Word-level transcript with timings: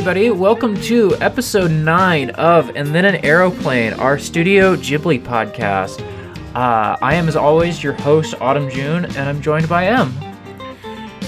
Everybody. 0.00 0.30
Welcome 0.30 0.80
to 0.84 1.14
episode 1.16 1.70
9 1.70 2.30
of 2.30 2.74
And 2.74 2.94
Then 2.94 3.04
an 3.04 3.22
Aeroplane, 3.22 3.92
our 3.92 4.18
Studio 4.18 4.74
Ghibli 4.74 5.22
podcast. 5.22 6.00
Uh, 6.54 6.96
I 7.02 7.16
am, 7.16 7.28
as 7.28 7.36
always, 7.36 7.84
your 7.84 7.92
host, 7.92 8.34
Autumn 8.40 8.70
June, 8.70 9.04
and 9.04 9.18
I'm 9.18 9.42
joined 9.42 9.68
by 9.68 9.88
M. 9.88 10.18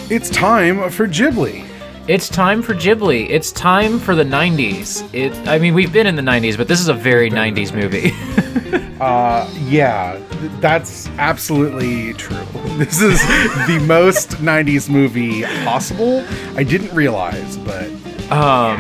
It's 0.08 0.30
time 0.30 0.88
for 0.88 1.06
Ghibli. 1.06 1.68
It's 2.08 2.30
time 2.30 2.62
for 2.62 2.72
Ghibli. 2.72 3.28
It's 3.28 3.52
time 3.52 3.98
for 3.98 4.14
the 4.14 4.24
90s. 4.24 5.06
It, 5.12 5.34
I 5.46 5.58
mean, 5.58 5.74
we've 5.74 5.92
been 5.92 6.06
in 6.06 6.16
the 6.16 6.22
90s, 6.22 6.56
but 6.56 6.66
this 6.66 6.80
is 6.80 6.88
a 6.88 6.94
very 6.94 7.30
90s 7.30 7.74
movie. 7.74 8.12
Uh, 9.02 9.52
yeah, 9.64 10.16
that's 10.60 11.08
absolutely 11.18 12.14
true. 12.14 12.36
This 12.78 13.02
is 13.02 13.20
the 13.66 13.84
most 13.84 14.30
90s 14.36 14.88
movie 14.88 15.42
possible. 15.64 16.24
I 16.54 16.62
didn't 16.62 16.94
realize, 16.94 17.56
but 17.58 17.90
um, 18.32 18.78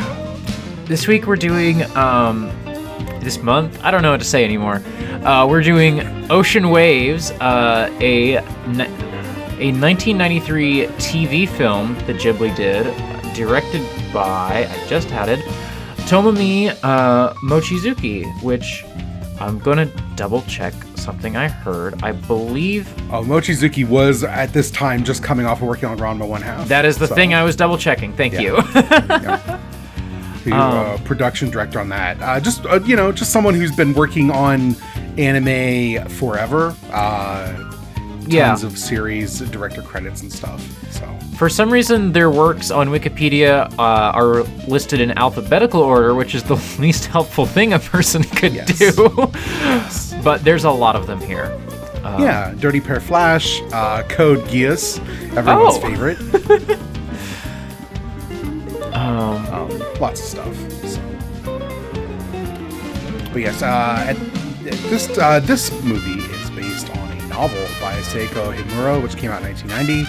this 0.86 1.06
week 1.06 1.26
we're 1.26 1.36
doing, 1.36 1.82
um, 1.96 2.50
this 3.20 3.38
month, 3.42 3.78
I 3.84 3.90
don't 3.90 4.02
know 4.02 4.10
what 4.10 4.20
to 4.20 4.26
say 4.26 4.44
anymore. 4.44 4.82
Uh, 5.24 5.46
we're 5.48 5.62
doing 5.62 6.00
Ocean 6.30 6.70
Waves, 6.70 7.30
uh, 7.32 7.88
a, 8.00 8.36
a 8.36 8.40
1993 9.72 10.86
TV 10.98 11.48
film 11.48 11.94
that 12.06 12.16
Ghibli 12.16 12.54
did, 12.56 12.84
directed 13.34 13.82
by, 14.12 14.66
I 14.68 14.86
just 14.88 15.08
had 15.10 15.28
it, 15.28 15.40
Tomomi 16.08 16.76
uh, 16.82 17.32
Mochizuki, 17.34 18.26
which 18.42 18.84
I'm 19.40 19.58
gonna 19.60 19.86
double 20.16 20.42
check 20.42 20.74
something 20.96 21.36
I 21.36 21.48
heard. 21.48 22.02
I 22.02 22.12
believe 22.12 22.88
oh, 23.12 23.22
Mochizuki 23.22 23.88
was 23.88 24.22
at 24.24 24.52
this 24.52 24.70
time 24.70 25.02
just 25.04 25.22
coming 25.24 25.46
off 25.46 25.62
of 25.62 25.68
working 25.68 25.88
on 25.88 25.98
Ranma 25.98 26.28
One 26.28 26.42
Half. 26.42 26.68
that 26.68 26.84
is 26.84 26.96
the 26.98 27.06
so, 27.08 27.14
thing 27.14 27.34
I 27.34 27.42
was 27.42 27.56
double 27.56 27.78
checking. 27.78 28.12
Thank 28.12 28.34
Yeah. 28.34 28.40
you. 28.40 28.56
the 30.44 30.54
uh, 30.54 30.98
production 31.04 31.50
director 31.50 31.78
on 31.80 31.88
that. 31.90 32.20
Uh, 32.20 32.40
just 32.40 32.64
uh, 32.66 32.80
you 32.84 32.96
know, 32.96 33.12
just 33.12 33.32
someone 33.32 33.54
who's 33.54 33.74
been 33.74 33.92
working 33.94 34.30
on 34.30 34.74
anime 35.18 36.08
forever. 36.08 36.74
Uh, 36.90 37.68
tons 38.30 38.62
of 38.64 38.78
series, 38.78 39.40
director 39.50 39.82
credits 39.82 40.22
and 40.22 40.32
stuff. 40.32 40.60
So 40.92 41.06
For 41.36 41.48
some 41.48 41.70
reason, 41.70 42.12
their 42.12 42.30
works 42.30 42.70
on 42.70 42.88
Wikipedia 42.88 43.70
uh, 43.78 44.12
are 44.14 44.42
listed 44.68 45.00
in 45.00 45.10
alphabetical 45.18 45.80
order, 45.80 46.14
which 46.14 46.34
is 46.34 46.42
the 46.44 46.54
least 46.78 47.06
helpful 47.06 47.46
thing 47.46 47.72
a 47.72 47.78
person 47.78 48.22
could 48.22 48.54
Yes. 48.54 48.78
do. 48.78 48.92
but 50.22 50.44
there's 50.44 50.64
a 50.64 50.70
lot 50.70 50.94
of 50.96 51.06
them 51.06 51.20
here. 51.20 51.50
yeah, 52.02 52.54
Dirty 52.58 52.80
Pair 52.80 53.00
Flash, 53.00 53.60
uh, 53.72 54.02
Code 54.08 54.40
Geass, 54.48 54.98
everyone's 55.36 55.76
Oh. 55.76 55.80
favorite. 55.80 56.78
Um, 59.02 59.44
um, 59.46 59.68
lots 59.98 60.20
of 60.20 60.26
stuff. 60.26 60.70
So. 60.86 61.00
But 63.32 63.40
yes, 63.40 63.60
uh, 63.60 64.04
at, 64.06 64.16
this 64.62 65.18
uh, 65.18 65.40
this 65.40 65.72
movie 65.82 66.22
is 66.22 66.50
based 66.50 66.88
on 66.90 67.10
a 67.10 67.26
novel 67.26 67.66
by 67.80 67.94
Saeko 68.02 68.54
Himuro, 68.56 69.02
which 69.02 69.16
came 69.16 69.32
out 69.32 69.42
in 69.42 69.48
1990, 69.48 70.08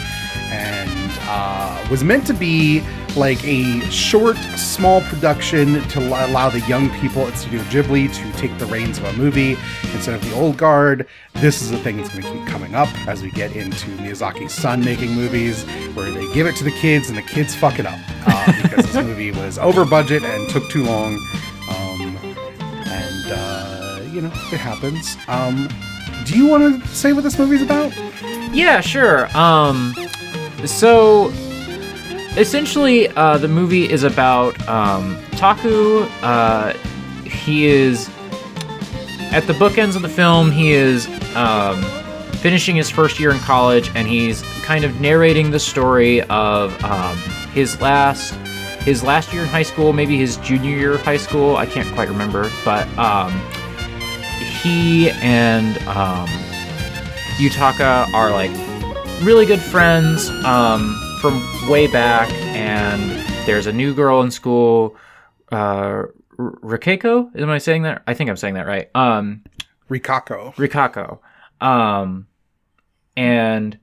and 0.54 1.20
uh, 1.22 1.88
was 1.90 2.04
meant 2.04 2.28
to 2.28 2.36
be 2.36 2.84
like 3.16 3.44
a 3.46 3.80
short, 3.92 4.38
small 4.58 5.02
production 5.02 5.82
to 5.90 6.02
al- 6.02 6.30
allow 6.30 6.50
the 6.50 6.62
young 6.62 6.90
people 7.00 7.28
at 7.28 7.38
Studio 7.38 7.62
Ghibli 7.64 8.14
to 8.14 8.38
take 8.38 8.58
the 8.58 8.66
reins 8.66 8.98
of 8.98 9.06
a 9.06 9.14
movie 9.14 9.56
instead 9.94 10.16
of 10.16 10.24
the 10.24 10.36
old 10.36 10.58
guard. 10.58 11.08
This 11.36 11.62
is 11.62 11.72
a 11.72 11.78
thing 11.78 11.98
that's 11.98 12.10
going 12.10 12.24
to 12.24 12.32
keep 12.32 12.48
coming 12.48 12.76
up 12.76 12.90
as 13.08 13.22
we 13.22 13.32
get 13.32 13.56
into 13.56 13.88
Miyazaki's 13.98 14.54
son 14.54 14.84
making 14.84 15.12
movies, 15.12 15.64
where 15.94 16.12
they 16.12 16.32
give 16.34 16.48
it 16.48 16.56
to 16.58 16.64
the 16.64 16.72
kids 16.72 17.10
and 17.10 17.18
the 17.18 17.22
kids 17.22 17.56
fuck 17.56 17.80
it 17.80 17.86
up 17.86 18.00
uh, 18.28 18.54
because 18.62 18.86
this 18.86 18.96
movie 18.96 19.32
was 19.32 19.58
over 19.58 19.86
budget 19.86 20.24
and 20.24 20.50
took 20.50 20.68
too 20.70 20.84
long. 20.84 21.14
Um, 21.70 22.18
and 22.86 23.32
uh, 23.32 24.02
you 24.12 24.22
know 24.22 24.32
it 24.52 24.60
happens. 24.60 25.18
Um, 25.28 25.70
do 26.26 26.38
you 26.38 26.48
want 26.48 26.84
to 26.84 26.88
say 26.90 27.14
what 27.14 27.24
this 27.24 27.38
movie's 27.38 27.62
about? 27.62 27.94
yeah, 28.54 28.82
sure. 28.82 29.26
Um, 29.38 29.94
so 30.66 31.32
essentially, 32.38 33.10
uh, 33.10 33.38
the 33.38 33.48
movie 33.48 33.90
is 33.90 34.04
about 34.04 34.68
um, 34.68 35.18
Taku. 35.32 36.04
Uh, 36.22 36.74
he 37.24 37.66
is 37.66 38.10
at 39.32 39.46
the 39.48 39.54
bookends 39.54 39.96
of 39.96 40.02
the 40.02 40.10
film. 40.10 40.52
He 40.52 40.72
is 40.72 41.08
um, 41.36 41.82
finishing 42.38 42.76
his 42.76 42.90
first 42.90 43.20
year 43.20 43.32
in 43.32 43.40
college, 43.40 43.92
and 43.96 44.08
he's 44.08 44.42
kind 44.64 44.84
of 44.84 45.00
narrating 45.02 45.52
the 45.52 45.60
story 45.60 46.22
of 46.24 46.84
um, 46.84 47.18
his 47.54 47.80
last 47.82 48.36
his 48.84 49.02
last 49.02 49.32
year 49.32 49.44
in 49.44 49.48
high 49.48 49.64
school, 49.64 49.94
maybe 49.94 50.18
his 50.18 50.36
junior 50.38 50.76
year 50.76 50.94
of 50.94 51.02
high 51.02 51.18
school. 51.18 51.56
I 51.56 51.66
can't 51.66 51.88
quite 51.96 52.10
remember, 52.10 52.52
but 52.66 52.86
um, 52.98 53.32
he 54.62 55.10
and 55.22 55.78
um, 55.88 56.28
Yutaka 57.38 58.14
are 58.14 58.32
like 58.32 58.52
really 59.24 59.46
good 59.46 59.62
friends 59.62 60.30
um, 60.44 61.00
from 61.24 61.70
way 61.70 61.88
back, 61.88 62.30
and 62.54 63.02
there's 63.48 63.66
a 63.66 63.72
new 63.72 63.94
girl 63.94 64.20
in 64.24 64.30
school, 64.30 64.98
uh, 65.54 66.04
Rikako. 66.38 67.34
Am 67.40 67.50
I 67.50 67.60
saying 67.60 67.84
that? 67.84 68.04
I 68.06 68.14
think 68.14 68.30
I'm 68.30 68.36
saying 68.36 68.56
that 68.56 68.68
right. 68.68 68.90
Um, 68.94 69.42
Rikako. 69.90 70.54
Rikako. 70.56 71.20
Um, 71.66 72.28
and 73.16 73.80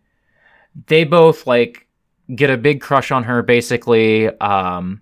they 0.87 1.05
both 1.05 1.47
like 1.47 1.87
get 2.35 2.51
a 2.51 2.59
big 2.59 2.83
crush 2.83 3.11
on 3.11 3.25
her. 3.25 3.43
Basically, 3.43 4.29
um, 4.41 5.01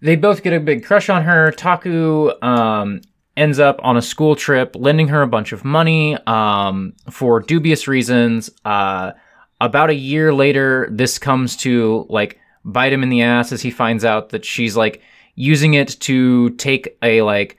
they 0.00 0.14
both 0.14 0.44
get 0.44 0.52
a 0.52 0.60
big 0.60 0.84
crush 0.84 1.08
on 1.08 1.24
her. 1.24 1.50
Taku 1.50 2.30
um, 2.42 3.00
ends 3.36 3.58
up 3.58 3.80
on 3.82 3.96
a 3.96 4.02
school 4.02 4.36
trip, 4.36 4.76
lending 4.78 5.08
her 5.08 5.22
a 5.22 5.26
bunch 5.26 5.52
of 5.52 5.64
money 5.64 6.16
um, 6.26 6.94
for 7.10 7.40
dubious 7.40 7.88
reasons. 7.88 8.50
Uh, 8.64 9.12
about 9.60 9.90
a 9.90 9.94
year 9.94 10.32
later, 10.32 10.88
this 10.90 11.18
comes 11.18 11.56
to 11.56 12.06
like 12.08 12.38
bite 12.64 12.92
him 12.92 13.02
in 13.02 13.08
the 13.08 13.22
ass 13.22 13.52
as 13.52 13.62
he 13.62 13.70
finds 13.70 14.04
out 14.04 14.30
that 14.30 14.44
she's 14.44 14.76
like 14.76 15.02
using 15.34 15.74
it 15.74 15.88
to 16.00 16.50
take 16.50 16.96
a 17.02 17.22
like 17.22 17.58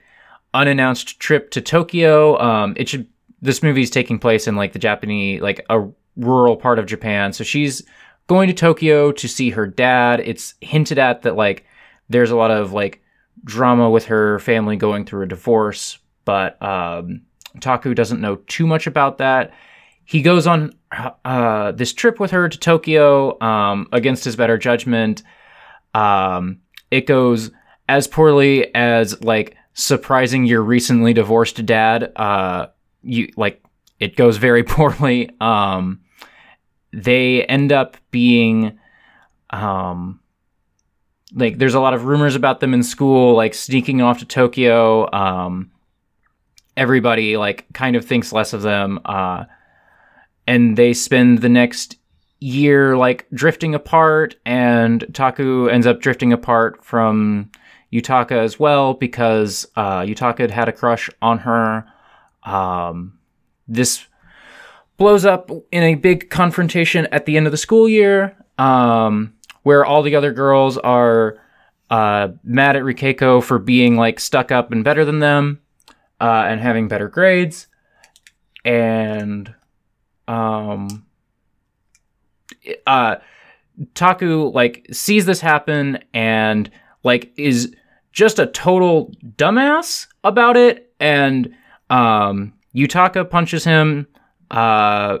unannounced 0.54 1.20
trip 1.20 1.50
to 1.50 1.60
Tokyo. 1.60 2.38
Um, 2.38 2.74
it 2.76 2.88
should 2.88 3.06
this 3.42 3.62
movie 3.62 3.82
is 3.82 3.90
taking 3.90 4.18
place 4.18 4.46
in 4.46 4.56
like 4.56 4.72
the 4.72 4.78
Japanese 4.78 5.42
like 5.42 5.64
a 5.68 5.86
rural 6.16 6.56
part 6.56 6.78
of 6.78 6.86
Japan. 6.86 7.32
So 7.32 7.44
she's 7.44 7.82
going 8.26 8.48
to 8.48 8.54
Tokyo 8.54 9.12
to 9.12 9.28
see 9.28 9.50
her 9.50 9.66
dad. 9.66 10.20
It's 10.20 10.54
hinted 10.60 10.98
at 10.98 11.22
that 11.22 11.36
like 11.36 11.64
there's 12.08 12.30
a 12.30 12.36
lot 12.36 12.50
of 12.50 12.72
like 12.72 13.02
drama 13.46 13.88
with 13.88 14.06
her 14.06 14.38
family 14.40 14.76
going 14.76 15.06
through 15.06 15.22
a 15.22 15.28
divorce, 15.28 15.98
but 16.26 16.60
um, 16.60 17.22
Taku 17.60 17.94
doesn't 17.94 18.20
know 18.20 18.36
too 18.46 18.66
much 18.66 18.86
about 18.86 19.18
that. 19.18 19.54
He 20.04 20.20
goes 20.20 20.46
on 20.46 20.74
uh, 21.24 21.72
this 21.72 21.92
trip 21.92 22.20
with 22.20 22.32
her 22.32 22.48
to 22.48 22.58
Tokyo 22.58 23.40
um, 23.40 23.88
against 23.92 24.24
his 24.24 24.36
better 24.36 24.58
judgment. 24.58 25.22
Um, 25.94 26.60
it 26.90 27.06
goes 27.06 27.50
as 27.88 28.06
poorly 28.06 28.74
as 28.74 29.20
like 29.22 29.56
surprising 29.74 30.44
your 30.44 30.62
recently 30.62 31.12
divorced 31.12 31.64
dad. 31.64 32.12
Uh, 32.16 32.66
you 33.02 33.32
like 33.36 33.62
it 33.98 34.16
goes 34.16 34.36
very 34.36 34.62
poorly. 34.64 35.30
Um, 35.40 36.00
they 36.92 37.44
end 37.44 37.72
up 37.72 37.96
being 38.10 38.78
um, 39.50 40.20
like 41.34 41.58
there's 41.58 41.74
a 41.74 41.80
lot 41.80 41.94
of 41.94 42.04
rumors 42.04 42.34
about 42.34 42.60
them 42.60 42.74
in 42.74 42.82
school, 42.82 43.34
like 43.34 43.54
sneaking 43.54 44.00
off 44.00 44.18
to 44.18 44.24
Tokyo. 44.24 45.10
Um, 45.12 45.70
everybody 46.76 47.36
like 47.36 47.66
kind 47.72 47.96
of 47.96 48.04
thinks 48.04 48.32
less 48.32 48.52
of 48.52 48.62
them, 48.62 49.00
uh, 49.04 49.44
and 50.46 50.76
they 50.76 50.92
spend 50.92 51.40
the 51.40 51.48
next 51.48 51.96
year 52.38 52.96
like 52.96 53.26
drifting 53.32 53.74
apart, 53.74 54.36
and 54.44 55.04
Taku 55.12 55.68
ends 55.68 55.86
up 55.86 56.00
drifting 56.00 56.32
apart 56.32 56.84
from 56.84 57.50
Yutaka 57.92 58.32
as 58.32 58.58
well 58.58 58.94
because 58.94 59.66
uh, 59.76 60.00
Yutaka 60.00 60.40
had 60.40 60.50
had 60.50 60.68
a 60.68 60.72
crush 60.72 61.10
on 61.22 61.38
her. 61.38 61.86
Um, 62.42 63.18
this 63.66 64.06
blows 64.96 65.24
up 65.24 65.50
in 65.72 65.82
a 65.82 65.94
big 65.94 66.30
confrontation 66.30 67.06
at 67.06 67.26
the 67.26 67.36
end 67.36 67.46
of 67.46 67.52
the 67.52 67.58
school 67.58 67.88
year, 67.88 68.36
um, 68.58 69.34
where 69.66 69.84
all 69.84 70.00
the 70.00 70.14
other 70.14 70.32
girls 70.32 70.78
are 70.78 71.38
uh, 71.90 72.28
mad 72.44 72.76
at 72.76 72.84
Rikeko 72.84 73.42
for 73.42 73.58
being 73.58 73.96
like 73.96 74.20
stuck 74.20 74.52
up 74.52 74.70
and 74.70 74.84
better 74.84 75.04
than 75.04 75.18
them 75.18 75.60
uh, 76.20 76.44
and 76.46 76.60
having 76.60 76.86
better 76.86 77.08
grades, 77.08 77.66
and 78.64 79.52
um, 80.28 81.04
uh, 82.86 83.16
Taku 83.94 84.52
like 84.52 84.86
sees 84.92 85.26
this 85.26 85.40
happen 85.40 85.98
and 86.14 86.70
like 87.02 87.32
is 87.36 87.74
just 88.12 88.38
a 88.38 88.46
total 88.46 89.10
dumbass 89.36 90.06
about 90.22 90.56
it. 90.56 90.92
And 91.00 91.52
um 91.90 92.52
Yutaka 92.72 93.28
punches 93.28 93.64
him 93.64 94.06
uh 94.50 95.18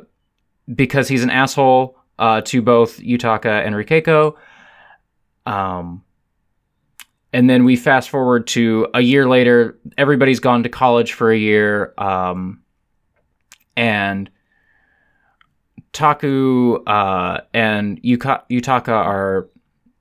because 0.72 1.08
he's 1.08 1.22
an 1.24 1.30
asshole 1.30 1.95
uh, 2.18 2.40
to 2.42 2.62
both 2.62 2.98
Utaka 2.98 3.64
and 3.64 3.74
Rikeko. 3.74 4.36
Um, 5.44 6.02
and 7.32 7.50
then 7.50 7.64
we 7.64 7.76
fast 7.76 8.08
forward 8.08 8.46
to 8.48 8.88
a 8.94 9.00
year 9.00 9.28
later. 9.28 9.78
Everybody's 9.98 10.40
gone 10.40 10.62
to 10.62 10.68
college 10.68 11.12
for 11.12 11.30
a 11.30 11.36
year, 11.36 11.92
um, 11.98 12.62
and 13.76 14.30
Taku 15.92 16.82
uh, 16.84 17.40
and 17.52 18.02
Yuka- 18.02 18.42
Yutaka 18.50 18.88
are 18.88 19.48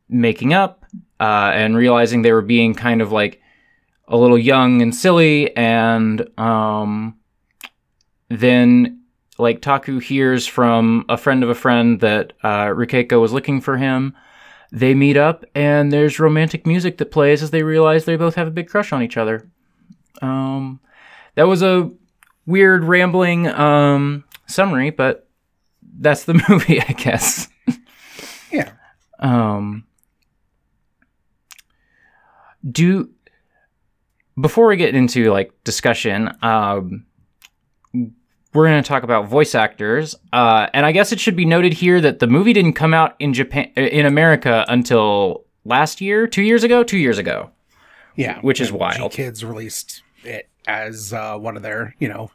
making 0.08 0.54
up 0.54 0.86
uh, 1.20 1.52
and 1.54 1.76
realizing 1.76 2.22
they 2.22 2.32
were 2.32 2.42
being 2.42 2.74
kind 2.74 3.02
of 3.02 3.12
like 3.12 3.42
a 4.08 4.16
little 4.16 4.38
young 4.38 4.82
and 4.82 4.96
silly, 4.96 5.56
and 5.58 6.30
um, 6.40 7.18
then 8.30 8.95
like 9.38 9.62
Taku 9.62 10.00
hears 10.00 10.48
from 10.48 11.06
a 11.10 11.18
friend 11.18 11.44
of 11.44 11.50
a 11.50 11.56
friend 11.56 12.00
that 12.00 12.34
uh, 12.44 12.68
Rikeko 12.68 13.20
was 13.20 13.34
looking 13.34 13.62
for 13.62 13.78
him. 13.78 14.16
They 14.72 14.94
meet 14.94 15.18
up, 15.18 15.46
and 15.54 15.92
there's 15.92 16.20
romantic 16.20 16.66
music 16.66 16.98
that 16.98 17.12
plays 17.12 17.44
as 17.44 17.52
they 17.52 17.64
realize 17.64 18.06
they 18.06 18.16
both 18.16 18.36
have 18.36 18.48
a 18.48 18.52
big 18.52 18.68
crush 18.68 18.92
on 18.92 19.04
each 19.04 19.18
other. 19.18 19.48
Um, 20.22 20.80
that 21.36 21.48
was 21.48 21.62
a 21.62 21.92
weird, 22.46 22.84
rambling 22.84 23.48
um, 23.48 24.24
summary, 24.48 24.90
but 24.90 25.28
that's 26.00 26.26
the 26.26 26.42
movie, 26.50 26.82
I 26.82 26.94
guess. 26.94 27.48
Yeah. 28.52 28.72
Um, 29.20 29.86
do 32.70 33.10
before 34.40 34.68
we 34.68 34.76
get 34.76 34.96
into 34.96 35.32
like 35.32 35.52
discussion, 35.64 36.36
um, 36.42 37.06
we're 38.56 38.68
going 38.68 38.82
to 38.82 38.88
talk 38.88 39.04
about 39.04 39.28
voice 39.28 39.54
actors, 39.54 40.16
uh, 40.34 40.68
and 40.74 40.86
I 40.86 40.92
guess 40.92 41.12
it 41.12 41.20
should 41.20 41.36
be 41.36 41.46
noted 41.46 41.74
here 41.74 42.02
that 42.02 42.20
the 42.20 42.28
movie 42.28 42.54
didn't 42.54 42.74
come 42.74 42.94
out 42.94 43.16
in 43.20 43.34
Japan 43.34 43.66
in 43.76 44.06
America 44.06 44.66
until 44.68 45.46
last 45.66 46.02
year, 46.02 46.28
two 46.28 46.42
years 46.42 46.64
ago, 46.64 46.84
two 46.84 46.98
years 46.98 47.18
ago. 47.18 47.52
Yeah, 48.16 48.40
Which 48.40 48.62
is 48.62 48.72
wild. 48.72 49.12
Kids 49.12 49.44
released 49.44 50.02
it 50.24 50.48
as 50.68 51.12
uh, 51.12 51.38
one 51.38 51.58
of 51.58 51.64
their, 51.64 51.96
you 52.00 52.08
know, 52.08 52.32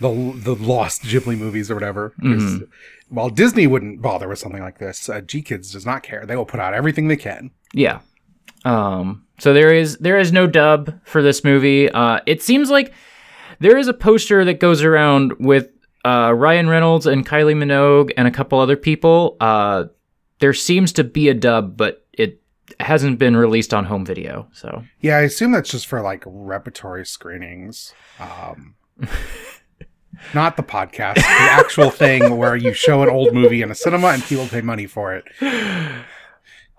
the 0.00 0.32
the 0.34 0.54
lost 0.54 1.02
Ghibli 1.02 1.36
movies 1.36 1.70
or 1.70 1.74
whatever. 1.74 2.14
Mm-hmm. 2.22 2.64
While 3.10 3.28
Disney 3.30 3.66
wouldn't 3.66 4.00
bother 4.00 4.28
with 4.28 4.38
something 4.38 4.62
like 4.62 4.78
this, 4.78 5.08
uh, 5.08 5.20
GKIDS 5.20 5.72
does 5.72 5.84
not 5.84 6.02
care. 6.02 6.24
They 6.24 6.36
will 6.36 6.46
put 6.46 6.60
out 6.60 6.74
everything 6.74 7.08
they 7.08 7.16
can. 7.16 7.50
Yeah. 7.74 8.00
Um, 8.64 9.26
so 9.38 9.52
there 9.52 9.72
is 9.72 9.98
there 9.98 10.18
is 10.18 10.32
no 10.32 10.46
dub 10.46 10.98
for 11.04 11.22
this 11.22 11.44
movie. 11.44 11.90
Uh, 11.90 12.20
it 12.26 12.42
seems 12.42 12.70
like 12.70 12.92
there 13.60 13.76
is 13.76 13.88
a 13.88 13.94
poster 13.94 14.44
that 14.44 14.60
goes 14.60 14.82
around 14.82 15.34
with 15.38 15.70
uh, 16.04 16.32
Ryan 16.34 16.68
Reynolds 16.68 17.06
and 17.06 17.26
Kylie 17.26 17.56
Minogue 17.56 18.12
and 18.16 18.28
a 18.28 18.30
couple 18.30 18.58
other 18.58 18.76
people. 18.76 19.36
Uh, 19.40 19.84
there 20.38 20.54
seems 20.54 20.92
to 20.92 21.04
be 21.04 21.28
a 21.28 21.34
dub, 21.34 21.76
but 21.76 22.06
it 22.12 22.40
hasn't 22.80 23.18
been 23.18 23.36
released 23.36 23.74
on 23.74 23.84
home 23.84 24.04
video. 24.04 24.48
So 24.52 24.84
Yeah, 25.00 25.16
I 25.16 25.22
assume 25.22 25.52
that's 25.52 25.70
just 25.70 25.86
for 25.86 26.00
like 26.00 26.22
repertory 26.26 27.04
screenings. 27.04 27.94
Um, 28.20 28.76
not 30.34 30.56
the 30.56 30.62
podcast, 30.62 31.16
the 31.16 31.24
actual 31.26 31.90
thing 31.90 32.36
where 32.36 32.56
you 32.56 32.72
show 32.72 33.02
an 33.02 33.08
old 33.08 33.34
movie 33.34 33.62
in 33.62 33.70
a 33.70 33.74
cinema 33.74 34.08
and 34.08 34.22
people 34.22 34.46
pay 34.46 34.60
money 34.60 34.86
for 34.86 35.14
it. 35.14 35.24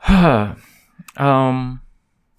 um, 1.17 1.81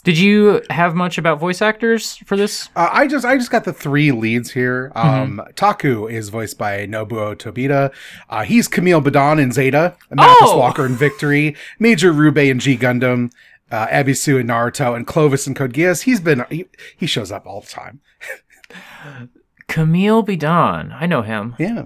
did 0.03 0.19
you 0.19 0.63
have 0.71 0.95
much 0.95 1.19
about 1.19 1.39
voice 1.39 1.61
actors 1.61 2.17
for 2.19 2.37
this? 2.37 2.69
Uh, 2.75 2.89
I 2.93 3.07
just 3.07 3.25
I 3.25 3.37
just 3.37 3.51
got 3.51 3.65
the 3.65 3.73
three 3.73 4.13
leads 4.13 4.51
here. 4.53 4.91
Um, 4.95 5.43
Taku 5.57 6.07
is 6.07 6.29
voiced 6.31 6.57
by 6.59 6.87
Nobuo 6.87 7.35
Tobita. 7.35 7.93
Uh, 8.29 8.43
he's 8.45 8.67
Camille 8.69 9.03
Bidan 9.03 9.41
in 9.41 9.53
Zeta, 9.53 9.97
Mathis 10.11 10.49
Oh! 10.51 10.59
Walker 10.59 10.87
in 10.87 10.95
Victory, 10.95 11.55
Major 11.79 12.13
Rube 12.13 12.39
in 12.39 12.59
G 12.59 12.77
Gundam, 12.77 13.31
uh, 13.71 13.87
Ebisu 13.89 14.41
in 14.41 14.47
Naruto, 14.47 14.97
and 14.97 15.07
Clovis 15.07 15.47
in 15.47 15.55
Code 15.55 15.73
Geass. 15.75 16.03
He's 16.03 16.21
been 16.21 16.45
he, 16.51 16.67
he 16.97 17.07
shows 17.07 17.31
up 17.31 17.47
all 17.47 17.61
the 17.61 17.67
time. 17.69 18.01
Camille 19.69 20.25
Bidan. 20.25 20.93
I 21.01 21.07
know 21.07 21.23
him. 21.23 21.55
Yeah. 21.59 21.85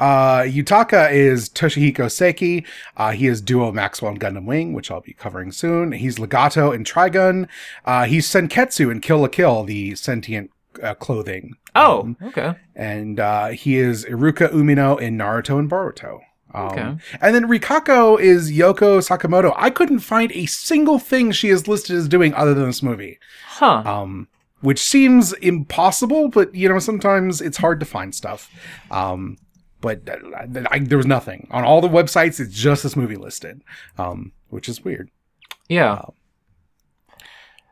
Uh, 0.00 0.40
Yutaka 0.40 1.10
is 1.12 1.48
Toshihiko 1.48 2.10
Seki. 2.10 2.64
Uh, 2.96 3.12
he 3.12 3.26
is 3.26 3.40
Duo 3.40 3.70
Maxwell 3.72 4.12
in 4.12 4.18
Gundam 4.18 4.44
Wing, 4.44 4.72
which 4.72 4.90
I'll 4.90 5.00
be 5.00 5.12
covering 5.12 5.52
soon. 5.52 5.92
He's 5.92 6.18
Legato 6.18 6.72
in 6.72 6.84
Trigun. 6.84 7.48
Uh, 7.84 8.04
he's 8.04 8.26
Senketsu 8.28 8.90
in 8.90 9.00
Kill 9.00 9.18
la 9.18 9.28
Kill, 9.28 9.64
the 9.64 9.94
sentient 9.94 10.50
uh, 10.82 10.94
clothing. 10.94 11.56
Oh, 11.76 12.14
okay. 12.22 12.54
And 12.74 13.20
uh, 13.20 13.48
he 13.48 13.76
is 13.76 14.04
Iruka 14.04 14.50
Umino 14.52 15.00
in 15.00 15.16
Naruto 15.16 15.58
and 15.58 15.70
Boruto. 15.70 16.14
Um, 16.52 16.64
Okay. 16.70 16.96
And 17.20 17.34
then 17.34 17.46
Rikako 17.48 18.20
is 18.20 18.52
Yoko 18.52 18.98
Sakamoto. 19.00 19.52
I 19.56 19.70
couldn't 19.70 19.98
find 20.00 20.30
a 20.32 20.46
single 20.46 21.00
thing 21.00 21.32
she 21.32 21.48
is 21.48 21.66
listed 21.66 21.96
as 21.96 22.06
doing 22.08 22.32
other 22.34 22.54
than 22.54 22.66
this 22.66 22.80
movie, 22.82 23.18
Huh. 23.46 23.82
um, 23.84 24.28
which 24.60 24.80
seems 24.80 25.32
impossible, 25.34 26.28
but 26.28 26.54
you 26.54 26.68
know, 26.68 26.78
sometimes 26.78 27.40
it's 27.40 27.56
hard 27.56 27.80
to 27.80 27.86
find 27.86 28.14
stuff. 28.14 28.48
Um, 28.92 29.36
but 29.84 30.08
uh, 30.08 30.16
I, 30.70 30.78
there 30.78 30.96
was 30.96 31.06
nothing 31.06 31.46
on 31.50 31.62
all 31.62 31.82
the 31.82 31.90
websites. 31.90 32.40
It's 32.40 32.54
just 32.54 32.82
this 32.82 32.96
movie 32.96 33.16
listed, 33.16 33.60
um, 33.98 34.32
which 34.48 34.66
is 34.66 34.82
weird. 34.82 35.10
yeah. 35.68 36.00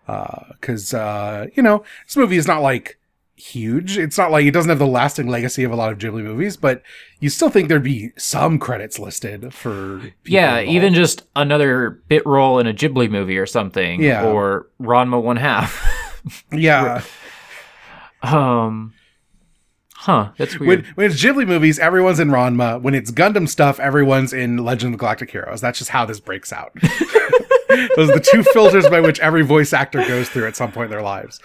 because 0.06 0.93
uh, 0.93 1.47
you 1.55 1.62
know 1.62 1.82
this 2.06 2.19
movie 2.19 2.37
is 2.37 2.47
not 2.47 2.61
like 2.61 2.99
huge. 3.34 3.96
It's 3.96 4.19
not 4.19 4.31
like 4.31 4.44
it 4.44 4.51
doesn't 4.51 4.69
have 4.69 4.79
the 4.79 4.86
lasting 4.86 5.27
legacy 5.27 5.65
of 5.65 5.72
a 5.72 5.77
lot 5.77 5.91
of 5.91 5.96
Ghibli 5.98 6.22
movies, 6.22 6.58
but 6.58 6.82
you 7.20 7.31
still 7.31 7.48
think 7.48 7.70
there'd 7.70 7.82
be 7.82 8.10
some 8.19 8.58
credits 8.58 8.98
listed 8.98 9.55
for. 9.55 10.03
Yeah, 10.27 10.58
involved. 10.58 10.77
even 10.77 10.93
just 10.93 11.22
another 11.34 12.03
bit 12.08 12.27
role 12.27 12.58
in 12.58 12.67
a 12.67 12.75
Ghibli 12.75 13.10
movie 13.10 13.39
or 13.39 13.46
something. 13.46 14.03
Yeah. 14.03 14.27
Or 14.27 14.67
Ranma 14.79 15.22
one 15.22 15.39
half. 15.39 16.44
yeah. 16.53 17.03
um. 18.22 18.93
Huh. 20.03 20.31
That's 20.37 20.59
When, 20.59 20.67
weird. 20.69 20.87
when 20.97 21.06
it's 21.11 21.23
Ghibli 21.23 21.47
movies, 21.47 21.79
everyone's 21.79 22.19
in 22.19 22.29
Ranma. 22.29 22.82
When 22.82 22.93
it's 22.93 23.13
Gundam 23.13 23.49
stuff, 23.49 23.79
everyone's 23.79 24.32
in 24.32 24.56
Legend 24.56 24.93
of 24.93 24.99
the 24.99 25.01
Galactic 25.01 25.31
Heroes. 25.31 25.61
That's 25.61 25.79
just 25.79 25.91
how 25.91 26.05
this 26.05 26.19
breaks 26.19 26.53
out. 26.53 26.73
Those 27.97 28.11
are 28.11 28.15
the 28.15 28.29
two 28.32 28.43
filters 28.43 28.89
by 28.89 28.99
which 29.01 29.21
every 29.21 29.43
voice 29.43 29.73
actor 29.73 29.99
goes 30.09 30.29
through 30.29 30.49
at 30.49 30.56
some 30.56 30.73
point 30.73 30.87
in 30.87 30.91
their 30.91 31.03
lives. 31.03 31.39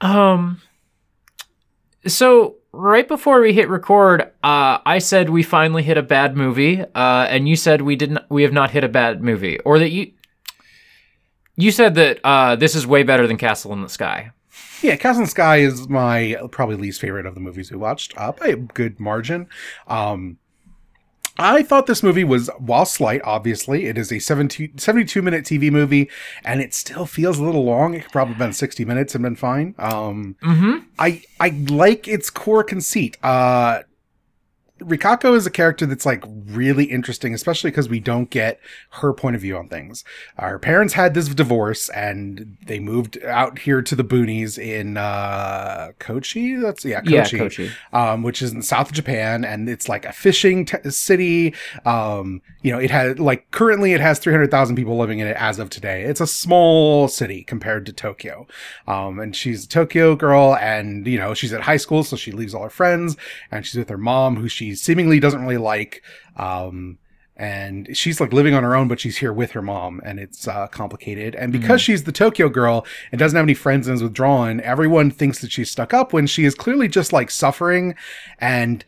Um. 0.00 0.62
So 2.06 2.56
right 2.72 3.06
before 3.06 3.40
we 3.42 3.52
hit 3.52 3.68
record, 3.68 4.22
uh, 4.42 4.78
I 4.86 4.98
said 4.98 5.28
we 5.28 5.42
finally 5.42 5.82
hit 5.82 5.98
a 5.98 6.02
bad 6.02 6.36
movie, 6.36 6.80
uh, 6.80 7.26
and 7.28 7.46
you 7.48 7.56
said 7.56 7.82
we 7.82 7.96
didn't. 7.96 8.20
We 8.30 8.44
have 8.44 8.52
not 8.52 8.70
hit 8.70 8.82
a 8.82 8.88
bad 8.88 9.22
movie, 9.22 9.58
or 9.60 9.78
that 9.78 9.90
you. 9.90 10.12
You 11.56 11.70
said 11.70 11.94
that 11.96 12.20
uh, 12.24 12.56
this 12.56 12.74
is 12.74 12.86
way 12.86 13.02
better 13.02 13.26
than 13.26 13.36
Castle 13.36 13.72
in 13.74 13.82
the 13.82 13.88
Sky. 13.88 14.30
Yeah, 14.82 14.96
Castle 14.96 15.26
Sky 15.26 15.58
is 15.58 15.88
my 15.88 16.36
probably 16.50 16.76
least 16.76 17.00
favorite 17.00 17.26
of 17.26 17.34
the 17.34 17.40
movies 17.40 17.70
we 17.70 17.76
watched 17.76 18.16
uh, 18.16 18.32
by 18.32 18.48
a 18.48 18.56
good 18.56 19.00
margin. 19.00 19.48
Um, 19.88 20.38
I 21.38 21.62
thought 21.62 21.86
this 21.86 22.02
movie 22.02 22.24
was, 22.24 22.48
while 22.58 22.86
slight, 22.86 23.20
obviously, 23.22 23.86
it 23.86 23.98
is 23.98 24.10
a 24.10 24.18
17, 24.18 24.78
72 24.78 25.20
minute 25.20 25.44
TV 25.44 25.70
movie, 25.70 26.08
and 26.44 26.60
it 26.62 26.72
still 26.72 27.04
feels 27.04 27.38
a 27.38 27.44
little 27.44 27.64
long. 27.64 27.92
It 27.94 28.04
could 28.04 28.12
probably 28.12 28.34
have 28.34 28.38
been 28.38 28.52
60 28.54 28.84
minutes 28.86 29.14
and 29.14 29.22
been 29.22 29.36
fine. 29.36 29.74
Um, 29.78 30.36
Mm-hmm. 30.42 30.86
I 30.98 31.22
I 31.40 31.48
like 31.68 32.08
its 32.08 32.30
core 32.30 32.64
conceit. 32.64 33.18
Uh 33.22 33.82
Rikako 34.80 35.34
is 35.34 35.46
a 35.46 35.50
character 35.50 35.86
that's 35.86 36.04
like 36.04 36.22
really 36.26 36.84
interesting, 36.84 37.32
especially 37.32 37.70
because 37.70 37.88
we 37.88 37.98
don't 37.98 38.28
get 38.28 38.60
her 38.90 39.14
point 39.14 39.34
of 39.34 39.42
view 39.42 39.56
on 39.56 39.68
things. 39.68 40.04
Uh, 40.38 40.48
her 40.48 40.58
parents 40.58 40.92
had 40.92 41.14
this 41.14 41.28
divorce 41.28 41.88
and 41.90 42.58
they 42.66 42.78
moved 42.78 43.22
out 43.24 43.60
here 43.60 43.80
to 43.80 43.94
the 43.94 44.04
boonies 44.04 44.58
in 44.58 44.98
uh 44.98 45.92
Kochi. 45.98 46.56
That's 46.56 46.84
yeah, 46.84 47.00
Kochi. 47.00 47.36
Yeah, 47.36 47.42
Kochi. 47.42 47.70
Um, 47.94 48.22
which 48.22 48.42
is 48.42 48.52
in 48.52 48.58
the 48.58 48.64
south 48.64 48.88
of 48.88 48.92
Japan, 48.92 49.44
and 49.44 49.68
it's 49.68 49.88
like 49.88 50.04
a 50.04 50.12
fishing 50.12 50.66
t- 50.66 50.90
city. 50.90 51.54
Um, 51.86 52.42
you 52.60 52.70
know, 52.70 52.78
it 52.78 52.90
had 52.90 53.18
like 53.18 53.50
currently 53.52 53.94
it 53.94 54.00
has 54.02 54.18
three 54.18 54.32
hundred 54.32 54.50
thousand 54.50 54.76
people 54.76 54.98
living 54.98 55.20
in 55.20 55.26
it 55.26 55.36
as 55.38 55.58
of 55.58 55.70
today. 55.70 56.02
It's 56.02 56.20
a 56.20 56.26
small 56.26 57.08
city 57.08 57.44
compared 57.44 57.86
to 57.86 57.92
Tokyo. 57.94 58.46
Um, 58.86 59.20
and 59.20 59.34
she's 59.34 59.64
a 59.64 59.68
Tokyo 59.68 60.16
girl, 60.16 60.54
and 60.56 61.06
you 61.06 61.18
know 61.18 61.32
she's 61.32 61.54
at 61.54 61.62
high 61.62 61.78
school, 61.78 62.04
so 62.04 62.16
she 62.16 62.32
leaves 62.32 62.54
all 62.54 62.64
her 62.64 62.70
friends, 62.70 63.16
and 63.50 63.64
she's 63.64 63.78
with 63.78 63.88
her 63.88 63.96
mom, 63.96 64.36
who 64.36 64.48
she 64.48 64.65
seemingly 64.74 65.20
doesn't 65.20 65.42
really 65.42 65.58
like. 65.58 66.02
Um, 66.36 66.98
and 67.36 67.94
she's 67.94 68.18
like 68.18 68.32
living 68.32 68.54
on 68.54 68.62
her 68.62 68.74
own, 68.74 68.88
but 68.88 68.98
she's 68.98 69.18
here 69.18 69.32
with 69.32 69.50
her 69.50 69.60
mom, 69.60 70.00
and 70.04 70.18
it's 70.18 70.48
uh, 70.48 70.66
complicated. 70.68 71.34
And 71.34 71.52
because 71.52 71.82
she's 71.82 72.04
the 72.04 72.12
Tokyo 72.12 72.48
girl 72.48 72.86
and 73.12 73.18
doesn't 73.18 73.36
have 73.36 73.44
any 73.44 73.54
friends 73.54 73.86
and 73.86 73.94
is 73.94 74.02
withdrawn, 74.02 74.60
everyone 74.62 75.10
thinks 75.10 75.40
that 75.40 75.52
she's 75.52 75.70
stuck 75.70 75.92
up 75.92 76.14
when 76.14 76.26
she 76.26 76.46
is 76.46 76.54
clearly 76.54 76.88
just 76.88 77.12
like 77.12 77.30
suffering 77.30 77.94
and 78.38 78.84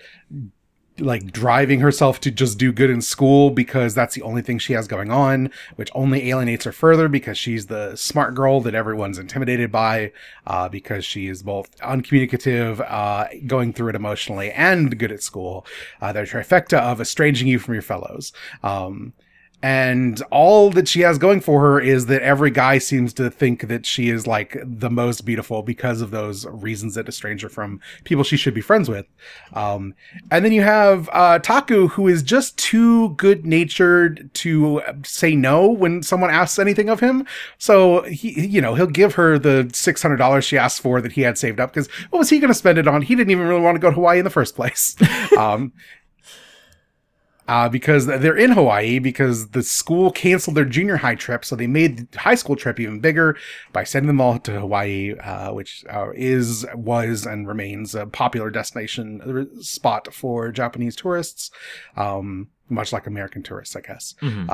like 1.01 1.33
driving 1.33 1.81
herself 1.81 2.21
to 2.21 2.31
just 2.31 2.59
do 2.59 2.73
good 2.73 2.91
in 2.91 3.01
school 3.01 3.51
because 3.51 3.95
that's 3.95 4.15
the 4.15 4.23
only 4.23 4.43
thing 4.43 4.59
she 4.59 4.73
has 4.73 4.87
going 4.89 5.11
on, 5.11 5.51
which 5.77 5.91
only 5.95 6.29
alienates 6.31 6.65
her 6.65 6.73
further 6.73 7.09
because 7.09 7.39
she's 7.39 7.67
the 7.67 7.97
smart 7.97 8.35
girl 8.35 8.61
that 8.61 8.75
everyone's 8.75 9.19
intimidated 9.19 9.71
by, 9.71 10.13
uh, 10.47 10.69
because 10.69 11.05
she 11.05 11.29
is 11.29 11.43
both 11.43 11.77
uncommunicative, 11.81 12.81
uh, 12.81 13.27
going 13.47 13.73
through 13.73 13.91
it 13.91 13.97
emotionally, 13.97 14.51
and 14.53 14.99
good 14.99 15.13
at 15.13 15.23
school. 15.23 15.67
Uh, 16.01 16.13
the 16.13 16.21
trifecta 16.21 16.79
of 16.79 17.01
estranging 17.01 17.49
you 17.49 17.59
from 17.59 17.75
your 17.75 17.83
fellows. 17.83 18.33
Um, 18.63 19.13
and 19.63 20.23
all 20.31 20.71
that 20.71 20.87
she 20.87 21.01
has 21.01 21.19
going 21.19 21.41
for 21.41 21.61
her 21.61 21.81
is 21.81 22.07
that 22.07 22.23
every 22.23 22.51
guy 22.51 22.79
seems 22.79 23.13
to 23.15 23.29
think 23.29 23.67
that 23.67 23.85
she 23.85 24.09
is 24.09 24.25
like 24.25 24.57
the 24.65 24.91
most 24.91 25.25
beautiful 25.25 25.63
because 25.63 26.01
of 26.01 26.13
those 26.13 26.47
reasons 26.47 26.95
that 26.95 27.09
estrange 27.09 27.43
her 27.43 27.49
from 27.49 27.81
people 28.05 28.23
she 28.23 28.37
should 28.37 28.55
be 28.55 28.61
friends 28.61 28.89
with. 28.89 29.07
Um, 29.55 29.95
and 30.31 30.45
then 30.45 30.53
you 30.53 30.63
have 30.63 31.11
uh, 31.13 31.41
Taku, 31.41 31.89
who 31.89 32.07
is 32.07 32.23
just 32.23 32.57
too 32.57 33.11
good 33.11 33.45
natured 33.45 34.31
to 34.35 34.81
say 35.05 35.35
no 35.35 35.69
when 35.69 36.05
someone 36.05 36.31
asks 36.31 36.61
anything 36.61 36.89
of 36.89 37.01
him. 37.01 37.27
So 37.59 38.03
he, 38.03 38.47
you 38.47 38.61
know, 38.61 38.77
he'll 38.77 38.87
give 38.87 39.15
her 39.17 39.41
the 39.41 39.69
six 39.75 40.01
hundred 40.01 40.19
dollars 40.19 40.45
she 40.45 40.57
asked 40.57 40.81
for 40.81 41.01
that 41.01 41.13
he 41.13 41.23
had 41.23 41.37
saved 41.37 41.59
up 41.59 41.71
because 41.73 41.89
what 42.11 42.21
was 42.21 42.31
he 42.31 42.39
going 42.39 42.49
to 42.49 42.55
spend 42.55 42.79
it 42.79 42.87
on? 42.87 43.03
He 43.03 43.17
didn't 43.17 43.33
even 43.33 43.49
really 43.49 43.61
want 43.61 43.75
to 43.75 43.81
go 43.81 43.91
to 43.91 43.95
Hawaii 43.95 44.19
in 44.19 44.25
the 44.25 44.31
first 44.31 44.55
place. 44.55 44.95
um, 45.37 45.73
uh, 47.49 47.69
because 47.69 48.07
they're 48.07 48.37
in 48.37 48.53
Hawaii 48.53 48.99
because 48.99 49.49
the 49.49 49.63
school 49.63 50.13
canceled 50.13 50.57
their 50.57 50.67
junior 50.67 50.97
high 50.97 51.15
trip, 51.15 51.45
so 51.45 51.57
they 51.57 51.67
made 51.67 52.11
the 52.13 52.19
high 52.19 52.35
school 52.35 52.57
trip 52.57 52.79
even 52.79 53.01
bigger 53.01 53.37
by 53.73 53.85
sending 53.85 54.07
them 54.07 54.21
all 54.21 54.39
to 54.39 54.61
Hawaii, 54.61 55.15
uh, 55.19 55.53
which 55.53 55.85
uh, 55.91 56.11
is 56.15 56.67
was 56.75 57.27
and 57.27 57.49
remains 57.49 57.95
a 57.95 58.07
popular 58.07 58.51
destination 58.51 59.21
uh, 59.23 59.63
spot 59.63 60.13
for 60.13 60.53
Japanese 60.53 60.95
tourists. 60.95 61.51
Um, 61.97 62.49
much 62.71 62.93
like 62.93 63.07
American 63.07 63.43
tourists, 63.43 63.75
I 63.75 63.81
guess. 63.81 64.15
Mm-hmm. 64.21 64.51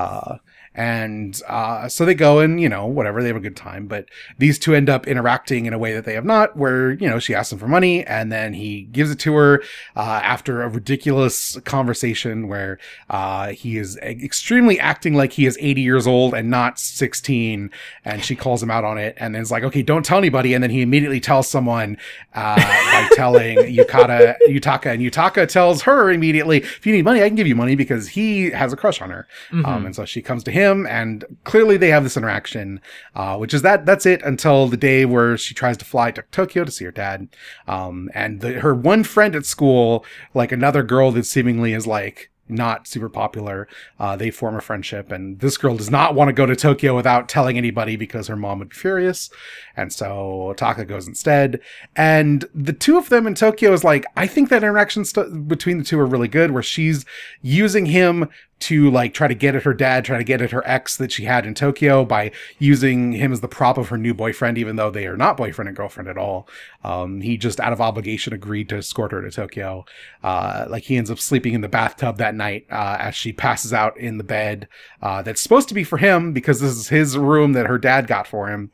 And 0.74 1.40
uh, 1.46 1.88
so 1.88 2.04
they 2.04 2.14
go 2.14 2.40
and, 2.40 2.60
you 2.60 2.68
know, 2.68 2.84
whatever, 2.84 3.22
they 3.22 3.28
have 3.28 3.36
a 3.36 3.40
good 3.40 3.56
time. 3.56 3.86
But 3.86 4.06
these 4.38 4.58
two 4.58 4.74
end 4.74 4.90
up 4.90 5.06
interacting 5.06 5.66
in 5.66 5.72
a 5.72 5.78
way 5.78 5.92
that 5.92 6.04
they 6.04 6.14
have 6.14 6.24
not, 6.24 6.56
where, 6.56 6.92
you 6.92 7.08
know, 7.08 7.20
she 7.20 7.32
asks 7.32 7.52
him 7.52 7.60
for 7.60 7.68
money 7.68 8.04
and 8.04 8.32
then 8.32 8.54
he 8.54 8.82
gives 8.82 9.12
it 9.12 9.20
to 9.20 9.34
her 9.34 9.62
uh, 9.94 10.20
after 10.24 10.62
a 10.62 10.68
ridiculous 10.68 11.60
conversation 11.60 12.48
where 12.48 12.78
uh, 13.08 13.48
he 13.48 13.76
is 13.76 13.96
extremely 13.98 14.80
acting 14.80 15.14
like 15.14 15.32
he 15.34 15.46
is 15.46 15.56
80 15.60 15.80
years 15.80 16.06
old 16.08 16.34
and 16.34 16.50
not 16.50 16.80
16. 16.80 17.70
And 18.04 18.24
she 18.24 18.34
calls 18.34 18.60
him 18.60 18.70
out 18.70 18.82
on 18.82 18.98
it 18.98 19.16
and 19.18 19.32
then 19.32 19.42
it's 19.42 19.52
like, 19.52 19.62
okay, 19.62 19.82
don't 19.82 20.04
tell 20.04 20.18
anybody. 20.18 20.54
And 20.54 20.62
then 20.62 20.70
he 20.70 20.82
immediately 20.82 21.20
tells 21.20 21.46
someone 21.46 21.98
uh, 22.34 22.56
by 22.56 23.08
telling 23.14 23.58
Yukata, 23.58 24.34
Yutaka, 24.48 24.86
and 24.86 25.00
Yutaka 25.00 25.46
tells 25.46 25.82
her 25.82 26.10
immediately, 26.10 26.58
if 26.58 26.84
you 26.84 26.92
need 26.92 27.04
money, 27.04 27.22
I 27.22 27.28
can 27.28 27.36
give 27.36 27.46
you 27.46 27.54
money 27.54 27.76
because 27.76 28.08
he 28.08 28.50
has 28.50 28.72
a 28.72 28.76
crush 28.76 29.00
on 29.00 29.10
her. 29.10 29.28
Mm-hmm. 29.52 29.66
Um, 29.66 29.86
and 29.86 29.94
so 29.94 30.04
she 30.04 30.20
comes 30.20 30.42
to 30.44 30.50
him 30.50 30.63
him, 30.64 30.86
and 30.86 31.24
clearly 31.44 31.76
they 31.76 31.90
have 31.90 32.04
this 32.04 32.16
interaction, 32.16 32.80
uh, 33.14 33.36
which 33.36 33.54
is 33.54 33.62
that 33.62 33.86
that's 33.86 34.06
it 34.06 34.22
until 34.22 34.68
the 34.68 34.76
day 34.76 35.04
where 35.04 35.36
she 35.36 35.54
tries 35.54 35.76
to 35.78 35.84
fly 35.84 36.10
to 36.10 36.22
Tokyo 36.30 36.64
to 36.64 36.70
see 36.70 36.84
her 36.84 36.90
dad. 36.90 37.28
Um, 37.68 38.10
and 38.14 38.40
the, 38.40 38.54
her 38.60 38.74
one 38.74 39.04
friend 39.04 39.36
at 39.36 39.46
school, 39.46 40.04
like 40.34 40.52
another 40.52 40.82
girl 40.82 41.10
that 41.12 41.26
seemingly 41.26 41.72
is 41.72 41.86
like 41.86 42.30
not 42.48 42.86
super 42.86 43.08
popular. 43.08 43.66
Uh, 43.98 44.16
they 44.16 44.30
form 44.30 44.56
a 44.56 44.60
friendship, 44.60 45.10
and 45.10 45.40
this 45.40 45.56
girl 45.56 45.76
does 45.76 45.90
not 45.90 46.14
want 46.14 46.28
to 46.28 46.32
go 46.32 46.46
to 46.46 46.56
Tokyo 46.56 46.94
without 46.94 47.28
telling 47.28 47.56
anybody 47.56 47.96
because 47.96 48.26
her 48.26 48.36
mom 48.36 48.58
would 48.58 48.70
be 48.70 48.76
furious. 48.76 49.30
And 49.76 49.92
so 49.92 50.54
Taka 50.56 50.84
goes 50.84 51.08
instead. 51.08 51.60
And 51.96 52.44
the 52.54 52.72
two 52.72 52.98
of 52.98 53.08
them 53.08 53.26
in 53.26 53.34
Tokyo 53.34 53.72
is 53.72 53.84
like, 53.84 54.04
I 54.16 54.26
think 54.26 54.48
that 54.48 54.62
interaction 54.62 55.04
st- 55.04 55.48
between 55.48 55.78
the 55.78 55.84
two 55.84 55.98
are 55.98 56.06
really 56.06 56.28
good, 56.28 56.50
where 56.50 56.62
she's 56.62 57.04
using 57.40 57.86
him 57.86 58.28
to 58.64 58.90
like 58.90 59.12
try 59.12 59.28
to 59.28 59.34
get 59.34 59.54
at 59.54 59.64
her 59.64 59.74
dad, 59.74 60.06
try 60.06 60.16
to 60.16 60.24
get 60.24 60.40
at 60.40 60.50
her 60.50 60.66
ex 60.66 60.96
that 60.96 61.12
she 61.12 61.24
had 61.24 61.44
in 61.44 61.52
Tokyo 61.52 62.02
by 62.02 62.32
using 62.58 63.12
him 63.12 63.30
as 63.30 63.42
the 63.42 63.48
prop 63.48 63.76
of 63.76 63.88
her 63.90 63.98
new 63.98 64.14
boyfriend, 64.14 64.56
even 64.56 64.76
though 64.76 64.90
they 64.90 65.06
are 65.06 65.18
not 65.18 65.36
boyfriend 65.36 65.68
and 65.68 65.76
girlfriend 65.76 66.08
at 66.08 66.16
all. 66.16 66.48
Um, 66.82 67.20
he 67.20 67.36
just 67.36 67.60
out 67.60 67.74
of 67.74 67.80
obligation 67.82 68.32
agreed 68.32 68.70
to 68.70 68.78
escort 68.78 69.12
her 69.12 69.20
to 69.20 69.30
Tokyo. 69.30 69.84
Uh, 70.22 70.64
like 70.70 70.84
he 70.84 70.96
ends 70.96 71.10
up 71.10 71.18
sleeping 71.18 71.52
in 71.52 71.60
the 71.60 71.68
bathtub 71.68 72.16
that 72.16 72.34
night, 72.34 72.66
uh, 72.70 72.96
as 72.98 73.14
she 73.14 73.34
passes 73.34 73.74
out 73.74 73.98
in 73.98 74.16
the 74.16 74.24
bed, 74.24 74.66
uh, 75.02 75.20
that's 75.20 75.42
supposed 75.42 75.68
to 75.68 75.74
be 75.74 75.84
for 75.84 75.98
him 75.98 76.32
because 76.32 76.60
this 76.60 76.72
is 76.72 76.88
his 76.88 77.18
room 77.18 77.52
that 77.52 77.66
her 77.66 77.78
dad 77.78 78.06
got 78.06 78.26
for 78.26 78.48
him. 78.48 78.70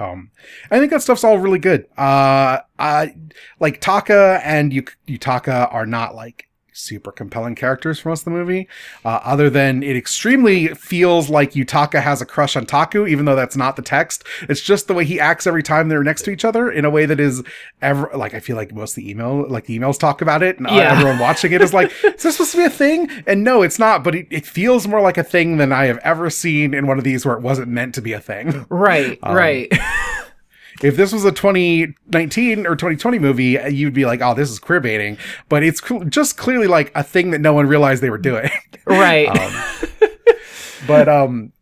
Um, 0.00 0.30
I 0.70 0.78
think 0.78 0.90
that 0.90 1.02
stuff's 1.02 1.24
all 1.24 1.38
really 1.38 1.58
good. 1.58 1.86
Uh, 1.96 2.58
I 2.78 3.14
like 3.60 3.80
Taka 3.80 4.40
and 4.44 4.72
Yutaka 4.72 5.72
are 5.72 5.86
not 5.86 6.14
like 6.14 6.47
super 6.78 7.12
compelling 7.12 7.54
characters 7.54 7.98
for 7.98 8.10
most 8.10 8.20
of 8.20 8.24
the 8.26 8.30
movie, 8.30 8.68
uh, 9.04 9.20
other 9.24 9.50
than 9.50 9.82
it 9.82 9.96
extremely 9.96 10.68
feels 10.68 11.28
like 11.28 11.52
Yutaka 11.52 12.00
has 12.00 12.22
a 12.22 12.26
crush 12.26 12.56
on 12.56 12.66
Taku, 12.66 13.06
even 13.06 13.24
though 13.24 13.36
that's 13.36 13.56
not 13.56 13.76
the 13.76 13.82
text. 13.82 14.24
It's 14.42 14.60
just 14.60 14.86
the 14.86 14.94
way 14.94 15.04
he 15.04 15.20
acts 15.20 15.46
every 15.46 15.62
time 15.62 15.88
they're 15.88 16.04
next 16.04 16.22
to 16.22 16.30
each 16.30 16.44
other 16.44 16.70
in 16.70 16.84
a 16.84 16.90
way 16.90 17.06
that 17.06 17.20
is 17.20 17.42
ever 17.82 18.10
like 18.14 18.34
I 18.34 18.40
feel 18.40 18.56
like 18.56 18.72
most 18.72 18.92
of 18.92 18.96
the 18.96 19.10
email, 19.10 19.48
like 19.48 19.66
the 19.66 19.78
emails 19.78 19.98
talk 19.98 20.22
about 20.22 20.42
it, 20.42 20.58
and 20.58 20.68
yeah. 20.68 20.92
everyone 20.92 21.18
watching 21.18 21.52
it 21.52 21.60
is 21.60 21.74
like, 21.74 21.92
is 22.04 22.22
this 22.22 22.36
supposed 22.36 22.52
to 22.52 22.58
be 22.58 22.64
a 22.64 22.70
thing? 22.70 23.10
And 23.26 23.44
no, 23.44 23.62
it's 23.62 23.78
not. 23.78 24.04
But 24.04 24.14
it, 24.14 24.26
it, 24.30 24.46
feels 24.48 24.88
more 24.88 25.00
like 25.00 25.18
a 25.18 25.24
thing 25.24 25.58
than 25.58 25.72
I 25.72 25.86
have 25.86 25.98
ever 25.98 26.30
seen 26.30 26.72
in 26.72 26.86
one 26.86 26.96
of 26.96 27.04
these 27.04 27.26
where 27.26 27.36
it 27.36 27.42
wasn't 27.42 27.68
meant 27.68 27.94
to 27.96 28.02
be 28.02 28.12
a 28.12 28.20
thing. 28.20 28.66
Right. 28.68 29.18
Um, 29.28 29.34
right. 29.34 29.72
if 30.82 30.96
this 30.96 31.12
was 31.12 31.24
a 31.24 31.32
2019 31.32 32.66
or 32.66 32.76
2020 32.76 33.18
movie, 33.18 33.58
you'd 33.70 33.94
be 33.94 34.06
like, 34.06 34.20
oh, 34.22 34.34
this 34.34 34.50
is 34.50 34.58
queer 34.58 34.80
baiting. 34.80 35.18
But 35.48 35.62
it's 35.62 35.86
cl- 35.86 36.04
just 36.04 36.36
clearly 36.36 36.66
like 36.66 36.92
a 36.94 37.02
thing 37.02 37.30
that 37.30 37.40
no 37.40 37.52
one 37.52 37.66
realized 37.66 38.02
they 38.02 38.10
were 38.10 38.18
doing. 38.18 38.50
Right. 38.86 39.28
um, 39.28 40.08
but, 40.86 41.10
um, 41.10 41.52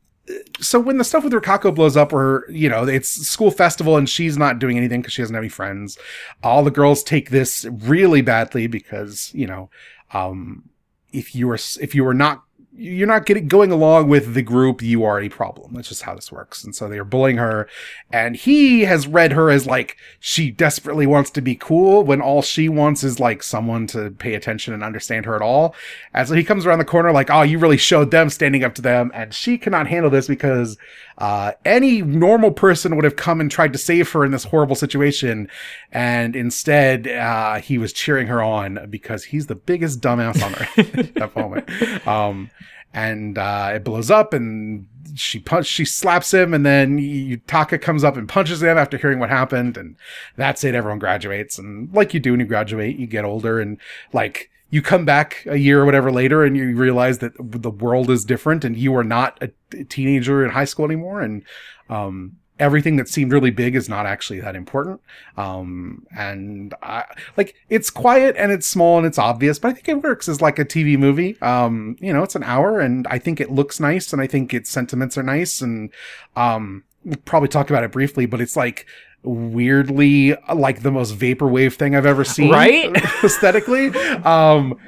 so 0.60 0.78
when 0.78 0.98
the 0.98 1.02
stuff 1.02 1.24
with 1.24 1.32
Rikako 1.32 1.74
blows 1.74 1.96
up, 1.96 2.12
where 2.12 2.48
you 2.48 2.68
know 2.68 2.84
it's 2.86 3.08
school 3.08 3.50
festival 3.50 3.96
and 3.96 4.08
she's 4.08 4.38
not 4.38 4.58
doing 4.58 4.76
anything 4.76 5.00
because 5.00 5.12
she 5.12 5.22
doesn't 5.22 5.34
have 5.34 5.42
any 5.42 5.48
friends, 5.48 5.98
all 6.42 6.62
the 6.62 6.70
girls 6.70 7.02
take 7.02 7.30
this 7.30 7.64
really 7.64 8.22
badly 8.22 8.66
because 8.66 9.30
you 9.34 9.46
know, 9.46 9.70
um, 10.12 10.68
if 11.12 11.34
you 11.34 11.48
were 11.48 11.58
if 11.80 11.94
you 11.94 12.04
were 12.04 12.14
not 12.14 12.45
you're 12.78 13.06
not 13.06 13.24
getting 13.24 13.48
going 13.48 13.72
along 13.72 14.08
with 14.08 14.34
the 14.34 14.42
group 14.42 14.82
you 14.82 15.02
are 15.04 15.20
a 15.20 15.28
problem. 15.28 15.72
That's 15.72 15.88
just 15.88 16.02
how 16.02 16.14
this 16.14 16.30
works. 16.30 16.62
And 16.62 16.74
so 16.74 16.88
they're 16.88 17.04
bullying 17.04 17.38
her. 17.38 17.68
And 18.12 18.36
he 18.36 18.82
has 18.82 19.06
read 19.06 19.32
her 19.32 19.50
as 19.50 19.66
like 19.66 19.96
she 20.20 20.50
desperately 20.50 21.06
wants 21.06 21.30
to 21.30 21.40
be 21.40 21.54
cool 21.54 22.04
when 22.04 22.20
all 22.20 22.42
she 22.42 22.68
wants 22.68 23.02
is 23.02 23.18
like 23.18 23.42
someone 23.42 23.86
to 23.88 24.10
pay 24.10 24.34
attention 24.34 24.74
and 24.74 24.84
understand 24.84 25.24
her 25.24 25.34
at 25.34 25.42
all. 25.42 25.74
And 26.12 26.28
so 26.28 26.34
he 26.34 26.44
comes 26.44 26.66
around 26.66 26.78
the 26.78 26.84
corner 26.84 27.12
like 27.12 27.30
oh 27.30 27.42
you 27.42 27.58
really 27.58 27.76
showed 27.76 28.10
them 28.10 28.28
standing 28.28 28.62
up 28.62 28.74
to 28.74 28.82
them. 28.82 29.10
And 29.14 29.32
she 29.32 29.56
cannot 29.56 29.86
handle 29.86 30.10
this 30.10 30.28
because 30.28 30.76
uh, 31.18 31.52
any 31.64 32.02
normal 32.02 32.50
person 32.50 32.94
would 32.94 33.04
have 33.04 33.16
come 33.16 33.40
and 33.40 33.50
tried 33.50 33.72
to 33.72 33.78
save 33.78 34.10
her 34.12 34.24
in 34.24 34.32
this 34.32 34.44
horrible 34.44 34.76
situation. 34.76 35.48
And 35.90 36.36
instead 36.36 37.08
uh, 37.08 37.56
he 37.60 37.78
was 37.78 37.92
cheering 37.92 38.26
her 38.26 38.42
on 38.42 38.86
because 38.90 39.24
he's 39.24 39.46
the 39.46 39.54
biggest 39.54 40.00
dumbass 40.00 40.42
on 40.42 40.54
earth 40.54 40.98
at 40.98 41.14
that 41.14 41.36
moment. 41.36 42.06
Um, 42.06 42.50
and 42.92 43.38
uh, 43.38 43.72
it 43.74 43.84
blows 43.84 44.10
up 44.10 44.32
and 44.32 44.86
she 45.14 45.38
punch 45.38 45.66
she 45.66 45.84
slaps 45.84 46.32
him 46.32 46.52
and 46.52 46.66
then 46.66 46.98
Yutaka 46.98 47.80
comes 47.80 48.02
up 48.02 48.16
and 48.16 48.28
punches 48.28 48.62
him 48.62 48.76
after 48.76 48.98
hearing 48.98 49.18
what 49.18 49.30
happened. 49.30 49.76
And 49.76 49.96
that's 50.36 50.64
it. 50.64 50.74
Everyone 50.74 50.98
graduates. 50.98 51.58
And 51.58 51.92
like 51.94 52.12
you 52.14 52.20
do 52.20 52.32
when 52.32 52.40
you 52.40 52.46
graduate 52.46 52.98
you 52.98 53.06
get 53.06 53.24
older 53.24 53.60
and 53.60 53.78
like 54.12 54.50
you 54.70 54.82
come 54.82 55.04
back 55.04 55.44
a 55.46 55.56
year 55.56 55.82
or 55.82 55.84
whatever 55.84 56.10
later 56.10 56.44
and 56.44 56.56
you 56.56 56.74
realize 56.74 57.18
that 57.18 57.32
the 57.38 57.70
world 57.70 58.10
is 58.10 58.24
different 58.24 58.64
and 58.64 58.76
you 58.76 58.94
are 58.96 59.04
not 59.04 59.38
a 59.40 59.84
teenager 59.84 60.44
in 60.44 60.50
high 60.50 60.64
school 60.64 60.84
anymore 60.84 61.20
and 61.20 61.42
um, 61.88 62.36
everything 62.58 62.96
that 62.96 63.08
seemed 63.08 63.32
really 63.32 63.50
big 63.50 63.74
is 63.74 63.88
not 63.88 64.06
actually 64.06 64.40
that 64.40 64.56
important. 64.56 65.00
Um, 65.36 66.06
and 66.16 66.74
I, 66.82 67.04
like 67.36 67.54
it's 67.68 67.90
quiet 67.90 68.34
and 68.38 68.50
it's 68.50 68.66
small 68.66 68.98
and 68.98 69.06
it's 69.06 69.18
obvious, 69.18 69.58
but 69.58 69.68
I 69.68 69.72
think 69.74 69.88
it 69.88 70.02
works 70.02 70.28
as 70.28 70.40
like 70.40 70.58
a 70.58 70.64
TV 70.64 70.98
movie. 70.98 71.40
Um, 71.40 71.96
you 72.00 72.12
know, 72.12 72.22
it's 72.22 72.34
an 72.34 72.44
hour 72.44 72.80
and 72.80 73.06
I 73.08 73.18
think 73.18 73.40
it 73.40 73.50
looks 73.50 73.78
nice 73.78 74.12
and 74.12 74.20
I 74.22 74.26
think 74.26 74.52
its 74.52 74.70
sentiments 74.70 75.16
are 75.16 75.22
nice 75.22 75.60
and, 75.60 75.90
um, 76.34 76.84
we'll 77.04 77.16
probably 77.24 77.48
talk 77.48 77.70
about 77.70 77.84
it 77.84 77.92
briefly, 77.92 78.26
but 78.26 78.40
it's 78.40 78.56
like 78.56 78.86
weirdly 79.22 80.36
like 80.54 80.82
the 80.82 80.92
most 80.92 81.16
vaporwave 81.18 81.74
thing 81.74 81.94
I've 81.94 82.06
ever 82.06 82.24
seen. 82.24 82.50
Right? 82.50 82.94
aesthetically. 83.24 83.88
Um, 83.88 84.78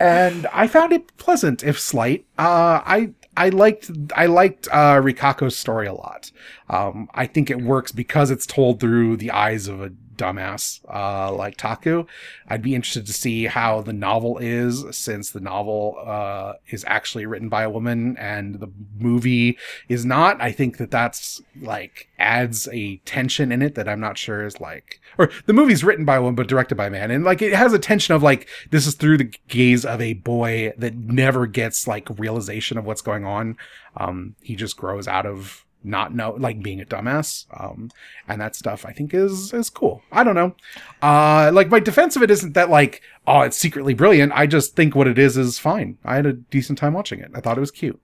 and 0.00 0.46
I 0.52 0.66
found 0.66 0.92
it 0.92 1.16
pleasant, 1.16 1.62
if 1.62 1.78
slight. 1.78 2.26
Uh, 2.38 2.80
I 2.84 3.10
I 3.36 3.48
liked 3.48 3.90
I 4.14 4.26
liked 4.26 4.68
uh, 4.70 5.00
Rikako's 5.00 5.56
story 5.56 5.86
a 5.86 5.94
lot. 5.94 6.30
Um, 6.68 7.08
I 7.14 7.26
think 7.26 7.50
it 7.50 7.62
works 7.62 7.92
because 7.92 8.30
it's 8.30 8.46
told 8.46 8.80
through 8.80 9.16
the 9.16 9.30
eyes 9.30 9.68
of 9.68 9.80
a 9.80 9.92
dumbass 10.16 10.80
uh, 10.92 11.32
like 11.32 11.56
Taku. 11.56 12.04
I'd 12.48 12.62
be 12.62 12.74
interested 12.74 13.06
to 13.06 13.12
see 13.12 13.44
how 13.44 13.82
the 13.82 13.92
novel 13.92 14.38
is, 14.38 14.84
since 14.96 15.30
the 15.30 15.40
novel 15.40 15.96
uh, 16.04 16.54
is 16.68 16.84
actually 16.86 17.26
written 17.26 17.48
by 17.48 17.62
a 17.62 17.70
woman 17.70 18.16
and 18.18 18.60
the 18.60 18.68
movie 18.98 19.58
is 19.88 20.04
not. 20.04 20.40
I 20.40 20.52
think 20.52 20.78
that 20.78 20.90
that's 20.90 21.42
like 21.60 22.08
adds 22.18 22.68
a 22.72 22.96
tension 22.98 23.52
in 23.52 23.62
it 23.62 23.74
that 23.74 23.88
I'm 23.88 24.00
not 24.00 24.18
sure 24.18 24.44
is 24.44 24.60
like, 24.60 25.00
or 25.18 25.30
the 25.46 25.52
movie's 25.52 25.84
written 25.84 26.04
by 26.04 26.16
a 26.16 26.22
woman 26.22 26.34
but 26.34 26.48
directed 26.48 26.76
by 26.76 26.86
a 26.86 26.90
man, 26.90 27.10
and 27.10 27.24
like 27.24 27.42
it 27.42 27.52
has 27.52 27.72
a 27.72 27.78
tension 27.78 28.14
of 28.14 28.22
like 28.22 28.48
this 28.70 28.86
is 28.86 28.94
through 28.94 29.18
the 29.18 29.32
gaze 29.48 29.84
of 29.84 30.00
a 30.00 30.14
boy 30.14 30.72
that 30.78 30.94
never 30.94 31.46
gets 31.46 31.86
like 31.86 32.08
realization 32.18 32.78
of 32.78 32.84
what's 32.84 33.02
going 33.02 33.24
on. 33.24 33.56
Um, 33.96 34.34
he 34.42 34.56
just 34.56 34.76
grows 34.76 35.06
out 35.06 35.26
of 35.26 35.64
not 35.84 36.14
know 36.14 36.34
like 36.38 36.62
being 36.62 36.80
a 36.80 36.84
dumbass 36.84 37.46
um 37.60 37.90
and 38.26 38.40
that 38.40 38.56
stuff 38.56 38.86
i 38.86 38.92
think 38.92 39.12
is 39.12 39.52
is 39.52 39.70
cool. 39.70 40.02
I 40.12 40.24
don't 40.24 40.34
know. 40.34 40.54
Uh 41.02 41.50
like 41.52 41.68
my 41.68 41.80
defense 41.80 42.16
of 42.16 42.22
it 42.22 42.30
isn't 42.30 42.54
that 42.54 42.70
like 42.70 43.02
oh 43.26 43.40
it's 43.42 43.56
secretly 43.56 43.94
brilliant. 43.94 44.32
I 44.34 44.46
just 44.46 44.76
think 44.76 44.94
what 44.94 45.06
it 45.06 45.18
is 45.18 45.36
is 45.36 45.58
fine. 45.58 45.98
I 46.04 46.16
had 46.16 46.26
a 46.26 46.32
decent 46.32 46.78
time 46.78 46.92
watching 46.92 47.20
it. 47.20 47.30
I 47.34 47.40
thought 47.40 47.56
it 47.56 47.60
was 47.60 47.70
cute. 47.70 48.00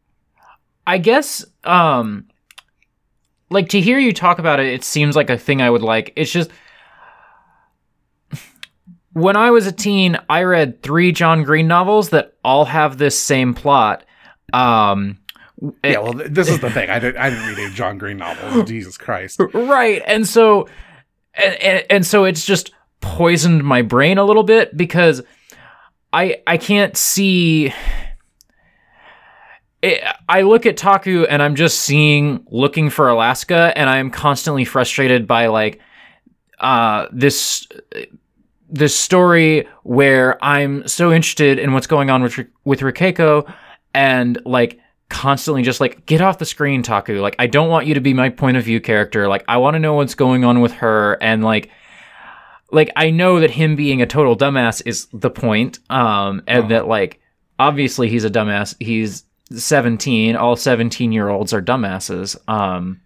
I 0.86 0.98
guess 0.98 1.44
um 1.64 2.28
like 3.50 3.68
to 3.70 3.80
hear 3.80 3.98
you 3.98 4.12
talk 4.12 4.38
about 4.38 4.60
it 4.60 4.66
it 4.66 4.84
seems 4.84 5.16
like 5.16 5.30
a 5.30 5.38
thing 5.38 5.62
I 5.62 5.70
would 5.70 5.82
like. 5.82 6.12
It's 6.16 6.32
just 6.32 6.50
when 9.12 9.36
I 9.36 9.50
was 9.50 9.66
a 9.66 9.72
teen, 9.72 10.16
I 10.28 10.42
read 10.42 10.82
3 10.82 11.10
John 11.12 11.42
Green 11.42 11.66
novels 11.66 12.10
that 12.10 12.34
all 12.44 12.64
have 12.66 12.98
this 12.98 13.18
same 13.18 13.54
plot. 13.54 14.04
Um 14.52 15.18
yeah 15.84 15.98
well 15.98 16.12
this 16.14 16.48
is 16.48 16.60
the 16.60 16.70
thing. 16.70 16.88
I 16.88 16.98
didn't 16.98 17.20
i 17.20 17.30
didn't 17.30 17.46
read 17.46 17.58
a 17.58 17.74
john 17.74 17.98
green 17.98 18.18
novel 18.18 18.62
jesus 18.64 18.96
christ. 18.96 19.40
Right 19.52 20.02
and 20.06 20.26
so 20.26 20.68
and, 21.34 21.54
and, 21.56 21.86
and 21.90 22.06
so 22.06 22.24
it's 22.24 22.44
just 22.44 22.72
poisoned 23.00 23.64
my 23.64 23.82
brain 23.82 24.18
a 24.18 24.24
little 24.24 24.42
bit 24.42 24.76
because 24.76 25.22
i 26.12 26.40
i 26.46 26.56
can't 26.56 26.96
see 26.96 27.72
it, 29.82 30.02
i 30.28 30.42
look 30.42 30.66
at 30.66 30.76
taku 30.76 31.24
and 31.24 31.42
i'm 31.42 31.54
just 31.54 31.80
seeing 31.80 32.44
looking 32.50 32.90
for 32.90 33.08
alaska 33.08 33.72
and 33.76 33.88
i'm 33.88 34.10
constantly 34.10 34.64
frustrated 34.64 35.26
by 35.26 35.46
like 35.46 35.80
uh 36.58 37.06
this 37.10 37.66
this 38.68 38.94
story 38.94 39.66
where 39.82 40.42
i'm 40.44 40.86
so 40.86 41.10
interested 41.12 41.58
in 41.58 41.72
what's 41.72 41.86
going 41.86 42.10
on 42.10 42.22
with 42.22 42.38
with 42.64 42.80
rikeko 42.80 43.50
and 43.94 44.40
like 44.44 44.78
constantly 45.10 45.62
just 45.62 45.80
like 45.80 46.06
get 46.06 46.20
off 46.22 46.38
the 46.38 46.46
screen 46.46 46.82
taku. 46.82 47.20
Like 47.20 47.36
i 47.38 47.46
don't 47.46 47.68
want 47.68 47.86
you 47.86 47.94
to 47.94 48.00
be 48.00 48.14
my 48.14 48.30
point 48.30 48.56
of 48.56 48.64
view 48.64 48.80
character. 48.80 49.28
Like 49.28 49.44
i 49.48 49.58
want 49.58 49.74
to 49.74 49.78
know 49.78 49.94
what's 49.94 50.14
going 50.14 50.44
on 50.44 50.60
with 50.60 50.72
her. 50.72 51.18
And 51.20 51.44
like 51.44 51.70
like 52.72 52.90
i 52.96 53.10
know 53.10 53.40
that 53.40 53.50
him 53.50 53.76
being 53.76 54.00
a 54.00 54.06
total 54.06 54.36
dumbass 54.36 54.80
is 54.86 55.08
the 55.12 55.30
point 55.30 55.80
um 55.90 56.42
and 56.46 56.60
Uh-huh. 56.60 56.68
that 56.68 56.86
like 56.88 57.20
obviously 57.58 58.08
he's 58.08 58.24
a 58.24 58.30
dumbass. 58.30 58.74
He's 58.80 59.24
17 59.52 60.36
all 60.36 60.56
17 60.56 61.12
year 61.12 61.28
olds 61.28 61.52
are 61.52 61.60
dumbasses. 61.62 62.36
Um 62.48 63.00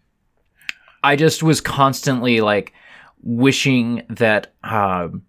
i 1.03 1.17
just 1.17 1.43
was 1.43 1.61
constantly 1.61 2.41
like 2.41 2.73
wishing 3.23 4.03
that 4.11 4.53
um 4.63 5.23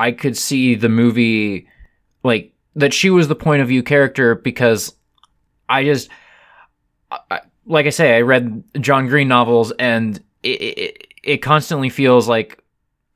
i 0.00 0.10
could 0.12 0.36
see 0.36 0.74
the 0.74 0.88
movie 0.88 1.68
like 2.24 2.52
that 2.74 2.92
she 2.92 3.08
was 3.08 3.28
the 3.28 3.34
point 3.36 3.62
of 3.62 3.68
view 3.68 3.82
character 3.82 4.34
because 4.34 4.94
I 5.68 5.84
just, 5.84 6.08
I, 7.10 7.40
like 7.66 7.86
I 7.86 7.90
say, 7.90 8.16
I 8.16 8.20
read 8.20 8.62
John 8.80 9.06
Green 9.08 9.28
novels, 9.28 9.72
and 9.78 10.22
it, 10.42 10.48
it 10.48 11.06
it 11.22 11.36
constantly 11.38 11.88
feels 11.88 12.28
like 12.28 12.62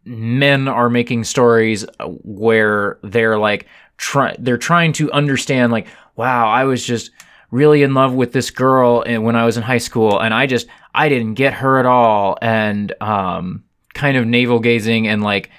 men 0.04 0.66
are 0.66 0.90
making 0.90 1.25
stories 1.25 1.87
where 2.25 2.99
they're 3.02 3.39
like 3.39 3.67
try 3.97 4.34
they're 4.39 4.58
trying 4.58 4.93
to 4.93 5.13
understand 5.13 5.71
like 5.71 5.86
wow 6.17 6.49
I 6.49 6.65
was 6.65 6.84
just 6.84 7.10
really 7.50 7.82
in 7.82 7.95
love 7.95 8.15
with 8.15 8.32
this 8.32 8.50
girl 8.50 9.02
and 9.06 9.25
when 9.25 9.36
I 9.36 9.45
was 9.45 9.56
in 9.56 9.63
high 9.63 9.78
school 9.78 10.19
and 10.19 10.32
I 10.32 10.47
just 10.47 10.67
I 10.95 11.08
didn't 11.08 11.34
get 11.34 11.54
her 11.54 11.78
at 11.78 11.86
all 11.86 12.39
and 12.41 12.93
um 13.00 13.65
kind 13.95 14.17
of 14.17 14.26
navel 14.26 14.58
gazing 14.58 15.06
and 15.06 15.23
like 15.23 15.50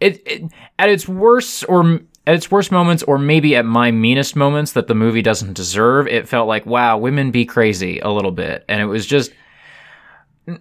it, 0.00 0.22
it 0.26 0.42
at 0.78 0.88
its 0.88 1.08
worst 1.08 1.64
or 1.68 2.00
at 2.26 2.34
its 2.34 2.50
worst 2.50 2.70
moments 2.70 3.02
or 3.04 3.18
maybe 3.18 3.56
at 3.56 3.64
my 3.64 3.90
meanest 3.90 4.36
moments 4.36 4.72
that 4.72 4.86
the 4.88 4.94
movie 4.94 5.22
doesn't 5.22 5.54
deserve 5.54 6.06
it 6.06 6.28
felt 6.28 6.46
like 6.48 6.66
wow 6.66 6.96
women 6.98 7.30
be 7.30 7.44
crazy 7.44 7.98
a 8.00 8.10
little 8.10 8.30
bit. 8.32 8.64
And 8.68 8.80
it 8.80 8.86
was 8.86 9.06
just 9.06 9.32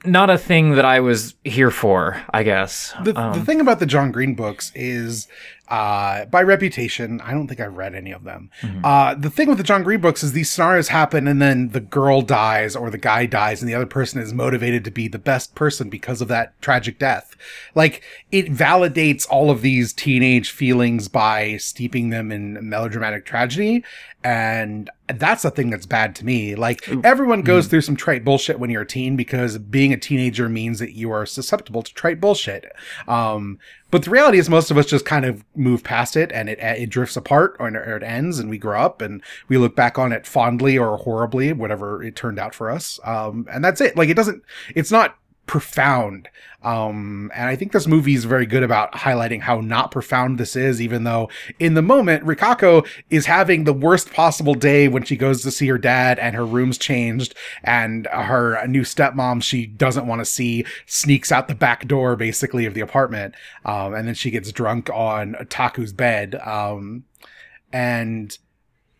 not 0.05 0.29
a 0.29 0.37
thing 0.37 0.75
that 0.75 0.85
i 0.85 0.99
was 0.99 1.33
here 1.43 1.71
for 1.71 2.21
i 2.31 2.43
guess. 2.43 2.93
The, 3.03 3.13
the 3.13 3.19
Um, 3.21 3.45
thing 3.45 3.59
about 3.61 3.79
the 3.79 3.85
john 3.85 4.11
green 4.11 4.35
books 4.35 4.71
is 4.75 5.27
uh 5.69 6.25
by 6.25 6.41
reputation 6.41 7.21
i 7.21 7.31
don't 7.31 7.47
think 7.47 7.59
i've 7.59 7.75
read 7.77 7.93
any 7.95 8.11
of 8.11 8.23
them. 8.23 8.49
Mhm. 8.61 8.81
uh 8.83 9.13
the 9.15 9.29
thing 9.29 9.47
with 9.47 9.57
the 9.57 9.63
john 9.63 9.83
green 9.83 10.01
books 10.01 10.23
is 10.23 10.31
these 10.33 10.49
scenarios 10.49 10.87
happen 10.89 11.27
and 11.27 11.41
then 11.41 11.69
the 11.69 11.79
girl 11.79 12.21
dies 12.21 12.75
or 12.75 12.89
the 12.89 12.97
guy 12.97 13.25
dies 13.25 13.61
and 13.61 13.69
the 13.69 13.75
other 13.75 13.85
person 13.85 14.19
is 14.21 14.33
motivated 14.33 14.83
to 14.85 14.91
be 14.91 15.07
the 15.07 15.19
best 15.19 15.53
person 15.55 15.89
because 15.89 16.21
of 16.21 16.27
that 16.27 16.59
tragic 16.61 16.97
death. 16.99 17.35
Like 17.75 18.01
it 18.31 18.47
validates 18.47 19.27
all 19.29 19.51
of 19.51 19.61
these 19.61 19.93
teenage 19.93 20.49
feelings 20.51 21.07
by 21.07 21.57
steeping 21.57 22.09
them 22.09 22.31
in 22.31 22.57
melodramatic 22.67 23.25
tragedy. 23.25 23.83
And 24.23 24.89
that's 25.07 25.43
the 25.43 25.51
thing 25.51 25.69
that's 25.69 25.85
bad 25.85 26.13
to 26.15 26.25
me. 26.25 26.55
Like 26.55 26.87
everyone 27.05 27.41
goes 27.41 27.67
through 27.67 27.81
some 27.81 27.95
trite 27.95 28.25
bullshit 28.25 28.59
when 28.59 28.69
you're 28.69 28.81
a 28.81 28.87
teen 28.87 29.15
because 29.15 29.57
being 29.57 29.93
a 29.93 29.97
teenager 29.97 30.49
means 30.49 30.79
that 30.79 30.93
you 30.93 31.09
are 31.11 31.25
susceptible 31.25 31.81
to 31.83 31.93
trite 31.93 32.19
bullshit. 32.19 32.65
Um 33.07 33.59
but 33.91 34.03
the 34.03 34.09
reality 34.09 34.37
is 34.37 34.49
most 34.49 34.71
of 34.71 34.77
us 34.77 34.85
just 34.85 35.05
kind 35.05 35.25
of 35.25 35.43
move 35.55 35.83
past 35.83 36.15
it 36.15 36.31
and 36.31 36.49
it 36.49 36.59
it 36.59 36.89
drifts 36.89 37.17
apart 37.17 37.55
or, 37.59 37.67
it 37.69 38.03
ends 38.03 38.39
and 38.39 38.49
we 38.49 38.57
grow 38.57 38.79
up 38.79 39.01
and 39.01 39.21
we 39.47 39.57
look 39.57 39.75
back 39.75 39.97
on 39.97 40.11
it 40.11 40.27
fondly 40.27 40.77
or 40.77 40.97
horribly 40.97 41.53
whatever 41.53 42.03
it 42.03 42.15
turned 42.15 42.39
out 42.39 42.53
for 42.53 42.69
us. 42.69 42.99
Um 43.03 43.47
and 43.51 43.63
that's 43.63 43.81
it. 43.81 43.97
Like 43.97 44.09
it 44.09 44.15
doesn't 44.15 44.43
it's 44.75 44.91
not 44.91 45.17
profound. 45.49 46.29
Um 46.61 47.31
and 47.33 47.49
i 47.49 47.55
think 47.55 47.71
this 47.71 47.87
movie 47.87 48.13
is 48.13 48.25
very 48.25 48.45
good 48.45 48.61
about 48.61 48.91
highlighting 48.91 49.41
how 49.41 49.61
not 49.61 49.89
profound 49.91 50.37
this 50.37 50.55
is 50.55 50.79
even 50.79 51.05
though 51.05 51.29
in 51.57 51.73
the 51.73 51.81
moment 51.81 52.23
rikako 52.25 52.85
is 53.09 53.25
having 53.25 53.63
the 53.63 53.73
worst 53.73 54.11
possible 54.11 54.53
day 54.53 54.87
when 54.89 55.03
she 55.03 55.15
goes 55.15 55.41
to 55.41 55.51
see 55.51 55.67
her 55.67 55.77
dad 55.77 56.19
and 56.19 56.35
her 56.35 56.45
room's 56.45 56.77
changed 56.77 57.33
and 57.63 58.07
her 58.07 58.67
new 58.67 58.81
stepmom 58.81 59.41
she 59.41 59.65
doesn't 59.65 60.05
want 60.05 60.19
to 60.19 60.25
see 60.25 60.65
sneaks 60.85 61.31
out 61.31 61.47
the 61.47 61.55
back 61.55 61.87
door 61.87 62.15
basically 62.15 62.65
of 62.67 62.75
the 62.75 62.81
apartment. 62.81 63.33
Um 63.65 63.95
and 63.95 64.07
then 64.07 64.15
she 64.15 64.29
gets 64.29 64.51
drunk 64.51 64.89
on 64.91 65.33
taku's 65.49 65.93
bed. 65.93 66.35
Um 66.45 67.05
and 67.71 68.37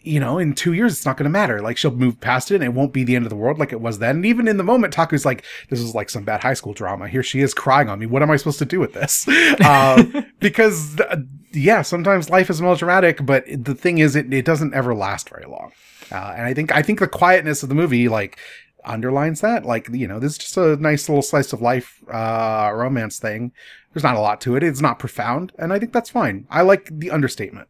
you 0.02 0.20
know, 0.20 0.38
in 0.38 0.54
two 0.54 0.74
years, 0.74 0.94
it's 0.94 1.06
not 1.06 1.18
going 1.18 1.26
to 1.26 1.30
matter. 1.30 1.62
Like 1.62 1.78
she'll 1.78 1.92
move 1.92 2.22
past 2.22 2.52
it 2.52 2.56
and 2.56 2.64
it 2.64 2.74
won't 2.74 2.94
be 2.94 3.04
the 3.04 3.16
end 3.16 3.26
of 3.26 3.30
the 3.30 3.36
world 3.36 3.60
like 3.60 3.74
it 3.74 3.82
was 3.82 4.00
then. 4.00 4.18
And 4.18 4.26
even 4.26 4.48
in 4.48 4.58
the 4.58 4.64
moment, 4.64 4.94
Taku's 4.94 5.26
like, 5.26 5.44
this 5.70 5.80
is 5.80 5.94
like 5.94 6.10
some 6.10 6.24
bad 6.24 6.42
high 6.42 6.54
school 6.54 6.74
drama. 6.74 7.08
Here 7.08 7.24
she 7.24 7.42
is 7.42 7.54
crying 7.54 7.90
on 7.90 8.00
me. 8.00 8.06
What 8.06 8.22
am 8.22 8.32
I 8.32 8.38
supposed 8.38 8.60
to 8.60 8.66
do 8.66 8.80
with 8.80 8.94
this? 8.94 9.28
uh, 9.28 10.04
because, 10.40 11.00
uh, 11.02 11.18
yeah, 11.52 11.82
sometimes 11.82 12.30
life 12.30 12.50
is 12.50 12.62
melodramatic, 12.62 13.26
but 13.26 13.44
the 13.48 13.76
thing 13.76 13.98
is, 13.98 14.16
it, 14.16 14.34
it 14.34 14.46
doesn't 14.46 14.74
ever 14.74 14.96
last 14.96 15.30
very 15.30 15.46
long. 15.46 15.72
Uh, 16.12 16.34
and 16.36 16.46
I 16.46 16.54
think, 16.54 16.74
I 16.74 16.82
think 16.82 17.00
the 17.00 17.08
quietness 17.08 17.62
of 17.62 17.70
the 17.70 17.76
movie, 17.76 18.08
like, 18.08 18.40
underlines 18.86 19.42
that. 19.42 19.66
Like, 19.66 19.90
you 19.90 20.08
know, 20.08 20.20
this 20.20 20.34
is 20.34 20.38
just 20.38 20.58
a 20.58 20.78
nice 20.78 21.10
little 21.10 21.22
slice 21.22 21.52
of 21.52 21.62
life, 21.62 22.02
uh, 22.10 22.72
romance 22.74 23.20
thing. 23.20 23.52
There's 23.94 24.04
not 24.04 24.16
a 24.16 24.22
lot 24.22 24.40
to 24.42 24.56
it. 24.56 24.64
It's 24.64 24.82
not 24.82 25.00
profound. 25.00 25.52
And 25.58 25.74
I 25.74 25.80
think 25.80 25.92
that's 25.92 26.10
fine. 26.10 26.48
I 26.50 26.62
like 26.62 26.90
the 26.92 27.12
understatement. 27.12 27.68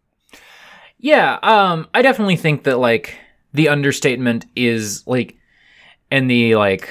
Yeah 0.99 1.39
um 1.41 1.87
i 1.93 2.01
definitely 2.01 2.35
think 2.35 2.63
that 2.63 2.77
like 2.77 3.15
the 3.53 3.69
understatement 3.69 4.45
is 4.55 5.05
like 5.07 5.35
and 6.11 6.29
the 6.29 6.55
like 6.55 6.89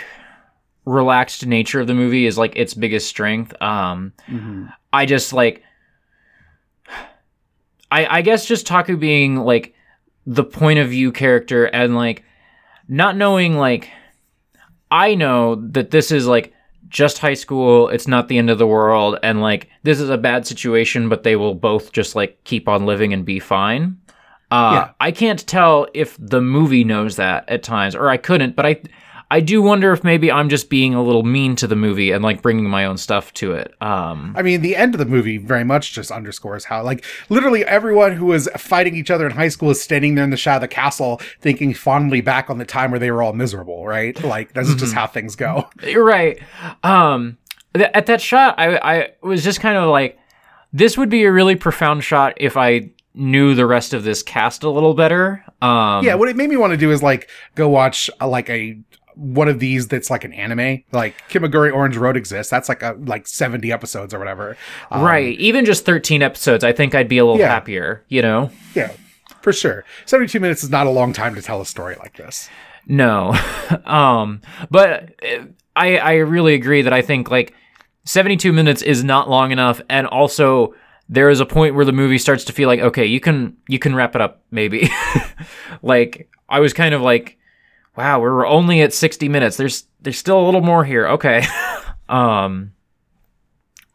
relaxed 0.85 1.47
nature 1.47 1.81
of 1.81 1.87
the 1.87 1.95
movie 1.95 2.27
is 2.27 2.39
like 2.39 2.57
its 2.57 2.75
biggest 2.75 3.09
strength. 3.09 3.55
Um 3.61 4.13
I 4.93 5.07
just 5.07 5.33
like 5.33 5.63
I 7.91 8.19
I 8.19 8.23
guess 8.23 8.47
just 8.47 8.67
Taku 8.67 8.97
being 8.97 9.37
like 9.37 9.75
the 10.27 10.45
point 10.45 10.79
of 10.79 10.89
view 10.89 11.13
character 11.13 11.65
and 11.67 11.95
like 11.95 12.25
not 12.89 13.17
knowing 13.17 13.57
like 13.57 13.91
I 14.91 15.15
know 15.15 15.57
that 15.73 15.91
this 15.91 16.11
is 16.11 16.27
like 16.27 16.55
just 16.89 17.19
high 17.19 17.35
school, 17.35 17.89
it's 17.89 18.09
not 18.09 18.29
the 18.29 18.39
end 18.39 18.51
of 18.51 18.59
the 18.59 18.67
world 18.67 19.19
and 19.23 19.41
like 19.41 19.69
this 19.83 20.01
is 20.01 20.11
a 20.11 20.19
bad 20.19 20.47
situation 20.47 21.09
but 21.09 21.23
they 21.23 21.37
will 21.37 21.55
both 21.55 21.93
just 21.93 22.15
like 22.17 22.43
keep 22.45 22.69
on 22.69 22.87
living 22.87 23.13
and 23.13 23.25
be 23.25 23.39
fine. 23.39 23.99
Uh 24.51 24.71
Yeah. 24.75 24.91
I 25.01 25.11
can't 25.13 25.47
tell 25.47 25.87
if 25.95 26.17
the 26.19 26.41
movie 26.41 26.85
knows 26.85 27.17
that 27.17 27.49
at 27.49 27.63
times 27.63 27.95
or 27.95 28.09
I 28.09 28.17
couldn't, 28.17 28.57
but 28.57 28.65
I 28.67 28.81
I 29.31 29.41
do 29.41 29.61
wonder 29.61 29.93
if 29.93 30.03
maybe 30.05 30.33
I'm 30.33 30.49
just 30.49 30.71
being 30.71 30.95
a 30.95 31.03
little 31.03 31.23
mean 31.23 31.55
to 31.57 31.67
the 31.67 31.77
movie 31.77 32.13
and 32.13 32.25
like 32.25 32.41
bringing 32.41 32.69
my 32.69 32.87
own 32.87 32.97
stuff 32.97 33.33
to 33.35 33.53
it. 33.53 33.75
Um 33.83 34.35
I 34.37 34.43
mean, 34.43 34.63
the 34.63 34.75
end 34.75 34.95
of 34.95 34.99
the 34.99 35.05
movie 35.05 35.37
very 35.37 35.65
much 35.65 35.93
just 35.93 36.11
underscores 36.11 36.65
how, 36.65 36.83
like, 36.83 37.05
literally 37.29 37.65
everyone 37.65 38.13
who 38.13 38.27
was 38.27 38.49
fighting 38.57 38.97
each 38.97 39.11
other 39.11 39.27
in 39.27 39.33
high 39.33 39.49
school 39.49 39.71
is 39.71 39.83
standing 39.83 40.15
there 40.15 40.25
in 40.25 40.31
the 40.31 40.37
shadow 40.37 40.57
of 40.57 40.61
the 40.63 40.69
castle, 40.69 41.21
thinking 41.41 41.75
fondly 41.75 42.21
back 42.21 42.49
on 42.49 42.59
the 42.59 42.65
time 42.65 42.91
where 42.91 43.01
they 43.01 43.11
were 43.11 43.23
all 43.23 43.35
miserable, 43.35 43.87
right? 43.87 44.19
Like, 44.23 44.55
this 44.55 44.69
is 44.69 44.77
just 44.77 44.95
how 44.95 45.07
things 45.07 45.37
go. 45.37 45.69
You're 45.83 46.05
right. 46.05 46.41
Um, 46.83 47.37
th- 47.75 47.91
at 47.93 48.07
that 48.07 48.21
shot, 48.21 48.55
I 48.59 48.77
I 48.79 49.11
was 49.23 49.45
just 49.45 49.61
kind 49.61 49.77
of 49.77 49.91
like, 49.91 50.19
this 50.73 50.97
would 50.97 51.11
be 51.11 51.25
a 51.25 51.33
really 51.33 51.57
profound 51.57 52.03
shot 52.03 52.35
if 52.39 52.57
I 52.57 52.91
knew 53.15 53.55
the 53.55 53.67
rest 53.67 53.93
of 53.95 54.05
this 54.05 54.23
cast 54.23 54.63
a 54.63 54.71
little 54.71 54.95
better. 54.95 55.45
Um, 55.61 56.05
yeah, 56.05 56.15
what 56.15 56.29
it 56.29 56.37
made 56.37 56.49
me 56.49 56.57
want 56.57 56.73
to 56.73 56.77
do 56.77 56.93
is 56.93 57.03
like 57.03 57.29
go 57.57 57.69
watch 57.69 58.09
uh, 58.21 58.29
like 58.29 58.49
a 58.49 58.79
one 59.19 59.49
of 59.49 59.59
these 59.59 59.89
that's 59.89 60.11
like 60.11 60.23
an 60.25 60.33
anime, 60.33 60.85
like 60.93 61.15
Kimagure 61.29 61.73
Orange 61.75 61.97
Road 61.97 62.17
exists. 62.17 62.51
That's 62.51 62.69
like 62.69 62.83
a 62.83 62.97
like 62.99 63.27
seventy 63.27 63.73
episodes 63.73 64.15
or 64.15 64.19
whatever. 64.19 64.57
Um, 64.93 65.03
right. 65.03 65.37
Even 65.39 65.65
just 65.65 65.85
thirteen 65.85 66.23
episodes, 66.23 66.63
I 66.65 66.73
think 66.73 66.95
I'd 66.95 67.09
be 67.09 67.19
a 67.19 67.25
little 67.25 67.41
Yeah. 67.41 67.49
happier. 67.49 68.05
You 68.09 68.23
know. 68.23 68.51
Yeah, 68.75 68.93
for 69.43 69.53
sure. 69.53 69.85
Seventy-two 70.07 70.41
minutes 70.41 70.63
is 70.63 70.71
not 70.71 70.87
a 70.87 70.91
long 70.91 71.13
time 71.13 71.35
to 71.35 71.43
tell 71.43 71.61
a 71.61 71.67
story 71.67 71.97
like 71.99 72.17
this. 72.17 72.49
No. 72.87 73.35
um, 73.85 74.41
but 74.71 75.15
uh, 75.23 75.45
I 75.75 75.99
I 75.99 76.13
really 76.19 76.55
agree 76.55 76.83
that 76.83 76.93
I 76.93 77.03
think 77.03 77.31
like 77.31 77.55
72 78.05 78.53
minutes 78.53 78.81
is 78.83 79.05
not 79.05 79.29
long 79.29 79.53
enough 79.53 79.83
and 79.91 80.07
also 80.07 80.75
there 81.11 81.29
is 81.29 81.41
a 81.41 81.47
point 81.47 81.75
where 81.75 81.85
the 81.85 81.93
movie 81.93 82.19
starts 82.19 82.45
to 82.45 82.53
feel 82.53 82.69
like 82.69 82.81
okay, 82.81 83.05
you 83.05 83.21
can 83.21 83.57
you 83.69 83.79
can 83.79 83.95
wrap 83.95 84.15
it 84.15 84.21
up 84.21 84.43
maybe. 84.51 84.89
like 85.83 86.31
I 86.49 86.61
was 86.61 86.73
kind 86.73 86.95
of 86.95 87.03
like 87.03 87.38
wow, 87.99 88.21
we're 88.21 88.47
only 88.47 88.81
at 88.81 88.95
60 88.95 89.29
minutes. 89.29 89.57
There's 89.57 89.85
there's 90.01 90.17
still 90.17 90.39
a 90.41 90.47
little 90.47 90.61
more 90.61 90.85
here. 90.85 91.09
Okay. 91.09 91.45
um 92.09 92.73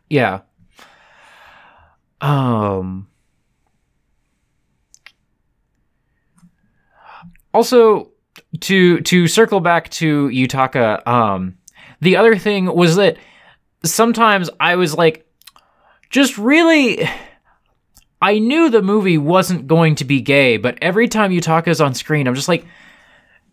yeah. 0.09 0.41
Um 2.19 3.07
also 7.53 8.11
to 8.59 8.99
to 8.99 9.27
circle 9.27 9.61
back 9.61 9.89
to 9.91 10.27
Utaka, 10.27 11.07
um, 11.07 11.57
the 12.01 12.17
other 12.17 12.37
thing 12.37 12.65
was 12.65 12.97
that 12.97 13.15
sometimes 13.85 14.49
I 14.59 14.75
was 14.75 14.95
like, 14.95 15.25
just 16.09 16.37
really. 16.37 17.07
I 18.21 18.39
knew 18.39 18.69
the 18.69 18.81
movie 18.81 19.17
wasn't 19.17 19.67
going 19.67 19.95
to 19.95 20.05
be 20.05 20.21
gay, 20.21 20.55
but 20.55 20.77
every 20.81 21.09
time 21.09 21.31
Utaka's 21.31 21.81
on 21.81 21.93
screen, 21.93 22.25
I'm 22.25 22.35
just 22.35 22.47
like, 22.47 22.65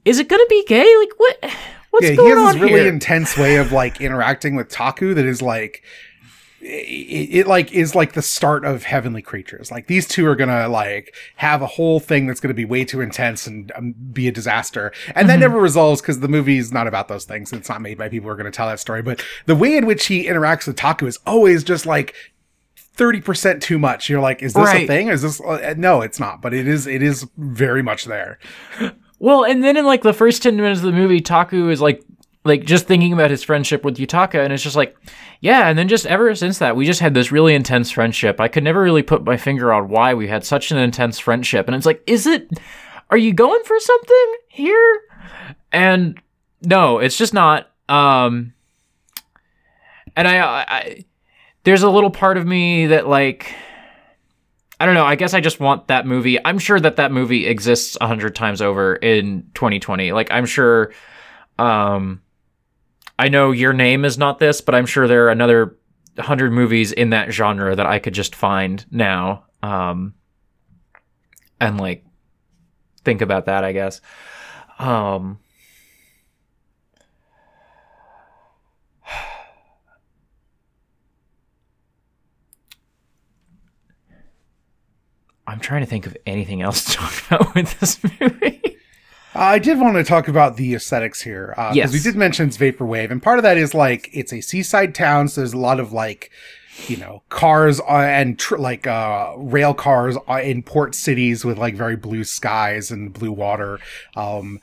is 0.05 0.19
it 0.19 0.29
gonna 0.29 0.47
be 0.49 0.65
gay? 0.67 0.97
Like 0.99 1.11
what? 1.17 1.51
What's 1.91 2.05
yeah, 2.07 2.11
he 2.13 2.17
going 2.17 2.37
has 2.37 2.55
on 2.55 2.61
this 2.61 2.71
really 2.71 2.87
intense 2.89 3.37
way 3.37 3.57
of 3.57 3.73
like 3.73 4.01
interacting 4.01 4.55
with 4.55 4.69
Taku 4.69 5.13
that 5.15 5.25
is 5.25 5.43
like 5.43 5.83
it, 6.63 7.29
it 7.41 7.47
like 7.47 7.73
is 7.73 7.95
like 7.95 8.13
the 8.13 8.23
start 8.23 8.65
of 8.65 8.85
heavenly 8.85 9.23
creatures. 9.23 9.71
Like 9.71 9.87
these 9.87 10.07
two 10.07 10.27
are 10.27 10.37
gonna 10.37 10.69
like 10.69 11.15
have 11.37 11.63
a 11.63 11.67
whole 11.67 11.99
thing 11.99 12.27
that's 12.27 12.39
gonna 12.39 12.55
be 12.55 12.65
way 12.65 12.85
too 12.85 13.01
intense 13.01 13.47
and 13.47 13.73
um, 13.75 13.93
be 14.13 14.29
a 14.29 14.33
disaster. 14.33 14.93
And 15.15 15.29
that 15.29 15.39
Mhm. 15.39 15.41
never 15.41 15.59
resolves 15.59 16.01
because 16.01 16.21
the 16.21 16.29
movie 16.29 16.59
is 16.59 16.71
not 16.71 16.87
about 16.87 17.09
those 17.09 17.25
things. 17.25 17.53
It's 17.53 17.69
not 17.69 17.81
made 17.81 17.99
by 17.99 18.09
people 18.09 18.27
who 18.29 18.33
are 18.33 18.37
gonna 18.37 18.51
tell 18.51 18.69
that 18.69 18.79
story. 18.79 19.03
But 19.03 19.25
the 19.47 19.57
way 19.57 19.77
in 19.77 19.87
which 19.87 20.07
he 20.07 20.27
interacts 20.27 20.67
with 20.67 20.77
taku 20.77 21.07
is 21.07 21.19
always 21.27 21.65
just 21.65 21.87
like 21.87 22.15
30% 22.97 23.63
too 23.63 23.79
much. 23.79 24.09
You're 24.09 24.21
like 24.21 24.43
is 24.43 24.53
this 24.53 24.69
a 24.69 24.87
thing? 24.87 25.09
Is 25.09 25.23
this 25.23 25.41
uh, 25.41 25.75
no 25.77 26.03
it's 26.03 26.21
not. 26.21 26.43
But 26.43 26.53
it 26.55 26.69
is 26.69 26.87
it 26.87 27.03
is 27.03 27.27
very 27.37 27.83
much 27.83 28.05
there 28.05 28.39
Well, 29.21 29.45
and 29.45 29.63
then 29.63 29.77
in 29.77 29.85
like 29.85 30.03
the 30.03 30.15
first 30.15 30.43
ten 30.43 30.57
minutes 30.57 30.81
of 30.81 30.87
the 30.87 30.93
movie, 30.93 31.21
Taku 31.21 31.69
is 31.69 31.81
like 31.81 32.03
like 32.43 32.65
just 32.65 32.87
thinking 32.87 33.13
about 33.13 33.31
his 33.31 33.43
friendship 33.43 33.85
with 33.85 33.99
Yutaka, 33.99 34.43
and 34.43 34.51
it's 34.51 34.63
just 34.63 34.77
like, 34.77 34.97
yeah. 35.41 35.69
And 35.69 35.79
then 35.79 35.89
just 35.89 36.07
ever 36.07 36.35
since 36.35 36.59
that, 36.59 36.75
we 36.75 36.87
just 36.87 37.01
had 37.01 37.13
this 37.13 37.31
really 37.31 37.55
intense 37.55 37.91
friendship. 37.91 38.41
I 38.41 38.49
could 38.49 38.65
never 38.65 38.83
really 38.83 39.03
put 39.03 39.23
my 39.23 39.37
finger 39.37 39.75
on 39.75 39.91
why 39.91 40.15
we 40.15 40.27
had 40.27 40.43
such 40.43 40.73
an 40.73 40.79
intense 40.79 41.19
friendship, 41.19 41.67
and 41.69 41.77
it's 41.77 41.87
like, 41.87 42.03
is 42.07 42.27
it? 42.27 42.49
Are 43.11 43.19
you 43.19 43.35
going 43.35 43.63
for 43.65 43.79
something 43.79 44.35
here? 44.49 45.01
And 45.71 46.19
no, 46.63 46.99
it's 46.99 47.19
just 47.19 47.35
not. 47.35 47.71
Um, 47.89 48.55
and 50.17 50.27
I, 50.27 50.41
I 50.41 51.05
there's 51.65 51.83
a 51.83 51.91
little 51.91 52.11
part 52.11 52.39
of 52.39 52.47
me 52.47 52.87
that 52.87 53.07
like. 53.07 53.55
I 54.81 54.87
don't 54.87 54.95
know. 54.95 55.05
I 55.05 55.15
guess 55.15 55.35
I 55.35 55.41
just 55.41 55.61
want 55.61 55.89
that 55.89 56.07
movie. 56.07 56.43
I'm 56.43 56.59
sure 56.59 56.81
that 56.81 56.97
that 56.97 57.13
movie 57.13 57.47
exists 57.47 57.99
a 58.01 58.07
hundred 58.07 58.35
times 58.35 58.63
over 58.63 58.97
in 58.97 59.51
2020. 59.55 60.13
Like 60.13 60.31
I'm 60.31 60.47
sure. 60.47 60.93
Um, 61.59 62.23
I 63.19 63.29
know 63.29 63.51
your 63.51 63.75
name 63.75 64.07
is 64.07 64.17
not 64.17 64.39
this, 64.39 64.63
but 64.63 64.75
I'm 64.75 64.87
sure 64.87 65.07
there 65.07 65.27
are 65.27 65.31
another 65.31 65.77
hundred 66.19 66.53
movies 66.53 66.93
in 66.93 67.11
that 67.11 67.31
genre 67.31 67.77
that 67.77 67.85
I 67.85 67.99
could 67.99 68.15
just 68.15 68.35
find 68.35 68.85
now. 68.91 69.45
Um, 69.63 70.15
and 71.61 71.79
like 71.79 72.07
think 73.05 73.21
about 73.21 73.45
that. 73.45 73.65
I 73.65 73.73
guess. 73.73 74.01
Um. 74.79 75.41
I'm 85.51 85.61
trying 85.61 85.81
to 85.81 85.87
think 85.87 86.07
of 86.07 86.17
anything 86.27 86.63
else 86.63 86.85
to 86.87 86.93
talk 86.93 87.27
about 87.27 87.55
with 87.55 87.79
this 87.81 87.99
movie. 88.21 88.77
I 89.35 89.59
did 89.59 89.79
want 89.79 89.97
to 89.97 90.05
talk 90.05 90.27
about 90.29 90.57
the 90.57 90.75
aesthetics 90.75 91.21
here 91.23 91.49
because 91.57 91.77
Yes. 91.77 91.93
we 91.93 92.01
did 92.01 92.17
mention 92.17 92.49
it's 92.49 92.57
vaporwave, 92.59 93.11
and 93.11 93.23
part 93.23 93.39
of 93.39 93.43
that 93.45 93.57
is 93.59 93.75
like 93.75 94.09
it's 94.13 94.33
a 94.33 94.41
seaside 94.41 94.95
town, 94.95 95.29
so 95.29 95.41
there's 95.41 95.53
a 95.53 95.59
lot 95.59 95.79
of 95.81 95.93
like 95.93 96.31
you 96.89 96.97
know 96.97 97.23
cars 97.29 97.79
uh, 97.81 97.85
and 97.99 98.39
tr- 98.39 98.57
like 98.59 98.87
uh, 98.87 99.33
rail 99.37 99.73
cars 99.75 100.17
uh, 100.29 100.41
in 100.43 100.63
port 100.63 100.95
cities 100.95 101.45
with 101.45 101.59
like 101.59 101.75
very 101.75 101.95
blue 101.97 102.25
skies 102.25 102.91
and 102.91 103.13
blue 103.13 103.33
water. 103.33 103.79
Um, 104.17 104.61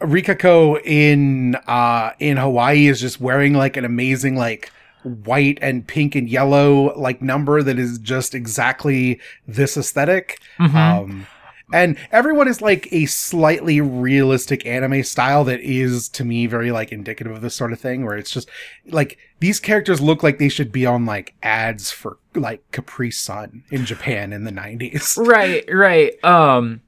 Rikako 0.00 0.80
in 0.84 1.56
uh, 1.66 2.12
in 2.20 2.36
Hawaii 2.36 2.86
is 2.86 3.00
just 3.00 3.20
wearing 3.20 3.54
like 3.54 3.76
an 3.76 3.84
amazing 3.84 4.36
like 4.36 4.70
white 5.02 5.58
and 5.62 5.86
pink 5.86 6.14
and 6.14 6.28
yellow 6.28 6.92
like 6.98 7.22
number 7.22 7.62
that 7.62 7.78
is 7.78 7.98
just 7.98 8.34
exactly 8.34 9.18
this 9.48 9.76
esthetic 9.76 10.38
Mhm. 10.58 10.74
um, 10.74 11.26
and 11.72 11.96
everyone 12.10 12.48
is 12.48 12.60
like 12.60 12.88
a 12.92 13.06
slightly 13.06 13.80
realistic 13.80 14.66
anime 14.66 15.02
style 15.04 15.44
that 15.44 15.60
is 15.60 16.08
to 16.10 16.24
me 16.24 16.46
very 16.46 16.72
like 16.72 16.90
indicative 16.92 17.32
of 17.32 17.40
this 17.42 17.54
sort 17.54 17.72
of 17.72 17.78
thing 17.80 18.04
where 18.04 18.16
it's 18.16 18.30
just 18.30 18.48
like 18.88 19.18
these 19.38 19.60
characters 19.60 20.00
look 20.00 20.22
like 20.22 20.38
they 20.38 20.48
should 20.48 20.72
be 20.72 20.84
on 20.84 21.06
like 21.06 21.34
ads 21.42 21.90
for 21.90 22.18
like 22.34 22.62
Capri 22.72 23.10
Sun 23.10 23.62
in 23.70 23.84
Japan 23.86 24.32
in 24.32 24.44
the 24.44 24.50
90s. 24.52 25.16
right 25.26 25.64
right 25.72 26.22
um 26.24 26.80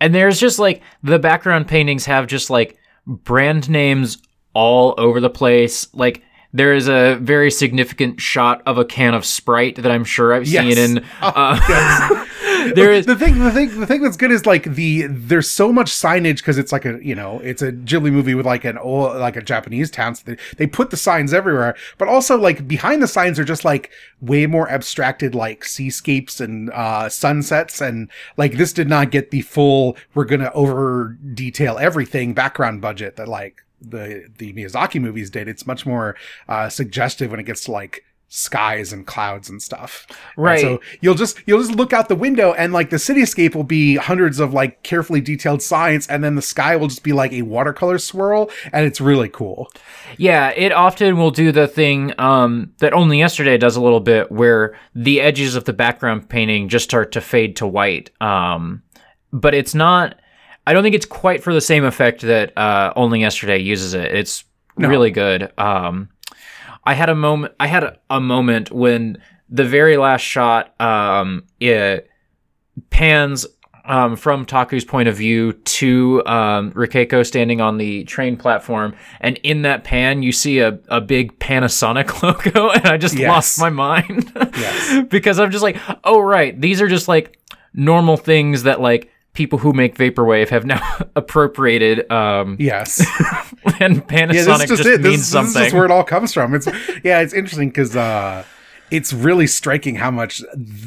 and 0.00 0.14
there's 0.14 0.40
just 0.40 0.58
like 0.58 0.80
the 1.02 1.18
background 1.18 1.68
paintings 1.68 2.06
have 2.06 2.26
just 2.26 2.48
like 2.50 2.78
brand 3.06 3.68
names 3.68 4.18
all 4.54 4.94
over 4.96 5.20
the 5.20 5.28
place 5.28 5.86
like 5.94 6.22
there 6.54 6.72
is 6.72 6.88
a 6.88 7.16
very 7.20 7.50
significant 7.50 8.20
shot 8.20 8.62
of 8.64 8.78
a 8.78 8.84
can 8.84 9.12
of 9.12 9.26
Sprite 9.26 9.74
that 9.76 9.90
I'm 9.90 10.04
sure 10.04 10.32
I've 10.32 10.46
Yes. 10.46 10.64
seen 10.74 10.78
in. 10.96 11.04
Oh, 11.20 11.32
Uh, 11.34 12.24
there 12.74 12.92
is 12.92 13.04
the 13.06 13.16
thing 13.16 13.38
the 13.40 13.50
thing 13.50 13.78
the 13.80 13.86
thing 13.86 14.00
that's 14.02 14.16
good 14.16 14.30
is 14.30 14.46
like 14.46 14.64
the 14.64 15.06
there's 15.08 15.50
so 15.50 15.70
much 15.72 15.90
signage 15.90 16.36
because 16.36 16.56
it's 16.56 16.72
like 16.72 16.84
a 16.86 16.98
you 17.04 17.14
know 17.14 17.38
it's 17.40 17.60
a 17.60 17.72
Ghibli 17.72 18.10
movie 18.12 18.34
with 18.34 18.46
like 18.46 18.64
an 18.64 18.78
old 18.78 19.16
like 19.16 19.36
a 19.36 19.42
Japanese 19.42 19.90
town 19.90 20.14
so 20.14 20.22
they, 20.24 20.36
they 20.56 20.66
put 20.66 20.90
the 20.90 20.96
signs 20.96 21.34
everywhere 21.34 21.74
but 21.98 22.08
also 22.08 22.38
like 22.38 22.66
behind 22.68 23.02
the 23.02 23.08
signs 23.08 23.38
are 23.38 23.44
just 23.44 23.64
like 23.64 23.90
way 24.22 24.46
more 24.46 24.70
abstracted 24.70 25.34
like 25.34 25.64
seascapes 25.64 26.40
and 26.40 26.70
uh 26.70 27.08
sunsets 27.08 27.80
and 27.82 28.08
like 28.38 28.52
this 28.52 28.72
did 28.72 28.88
not 28.88 29.10
get 29.10 29.30
the 29.30 29.42
full 29.42 29.96
we're 30.14 30.24
gonna 30.24 30.50
over 30.54 31.18
detail 31.34 31.76
everything 31.78 32.32
background 32.32 32.80
budget 32.80 33.16
that 33.16 33.28
like 33.28 33.62
the 33.90 34.26
the 34.38 34.52
Miyazaki 34.52 35.00
movies 35.00 35.30
did 35.30 35.48
it's 35.48 35.66
much 35.66 35.86
more 35.86 36.16
uh 36.48 36.68
suggestive 36.68 37.30
when 37.30 37.40
it 37.40 37.44
gets 37.44 37.64
to 37.64 37.72
like 37.72 38.04
skies 38.28 38.92
and 38.92 39.06
clouds 39.06 39.48
and 39.48 39.62
stuff 39.62 40.06
and 40.08 40.18
right 40.44 40.60
so 40.60 40.80
you'll 41.00 41.14
just 41.14 41.40
you'll 41.46 41.60
just 41.60 41.76
look 41.76 41.92
out 41.92 42.08
the 42.08 42.16
window 42.16 42.52
and 42.54 42.72
like 42.72 42.90
the 42.90 42.96
cityscape 42.96 43.54
will 43.54 43.62
be 43.62 43.94
hundreds 43.94 44.40
of 44.40 44.52
like 44.52 44.82
carefully 44.82 45.20
detailed 45.20 45.62
signs 45.62 46.08
and 46.08 46.24
then 46.24 46.34
the 46.34 46.42
sky 46.42 46.74
will 46.74 46.88
just 46.88 47.04
be 47.04 47.12
like 47.12 47.32
a 47.32 47.42
watercolor 47.42 47.96
swirl 47.96 48.50
and 48.72 48.86
it's 48.86 49.00
really 49.00 49.28
cool. 49.28 49.70
Yeah, 50.16 50.50
it 50.50 50.72
often 50.72 51.16
will 51.16 51.30
do 51.30 51.52
the 51.52 51.66
thing 51.66 52.12
um, 52.18 52.72
that 52.78 52.92
only 52.92 53.18
yesterday 53.18 53.56
does 53.56 53.76
a 53.76 53.80
little 53.80 54.00
bit, 54.00 54.30
where 54.30 54.76
the 54.94 55.20
edges 55.20 55.54
of 55.54 55.64
the 55.64 55.72
background 55.72 56.28
painting 56.28 56.68
just 56.68 56.84
start 56.84 57.12
to 57.12 57.20
fade 57.20 57.56
to 57.56 57.66
white. 57.66 58.10
Um, 58.20 58.82
but 59.32 59.54
it's 59.54 59.74
not. 59.74 60.18
I 60.66 60.72
don't 60.72 60.82
think 60.82 60.94
it's 60.94 61.06
quite 61.06 61.42
for 61.42 61.52
the 61.52 61.60
same 61.60 61.84
effect 61.84 62.22
that 62.22 62.56
uh, 62.56 62.92
only 62.96 63.20
yesterday 63.20 63.58
uses 63.58 63.94
it. 63.94 64.14
It's 64.14 64.44
No. 64.78 64.88
really 64.88 65.10
good. 65.10 65.52
Um, 65.58 66.08
I 66.84 66.94
had 66.94 67.08
a 67.10 67.14
moment. 67.14 67.54
I 67.60 67.66
had 67.66 67.84
a, 67.84 67.98
a 68.10 68.20
moment 68.20 68.70
when 68.70 69.18
the 69.48 69.64
very 69.64 69.96
last 69.96 70.22
shot 70.22 70.78
um, 70.80 71.44
it 71.60 72.08
pans 72.90 73.46
um, 73.86 74.16
from 74.16 74.46
Taku's 74.46 74.84
point 74.84 75.08
of 75.08 75.16
view 75.16 75.52
to 75.52 76.22
um, 76.26 76.72
Rikeko 76.72 77.24
standing 77.26 77.60
on 77.60 77.76
the 77.76 78.04
train 78.04 78.36
platform, 78.36 78.94
and 79.20 79.38
in 79.42 79.62
that 79.62 79.84
pan, 79.84 80.22
you 80.22 80.32
see 80.32 80.60
a, 80.60 80.78
a 80.88 81.00
big 81.02 81.38
Panasonic 81.38 82.22
logo, 82.22 82.70
and 82.70 82.86
I 82.86 82.96
just 82.96 83.14
Yes. 83.14 83.28
lost 83.28 83.60
my 83.60 83.68
mind 83.70 84.32
Yes. 84.56 85.04
because 85.10 85.38
I'm 85.38 85.50
just 85.50 85.62
like, 85.62 85.76
oh 86.04 86.20
right, 86.20 86.58
these 86.58 86.80
are 86.80 86.88
just 86.88 87.08
like 87.08 87.38
normal 87.74 88.16
things 88.16 88.62
that 88.62 88.80
like 88.80 89.10
people 89.34 89.58
who 89.58 89.72
make 89.72 89.96
vaporwave 89.96 90.48
have 90.48 90.64
now 90.64 90.80
appropriated 91.16 92.10
um 92.10 92.56
Yes. 92.58 93.00
and 93.80 93.96
yeah, 94.10 94.26
this 94.26 94.46
Panasonic 94.46 94.62
is 94.64 94.68
just 94.68 94.68
just. 94.68 94.82
This, 94.84 94.98
means 95.00 95.16
this 95.18 95.28
something. 95.28 95.50
is 95.62 95.66
just 95.66 95.74
where 95.74 95.84
it 95.84 95.90
all 95.90 96.04
comes 96.04 96.32
from. 96.32 96.54
It's 96.54 96.66
yeah, 97.04 97.20
it's 97.20 97.34
interesting 97.34 97.68
because 97.68 97.94
uh, 97.96 98.44
it's 98.90 99.12
really 99.12 99.46
striking 99.46 99.96
how 99.96 100.10
much 100.10 100.42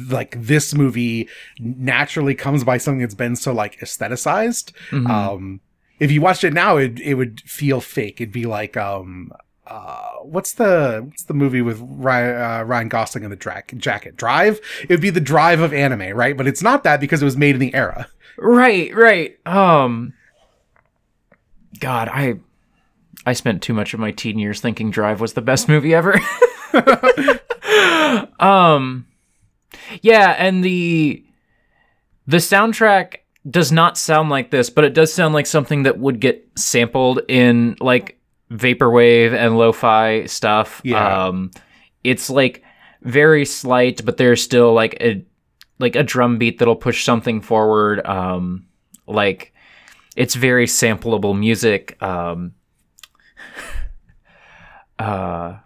like 0.08 0.40
this 0.40 0.74
movie 0.74 1.28
naturally 1.58 2.34
comes 2.34 2.64
by 2.64 2.78
something 2.78 3.00
that's 3.00 3.14
been 3.14 3.36
so 3.36 3.52
like 3.52 3.78
aestheticized. 3.80 4.72
Mhm. 4.90 5.08
Um, 5.08 5.60
if 5.98 6.10
you 6.12 6.20
watched 6.20 6.44
it 6.44 6.52
now, 6.52 6.76
it 6.76 6.98
it 7.00 7.14
would 7.14 7.40
feel 7.42 7.80
fake. 7.80 8.20
It'd 8.20 8.32
be 8.32 8.46
like 8.46 8.76
um. 8.76 9.32
Uh, 9.66 10.12
what's 10.22 10.52
the 10.54 11.02
what's 11.06 11.24
the 11.24 11.34
movie 11.34 11.60
with 11.60 11.78
Ryan, 11.82 12.40
uh, 12.40 12.64
Ryan 12.64 12.88
Gosling 12.88 13.24
in 13.24 13.28
the 13.28 13.36
dra- 13.36 13.62
jacket? 13.76 14.16
Drive. 14.16 14.60
It 14.84 14.88
would 14.88 15.02
be 15.02 15.10
the 15.10 15.20
Drive 15.20 15.60
of 15.60 15.74
anime, 15.74 16.16
right? 16.16 16.34
But 16.38 16.46
it's 16.46 16.62
not 16.62 16.84
that 16.84 17.00
because 17.00 17.20
it 17.20 17.26
was 17.26 17.36
made 17.36 17.54
in 17.54 17.60
the 17.60 17.74
era. 17.74 18.08
Right, 18.38 18.94
right. 18.94 19.36
Um 19.46 20.14
God, 21.80 22.08
I 22.08 22.34
I 23.26 23.32
spent 23.32 23.62
too 23.62 23.74
much 23.74 23.94
of 23.94 24.00
my 24.00 24.10
teen 24.10 24.38
years 24.38 24.60
thinking 24.60 24.90
Drive 24.90 25.20
was 25.20 25.34
the 25.34 25.42
best 25.42 25.68
movie 25.68 25.94
ever. 25.94 26.14
um 28.40 29.06
Yeah, 30.02 30.34
and 30.38 30.62
the 30.64 31.24
the 32.26 32.38
soundtrack 32.38 33.16
does 33.48 33.72
not 33.72 33.96
sound 33.96 34.28
like 34.28 34.50
this, 34.50 34.70
but 34.70 34.84
it 34.84 34.94
does 34.94 35.12
sound 35.12 35.34
like 35.34 35.46
something 35.46 35.84
that 35.84 35.98
would 35.98 36.20
get 36.20 36.46
sampled 36.56 37.20
in 37.28 37.76
like 37.80 38.18
vaporwave 38.50 39.32
and 39.34 39.58
lo-fi 39.58 40.26
stuff. 40.26 40.80
Yeah. 40.84 41.26
Um 41.26 41.50
it's 42.04 42.30
like 42.30 42.62
very 43.02 43.44
slight, 43.44 44.04
but 44.04 44.16
there's 44.16 44.42
still 44.42 44.72
like 44.72 44.96
a 45.00 45.24
like 45.78 45.96
a 45.96 46.02
drum 46.02 46.38
beat 46.38 46.58
that'll 46.58 46.76
push 46.76 47.04
something 47.04 47.40
forward. 47.40 48.04
Um, 48.06 48.66
like 49.06 49.52
it's 50.16 50.34
very 50.34 50.66
sampleable 50.66 51.38
music. 51.38 52.00
Um, 52.02 52.54
uh, 54.98 55.56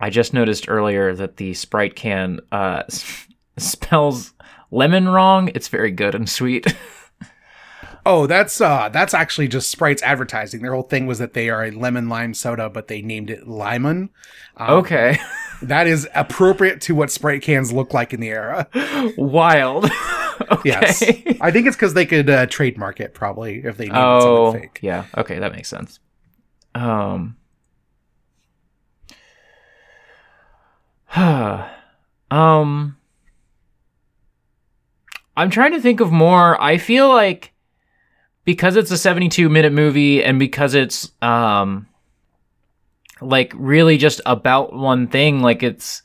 I 0.00 0.10
just 0.10 0.34
noticed 0.34 0.68
earlier 0.68 1.14
that 1.14 1.36
the 1.36 1.54
Sprite 1.54 1.94
can 1.94 2.40
uh, 2.50 2.82
spells 3.58 4.32
lemon 4.70 5.08
wrong. 5.08 5.50
It's 5.54 5.68
very 5.68 5.90
good 5.90 6.14
and 6.14 6.28
sweet. 6.28 6.74
Oh, 8.04 8.26
that's 8.26 8.60
uh 8.60 8.88
that's 8.88 9.14
actually 9.14 9.46
just 9.48 9.70
Sprite's 9.70 10.02
advertising. 10.02 10.60
Their 10.62 10.72
whole 10.74 10.82
thing 10.82 11.06
was 11.06 11.18
that 11.20 11.34
they 11.34 11.48
are 11.50 11.64
a 11.64 11.70
lemon 11.70 12.08
lime 12.08 12.34
soda, 12.34 12.68
but 12.68 12.88
they 12.88 13.00
named 13.00 13.30
it 13.30 13.46
Limon. 13.46 14.10
Um, 14.56 14.70
okay, 14.78 15.18
That 15.62 15.86
is 15.86 16.08
appropriate 16.14 16.80
to 16.82 16.94
what 16.96 17.12
Sprite 17.12 17.42
cans 17.42 17.72
look 17.72 17.94
like 17.94 18.12
in 18.12 18.18
the 18.20 18.30
era. 18.30 18.66
wild. 19.16 19.84
okay. 20.50 20.60
Yes. 20.64 21.02
I 21.40 21.52
think 21.52 21.68
it's 21.68 21.76
because 21.76 21.94
they 21.94 22.04
could 22.06 22.28
uh, 22.28 22.46
trademark 22.46 22.98
it 22.98 23.14
probably 23.14 23.64
if 23.64 23.76
they 23.76 23.84
named 23.84 23.96
it 23.96 24.00
Oh, 24.02 24.46
something 24.52 24.62
fake. 24.70 24.80
yeah. 24.82 25.06
Okay, 25.16 25.38
that 25.38 25.52
makes 25.52 25.68
sense. 25.68 26.00
Um. 26.74 27.36
um. 32.30 32.96
I'm 35.36 35.50
trying 35.50 35.72
to 35.72 35.80
think 35.80 36.00
of 36.00 36.10
more. 36.12 36.60
I 36.60 36.76
feel 36.78 37.08
like 37.08 37.51
because 38.44 38.76
it's 38.76 38.90
a 38.90 38.98
72 38.98 39.48
minute 39.48 39.72
movie 39.72 40.22
and 40.22 40.38
because 40.38 40.74
it's 40.74 41.10
um 41.22 41.86
like 43.20 43.52
really 43.56 43.98
just 43.98 44.20
about 44.26 44.72
one 44.72 45.06
thing, 45.06 45.40
like 45.40 45.62
it's 45.62 46.02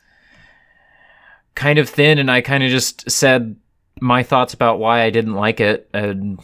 kind 1.56 1.80
of 1.80 1.90
thin 1.90 2.20
and 2.20 2.30
I 2.30 2.42
kind 2.42 2.64
of 2.64 2.70
just 2.70 3.10
said 3.10 3.56
my 4.00 4.22
thoughts 4.22 4.54
about 4.54 4.80
why 4.80 5.02
I 5.02 5.10
didn't 5.10 5.34
like 5.34 5.60
it 5.60 5.90
and 5.94 6.40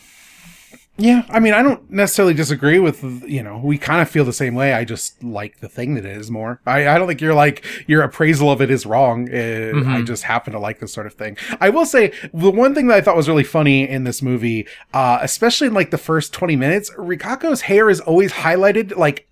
Yeah, 0.96 1.24
I 1.30 1.40
mean, 1.40 1.54
I 1.56 1.64
don't 1.64 1.90
necessarily 1.90 2.36
disagree 2.36 2.78
with 2.78 3.04
you 3.28 3.42
know. 3.42 3.58
We 3.58 3.80
kind 3.80 4.00
of 4.00 4.10
feel 4.10 4.26
the 4.26 4.32
same 4.32 4.54
way. 4.54 4.74
I 4.74 4.86
just 4.86 5.24
like 5.24 5.60
the 5.60 5.68
thing 5.68 5.96
that 5.96 6.06
it 6.06 6.16
is 6.16 6.30
more. 6.30 6.62
I, 6.68 6.88
I 6.88 7.00
don't 7.00 7.08
think 7.08 7.20
you're 7.20 7.34
like 7.34 7.66
your 7.88 8.04
appraisal 8.04 8.52
of 8.52 8.62
it 8.62 8.70
is 8.70 8.86
wrong. 8.86 9.28
Uh, 9.28 9.34
I 9.34 9.74
Mhm. 9.74 10.06
just 10.06 10.24
happen 10.24 10.54
to 10.54 10.60
like 10.60 10.80
this 10.80 10.94
sort 10.94 11.08
of 11.08 11.14
thing. 11.16 11.36
I 11.60 11.70
will 11.70 11.88
say 11.88 12.14
the 12.32 12.52
one 12.52 12.76
thing 12.76 12.88
that 12.88 12.96
I 12.98 13.02
thought 13.02 13.16
was 13.16 13.28
really 13.28 13.44
funny 13.44 13.90
in 13.90 14.04
this 14.04 14.22
movie, 14.22 14.68
uh, 14.94 15.18
especially 15.22 15.68
in 15.68 15.74
like 15.74 15.90
the 15.90 15.98
first 15.98 16.32
twenty 16.32 16.56
minutes, 16.56 16.92
Rikako's 16.92 17.62
hair 17.62 17.90
is 17.90 18.00
always 18.00 18.32
highlighted 18.32 18.96
like 18.96 19.28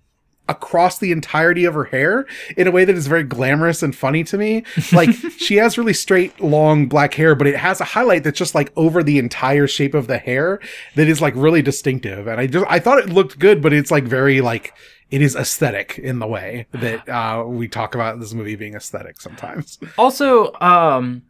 across 0.52 0.98
the 0.98 1.10
entirety 1.10 1.64
of 1.64 1.74
her 1.74 1.84
hair 1.84 2.26
in 2.56 2.66
a 2.66 2.70
way 2.70 2.84
that 2.84 2.94
is 2.94 3.08
very 3.08 3.24
glamorous 3.24 3.82
and 3.82 3.96
funny 3.96 4.22
to 4.24 4.38
me. 4.38 4.62
Like 4.92 5.10
she 5.38 5.56
has 5.56 5.76
really 5.76 5.94
straight, 5.94 6.40
long 6.40 6.86
black 6.86 7.14
hair, 7.14 7.34
but 7.34 7.46
it 7.46 7.56
has 7.56 7.80
a 7.80 7.84
highlight 7.84 8.22
that's 8.22 8.38
just 8.38 8.54
like 8.54 8.72
over 8.76 9.02
the 9.02 9.18
entire 9.18 9.66
shape 9.66 9.94
of 9.94 10.06
the 10.06 10.18
hair 10.18 10.60
that 10.94 11.08
is 11.08 11.20
like 11.20 11.34
really 11.34 11.62
distinctive. 11.62 12.26
And 12.28 12.40
I 12.40 12.46
just 12.46 12.66
I 12.68 12.78
thought 12.78 12.98
it 12.98 13.08
looked 13.08 13.38
good, 13.38 13.62
but 13.62 13.72
it's 13.72 13.90
like 13.90 14.04
very 14.04 14.40
like 14.40 14.74
it 15.10 15.22
is 15.22 15.34
aesthetic 15.34 15.98
in 15.98 16.18
the 16.18 16.26
way 16.26 16.66
that 16.72 17.08
uh, 17.08 17.44
we 17.46 17.68
talk 17.68 17.94
about 17.94 18.20
this 18.20 18.32
movie 18.34 18.56
being 18.56 18.74
aesthetic 18.74 19.20
sometimes. 19.20 19.78
Also, 19.96 20.52
um, 20.60 21.22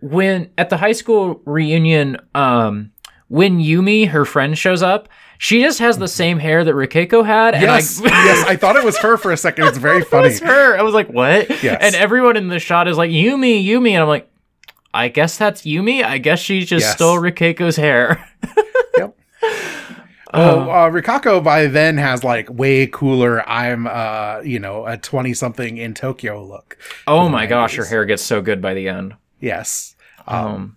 when 0.00 0.50
at 0.56 0.70
the 0.70 0.76
high 0.76 0.92
school 0.92 1.42
reunion, 1.44 2.16
um, 2.34 2.92
when 3.28 3.58
Yumi, 3.58 4.08
her 4.08 4.24
friend, 4.24 4.58
shows 4.58 4.82
up, 4.82 5.08
she 5.42 5.62
just 5.62 5.78
has 5.78 5.96
the 5.96 6.06
same 6.06 6.38
hair 6.38 6.62
that 6.64 6.74
Rikeko 6.74 7.24
had. 7.24 7.54
And 7.54 7.62
Yes, 7.62 7.98
I, 8.00 8.04
yes, 8.08 8.46
I 8.46 8.56
thought 8.56 8.76
it 8.76 8.84
was 8.84 8.98
her 8.98 9.16
for 9.16 9.32
a 9.32 9.38
second. 9.38 9.64
It's 9.68 9.78
very 9.78 9.98
it 10.02 10.06
funny. 10.06 10.28
was 10.28 10.40
her. 10.40 10.76
I 10.78 10.82
was 10.82 10.92
like, 10.92 11.08
what? 11.08 11.48
Yes. 11.62 11.78
And 11.80 11.94
everyone 11.94 12.36
in 12.36 12.48
the 12.48 12.58
shot 12.58 12.88
is 12.88 12.98
like, 12.98 13.10
Yumi, 13.10 13.64
Yumi. 13.64 13.92
And 13.92 14.02
I'm 14.02 14.08
like, 14.08 14.30
I 14.92 15.08
guess 15.08 15.38
that's 15.38 15.62
Yumi. 15.62 16.04
I 16.04 16.18
guess 16.18 16.40
she 16.40 16.60
just 16.66 16.84
Yes. 16.84 16.94
stole 16.94 17.16
Rikeko's 17.18 17.76
hair. 17.76 18.22
Yep. 18.98 19.16
Oh, 20.32 20.70
uh, 20.70 20.90
Rikako 20.90 21.42
by 21.42 21.66
then 21.66 21.96
has 21.96 22.22
like 22.22 22.48
way 22.50 22.86
cooler. 22.86 23.48
I'm, 23.48 23.86
uh, 23.86 24.40
you 24.44 24.58
know, 24.60 24.86
a 24.86 24.96
twenty 24.96 25.32
something 25.34 25.76
in 25.78 25.94
Tokyo 25.94 26.44
look. 26.44 26.76
oh 27.08 27.28
my 27.28 27.46
gosh, 27.46 27.74
her 27.76 27.84
hair 27.84 28.04
gets 28.04 28.22
so 28.22 28.40
good 28.42 28.60
by 28.62 28.74
the 28.74 28.88
end. 28.88 29.14
Yes. 29.40 29.96
Um, 30.28 30.44
Um, 30.46 30.76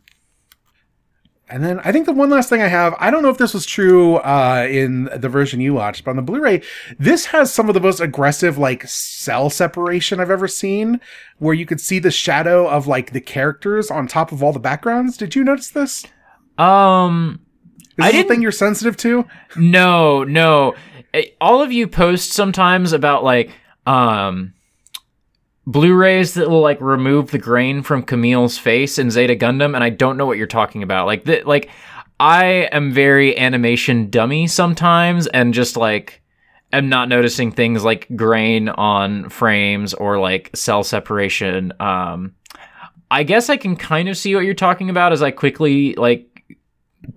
and 1.50 1.64
then 1.64 1.80
I 1.82 1.92
think 1.92 2.06
the 2.06 2.14
one 2.14 2.30
last 2.30 2.50
thing 2.50 2.62
I 2.62 2.68
have, 2.68 2.96
I 3.00 3.12
don't 3.12 3.22
know 3.22 3.30
if 3.30 3.38
this 3.38 3.54
was 3.54 3.66
true 3.66 4.16
uh, 4.18 4.66
in 4.70 5.06
the 5.16 5.30
version 5.30 5.60
you 5.62 5.74
watched, 5.74 6.04
but 6.06 6.12
on 6.12 6.16
the 6.18 6.22
Blu-ray, 6.24 6.62
this 6.98 7.26
has 7.28 7.54
some 7.54 7.68
of 7.68 7.74
the 7.74 7.80
most 7.82 8.00
aggressive 8.00 8.58
like 8.58 8.88
cell 8.88 9.50
separation 9.50 10.20
I've 10.20 10.32
ever 10.32 10.48
seen, 10.48 11.00
where 11.40 11.54
you 11.54 11.66
could 11.66 11.82
see 11.82 12.00
the 12.00 12.12
shadow 12.12 12.68
of 12.68 12.88
like 12.88 13.12
the 13.12 13.22
characters 13.22 13.92
on 13.92 14.08
top 14.08 14.32
of 14.32 14.42
all 14.42 14.54
the 14.54 14.60
backgrounds. 14.60 15.18
Did 15.18 15.36
you 15.36 15.44
notice 15.44 15.70
this? 15.70 16.06
um, 16.58 17.40
Is 17.82 17.88
I 18.00 18.08
this 18.08 18.10
a 18.10 18.12
didn't- 18.18 18.30
thing 18.30 18.42
you're 18.42 18.52
sensitive 18.52 18.98
to? 18.98 19.26
No, 19.58 20.24
no. 20.24 20.76
All 21.40 21.62
of 21.62 21.72
you 21.72 21.88
post 21.88 22.32
sometimes 22.32 22.94
about 22.94 23.24
like 23.24 23.52
um 23.86 24.54
Blu-rays 25.66 26.34
that 26.34 26.50
will 26.50 26.62
like 26.62 26.82
remove 26.82 27.32
the 27.32 27.38
grain 27.38 27.84
from 27.84 28.04
Camille's 28.04 28.58
face 28.58 29.00
in 29.00 29.10
Zeta 29.10 29.36
Gundam, 29.36 29.76
and 29.76 29.84
I 29.84 29.90
don't 29.90 30.18
know 30.18 30.26
what 30.26 30.38
you're 30.38 30.48
talking 30.48 30.84
about. 30.84 31.06
Like 31.06 31.24
that, 31.26 31.48
like 31.48 31.70
I 32.20 32.68
am 32.72 32.92
very 32.92 33.38
animation 33.38 34.10
dummy 34.10 34.48
sometimes, 34.48 35.28
and 35.28 35.54
just 35.54 35.78
like 35.78 36.22
am 36.74 36.90
not 36.90 37.08
noticing 37.08 37.52
things 37.52 37.84
like 37.84 38.08
grain 38.16 38.68
on 38.68 39.30
frames 39.30 39.94
or 39.94 40.20
like 40.20 40.50
cell 40.54 40.84
separation. 40.84 41.72
Um, 41.80 42.34
I 43.10 43.24
guess 43.24 43.50
I 43.50 43.58
can 43.58 43.76
kind 43.78 44.10
of 44.10 44.18
see 44.18 44.36
what 44.36 44.44
you're 44.44 44.56
talking 44.56 44.90
about 44.90 45.14
as 45.14 45.22
I 45.22 45.32
quickly 45.32 45.94
like 45.96 46.30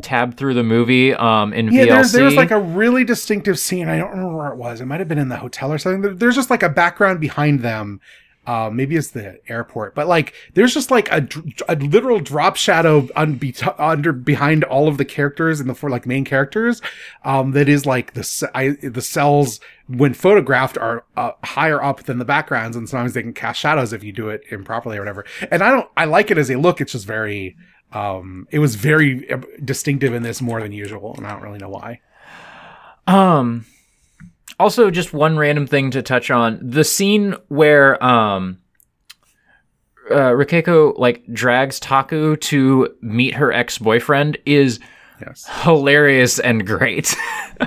tab 0.03 0.37
through 0.37 0.53
the 0.55 0.65
movie 0.65 1.15
um 1.15 1.53
in 1.53 1.73
Yeah, 1.73 1.85
VLC. 1.85 1.89
there's 1.89 2.13
there 2.13 2.25
was 2.25 2.35
like 2.37 2.51
a 2.51 2.59
really 2.61 3.03
distinctive 3.03 3.59
scene. 3.59 3.89
I 3.89 3.99
don't 3.99 4.11
remember 4.11 4.37
where 4.37 4.53
it 4.53 4.57
was. 4.57 4.81
It 4.81 4.87
might 4.87 5.01
have 5.01 5.09
been 5.09 5.19
in 5.19 5.29
the 5.31 5.37
hotel 5.37 5.73
or 5.73 5.79
something. 5.79 6.17
There's 6.17 6.35
just 6.37 6.51
like 6.51 6.63
a 6.63 6.69
background 6.69 7.21
behind 7.21 7.61
them. 7.61 8.01
Uh, 8.47 8.71
maybe 8.73 8.95
it's 8.97 9.11
the 9.11 9.41
airport, 9.49 9.95
but 9.95 10.07
like 10.07 10.33
there's 10.55 10.73
just 10.73 10.91
like 10.91 11.11
a, 11.11 11.27
a 11.69 11.75
literal 11.77 12.21
drop 12.21 12.57
shadow 12.57 13.09
be- 13.27 13.55
under 13.79 14.13
behind 14.13 14.63
all 14.65 14.87
of 14.87 14.99
the 14.99 15.05
characters 15.05 15.59
and 15.59 15.69
the 15.69 15.75
four 15.75 15.91
like 15.91 16.07
main 16.07 16.25
characters. 16.25 16.81
Um, 17.25 17.51
that 17.53 17.69
is 17.69 17.87
like 17.87 18.15
the 18.15 18.51
I, 18.55 18.71
the 18.83 19.03
cells 19.03 19.59
when 19.89 20.15
photographed 20.15 20.79
are 20.79 21.05
uh, 21.17 21.33
higher 21.45 21.83
up 21.83 22.05
than 22.05 22.19
the 22.19 22.25
backgrounds, 22.25 22.77
and 22.77 22.89
sometimes 22.89 23.15
they 23.15 23.23
can 23.23 23.33
cast 23.33 23.59
shadows 23.59 23.93
if 23.93 24.05
you 24.05 24.13
do 24.13 24.29
it 24.29 24.43
improperly 24.51 24.97
or 24.97 25.01
whatever. 25.01 25.25
And 25.51 25.63
I 25.63 25.71
don't 25.71 25.91
I 25.97 26.05
like 26.05 26.31
it 26.31 26.39
as 26.39 26.51
a 26.51 26.57
look. 26.57 26.81
It's 26.81 26.93
just 26.93 27.07
very 27.07 27.57
um 27.93 28.49
it 28.51 28.59
was 28.59 28.75
very 28.75 29.31
uh, 29.31 29.41
distinctive 29.65 30.13
in 30.13 30.23
this 30.23 30.43
more 30.43 30.61
than 30.61 30.73
usual 30.73 31.15
and 31.17 31.27
i 31.27 31.31
don't 31.31 31.43
really 31.43 31.59
know 31.59 31.69
why 31.69 32.01
Um 33.07 33.65
also 34.59 34.91
just 34.91 35.13
one 35.13 35.39
random 35.39 35.67
thing 35.67 35.91
to 35.93 36.03
touch 36.03 36.31
on. 36.31 36.59
The 36.63 36.85
scene 36.85 37.35
where 37.49 38.03
um 38.05 38.59
uh, 40.11 40.31
Rikeko 40.31 40.97
like 40.99 41.25
drags 41.33 41.81
Taku 41.81 42.37
to 42.37 42.95
meet 43.01 43.35
her 43.35 43.53
ex-boyfriend 43.53 44.39
is 44.47 44.79
yes 45.21 45.49
hilarious 45.63 46.39
and 46.39 46.65
great. 46.67 47.15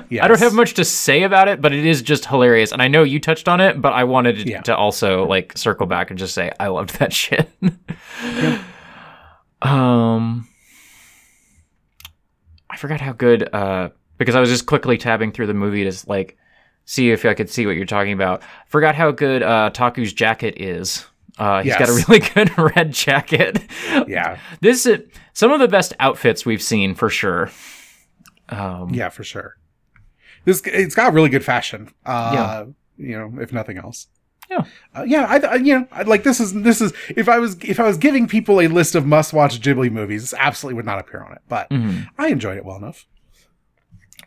yes 0.08 0.22
I 0.24 0.28
don't 0.28 0.40
have 0.40 0.54
much 0.54 0.72
to 0.74 0.84
say 0.84 1.24
about 1.24 1.48
it, 1.48 1.60
but 1.60 1.72
it 1.74 1.84
is 1.84 2.00
just 2.00 2.24
hilarious. 2.26 2.72
And 2.72 2.80
I 2.80 2.88
know 2.88 3.02
you 3.02 3.20
touched 3.20 3.46
on 3.48 3.60
it, 3.60 3.80
but 3.82 3.92
I 3.92 4.04
wanted 4.04 4.48
Yeah. 4.48 4.62
to 4.62 4.74
also 4.76 5.26
like 5.26 5.56
circle 5.58 5.86
back 5.86 6.10
and 6.10 6.18
just 6.18 6.32
say 6.34 6.50
I 6.58 6.68
loved 6.68 6.98
that 6.98 7.12
shit. 7.12 7.46
Um 9.62 10.48
I 12.70 12.76
forgot 12.76 13.00
how 13.00 13.12
good 13.12 13.52
uh 13.54 13.90
because 14.16 14.34
I 14.34 14.40
was 14.40 14.48
just 14.48 14.64
quickly 14.66 14.96
tabbing 14.96 15.32
through 15.32 15.46
the 15.48 15.54
movie 15.54 15.88
to 15.90 16.08
like 16.08 16.38
see 16.90 17.12
if 17.12 17.24
I 17.24 17.34
could 17.34 17.48
see 17.48 17.66
what 17.66 17.76
you're 17.76 17.84
talking 17.86 18.12
about. 18.12 18.42
Forgot 18.66 18.96
how 18.96 19.12
good 19.12 19.44
uh 19.44 19.70
Taku's 19.72 20.12
jacket 20.12 20.60
is. 20.60 21.06
Uh, 21.38 21.62
he's 21.62 21.76
got 21.76 21.88
a 21.88 21.92
really 21.92 22.18
good 22.34 22.50
red 22.76 22.92
jacket. 22.92 23.62
Yeah, 24.08 24.38
This 24.60 24.84
is 24.84 25.04
some 25.32 25.52
of 25.52 25.60
the 25.60 25.68
best 25.68 25.94
outfits 25.98 26.44
we've 26.44 26.60
seen 26.60 26.94
for 26.94 27.08
sure. 27.08 27.50
Um, 28.50 28.90
yeah, 28.92 29.08
for 29.08 29.24
sure. 29.24 29.56
This 30.44 30.60
it's 30.66 30.94
got 30.94 31.12
really 31.14 31.28
good 31.30 31.44
fashion. 31.44 31.88
Uh, 32.04 32.32
Yeah. 32.34 32.64
you 33.06 33.18
know, 33.18 33.40
if 33.40 33.52
nothing 33.52 33.78
else. 33.78 34.08
Yeah. 34.50 34.64
uh, 34.94 35.04
yeah. 35.06 35.26
I, 35.28 35.36
I 35.38 35.54
you 35.54 35.78
know, 35.78 35.86
I, 35.92 36.02
like 36.02 36.24
this 36.24 36.40
is 36.40 36.52
this 36.52 36.80
is 36.80 36.92
if 37.08 37.28
I 37.28 37.38
was 37.38 37.56
if 37.62 37.78
I 37.78 37.84
was 37.86 37.96
giving 37.96 38.26
people 38.26 38.60
a 38.60 38.66
list 38.66 38.94
of 38.96 39.06
must 39.06 39.32
watch 39.32 39.60
Ghibli 39.60 39.90
movies, 39.92 40.22
this 40.22 40.34
absolutely 40.36 40.76
would 40.76 40.86
not 40.86 40.98
appear 40.98 41.22
on 41.22 41.32
it. 41.32 41.42
But 41.48 41.70
mhm. 41.70 42.08
I 42.18 42.28
enjoyed 42.28 42.58
it 42.58 42.64
well 42.64 42.76
enough. 42.76 43.06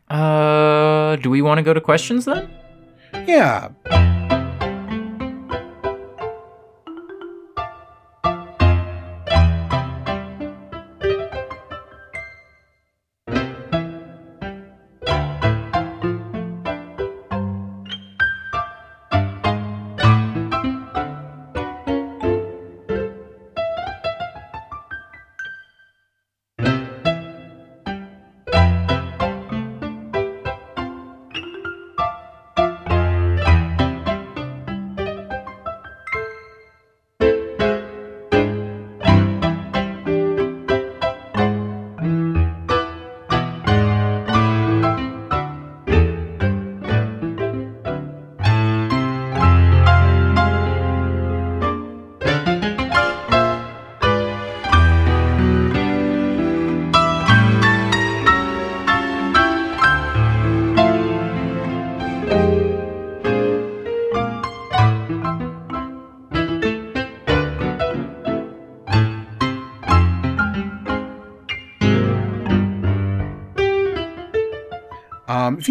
Uh, 0.10 1.16
do 1.18 1.30
we 1.30 1.42
want 1.42 1.58
to 1.58 1.64
go 1.64 1.74
to 1.74 1.82
questions 1.82 2.26
then? 2.26 2.50
Yeah. 3.28 3.70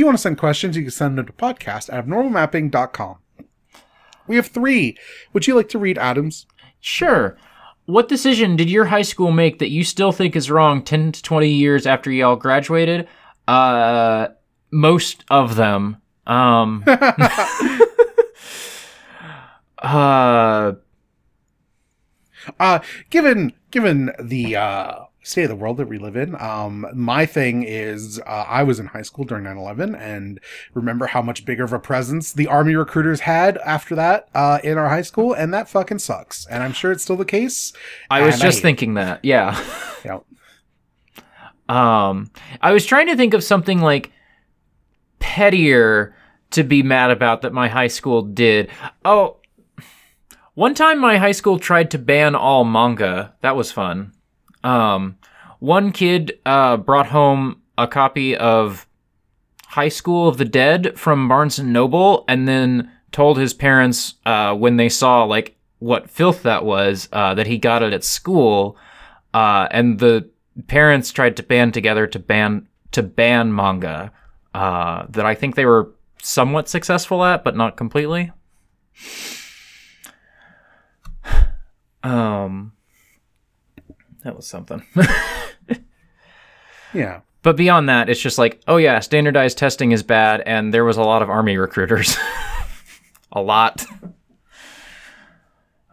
You 0.03 0.07
want 0.07 0.19
to 0.19 0.23
send 0.23 0.39
questions, 0.39 0.77
you 0.77 0.83
can 0.83 0.91
send 0.91 1.17
them 1.17 1.27
to 1.27 1.33
podcast 1.33 1.93
at 1.93 2.05
abnormalmapping.com. 2.05 3.17
We 4.27 4.37
have 4.37 4.49
three. 4.49 4.97
Would 5.33 5.47
you 5.47 5.55
like 5.55 5.69
to 5.71 5.79
read 5.79 5.97
Adams? 5.97 6.47
Sure. 6.81 7.39
What 7.87 8.09
decision 8.09 8.57
did 8.57 8.69
your 8.69 8.87
high 8.87 9.03
school 9.03 9.31
make 9.31 9.61
that 9.61 9.71
you 9.71 9.85
still 9.85 10.13
think 10.13 10.35
is 10.35 10.51
wrong 10.51 10.83
10 10.83 11.13
to 11.13 11.23
20 11.23 11.49
years 11.49 11.87
after 11.87 12.11
y'all 12.11 12.37
graduated? 12.37 13.07
Uh, 13.47 14.29
most 14.73 15.25
of 15.31 15.55
them. 15.57 15.99
Um, 16.27 16.85
uh, 19.79 20.73
Uh, 22.59 22.81
given 23.11 23.53
given 23.71 24.11
the 24.21 24.57
uh, 24.57 25.05
state 25.25 25.45
of 25.45 25.49
the 25.51 25.57
world 25.57 25.77
that 25.77 25.89
we 25.89 25.99
live 25.99 26.17
in, 26.17 26.35
um, 26.41 26.87
my 26.95 27.25
thing 27.27 27.63
is 27.63 28.19
uh, 28.21 28.45
I 28.49 28.63
was 28.65 28.81
in 28.81 28.87
high 28.87 29.03
school 29.03 29.25
during 29.25 29.45
9-11 29.45 29.97
and 29.99 30.41
remember 30.75 31.07
how 31.07 31.23
much 31.23 31.45
bigger 31.45 31.65
of 31.65 31.73
a 31.73 31.79
presence 31.79 32.33
the 32.33 32.47
army 32.49 32.75
recruiters 32.75 33.21
had 33.21 33.57
after 33.59 33.95
that 33.95 34.29
uh, 34.35 34.59
in 34.65 34.79
our 34.79 34.89
high 34.89 35.03
school, 35.03 35.33
and 35.33 35.55
that 35.55 35.69
fucking 35.69 36.01
sucks. 36.01 36.47
And 36.47 36.63
I'm 36.63 36.73
sure 36.73 36.91
it's 36.93 37.05
still 37.05 37.17
the 37.17 37.25
case. 37.25 37.73
I 38.11 38.23
was 38.23 38.39
just 38.41 38.59
it. 38.59 38.63
thinking 38.63 38.95
that. 38.95 39.21
Yeah. 39.25 39.59
Know, 40.05 40.25
Um, 41.69 42.33
I 42.61 42.73
was 42.73 42.85
trying 42.85 43.07
to 43.07 43.17
think 43.17 43.35
of 43.35 43.45
something 43.45 43.81
like 43.81 44.11
pettier 45.21 46.17
to 46.51 46.65
be 46.65 46.83
mad 46.83 47.13
about 47.13 47.43
that 47.43 47.53
my 47.53 47.69
high 47.69 47.87
school 47.87 48.23
did. 48.23 48.69
Oh, 49.05 49.37
one 50.55 50.75
time 50.75 50.99
my 50.99 51.19
high 51.19 51.33
school 51.33 51.59
tried 51.61 51.91
to 51.93 51.99
ban 51.99 52.35
all 52.35 52.65
manga. 52.65 53.35
That 53.43 53.55
was 53.55 53.71
fun. 53.71 54.13
Um, 54.65 55.19
one 55.59 55.93
kid 55.93 56.39
uh, 56.45 56.77
brought 56.77 57.07
home 57.07 57.63
a 57.79 57.87
copy 57.87 58.37
of 58.37 58.87
High 59.67 59.89
School 59.89 60.29
of 60.29 60.37
the 60.37 60.45
Dead 60.45 60.99
from 60.99 61.29
Barnes 61.29 61.59
and 61.59 61.73
Noble, 61.73 62.25
and 62.29 62.47
then 62.47 62.91
told 63.11 63.39
his 63.39 63.55
parents 63.55 64.15
uh, 64.27 64.55
when 64.55 64.77
they 64.77 64.89
saw 64.89 65.25
like 65.25 65.57
what 65.79 66.11
filth 66.11 66.43
that 66.43 66.65
was 66.65 67.09
uh, 67.13 67.35
that 67.35 67.47
he 67.47 67.59
got 67.59 67.83
it 67.83 67.93
at 67.93 68.05
school. 68.05 68.77
Uh, 69.35 69.69
and 69.71 69.99
the 69.99 70.29
parents 70.67 71.13
tried 71.13 71.37
to 71.37 71.43
band 71.43 71.75
together 71.75 72.07
to 72.07 72.19
ban 72.19 72.69
to 72.91 73.03
ban 73.03 73.55
manga 73.55 74.13
uh, 74.55 75.07
that 75.09 75.25
I 75.25 75.35
think 75.35 75.55
they 75.55 75.65
were 75.65 75.93
somewhat 76.23 76.69
successful 76.69 77.25
at, 77.25 77.45
but 77.45 77.57
not 77.57 77.77
completely. 77.77 78.33
Um, 82.05 82.73
that 84.25 84.37
was 84.37 84.47
something. 84.47 84.83
yeah. 86.95 87.21
but 87.43 87.57
beyond 87.57 87.89
that, 87.89 88.09
it's 88.09 88.21
just 88.21 88.39
like, 88.39 88.61
oh 88.69 88.77
yeah, 88.77 89.01
standardized 89.01 89.59
testing 89.59 89.93
is 89.93 90.03
bad, 90.03 90.43
and 90.47 90.73
there 90.73 90.85
was 90.85 90.97
a 90.97 91.03
lot 91.03 91.23
of 91.23 91.31
army 91.31 91.57
recruiters, 91.57 92.17
a 93.33 93.41
lot. 93.41 93.85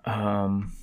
Um, 0.05 0.73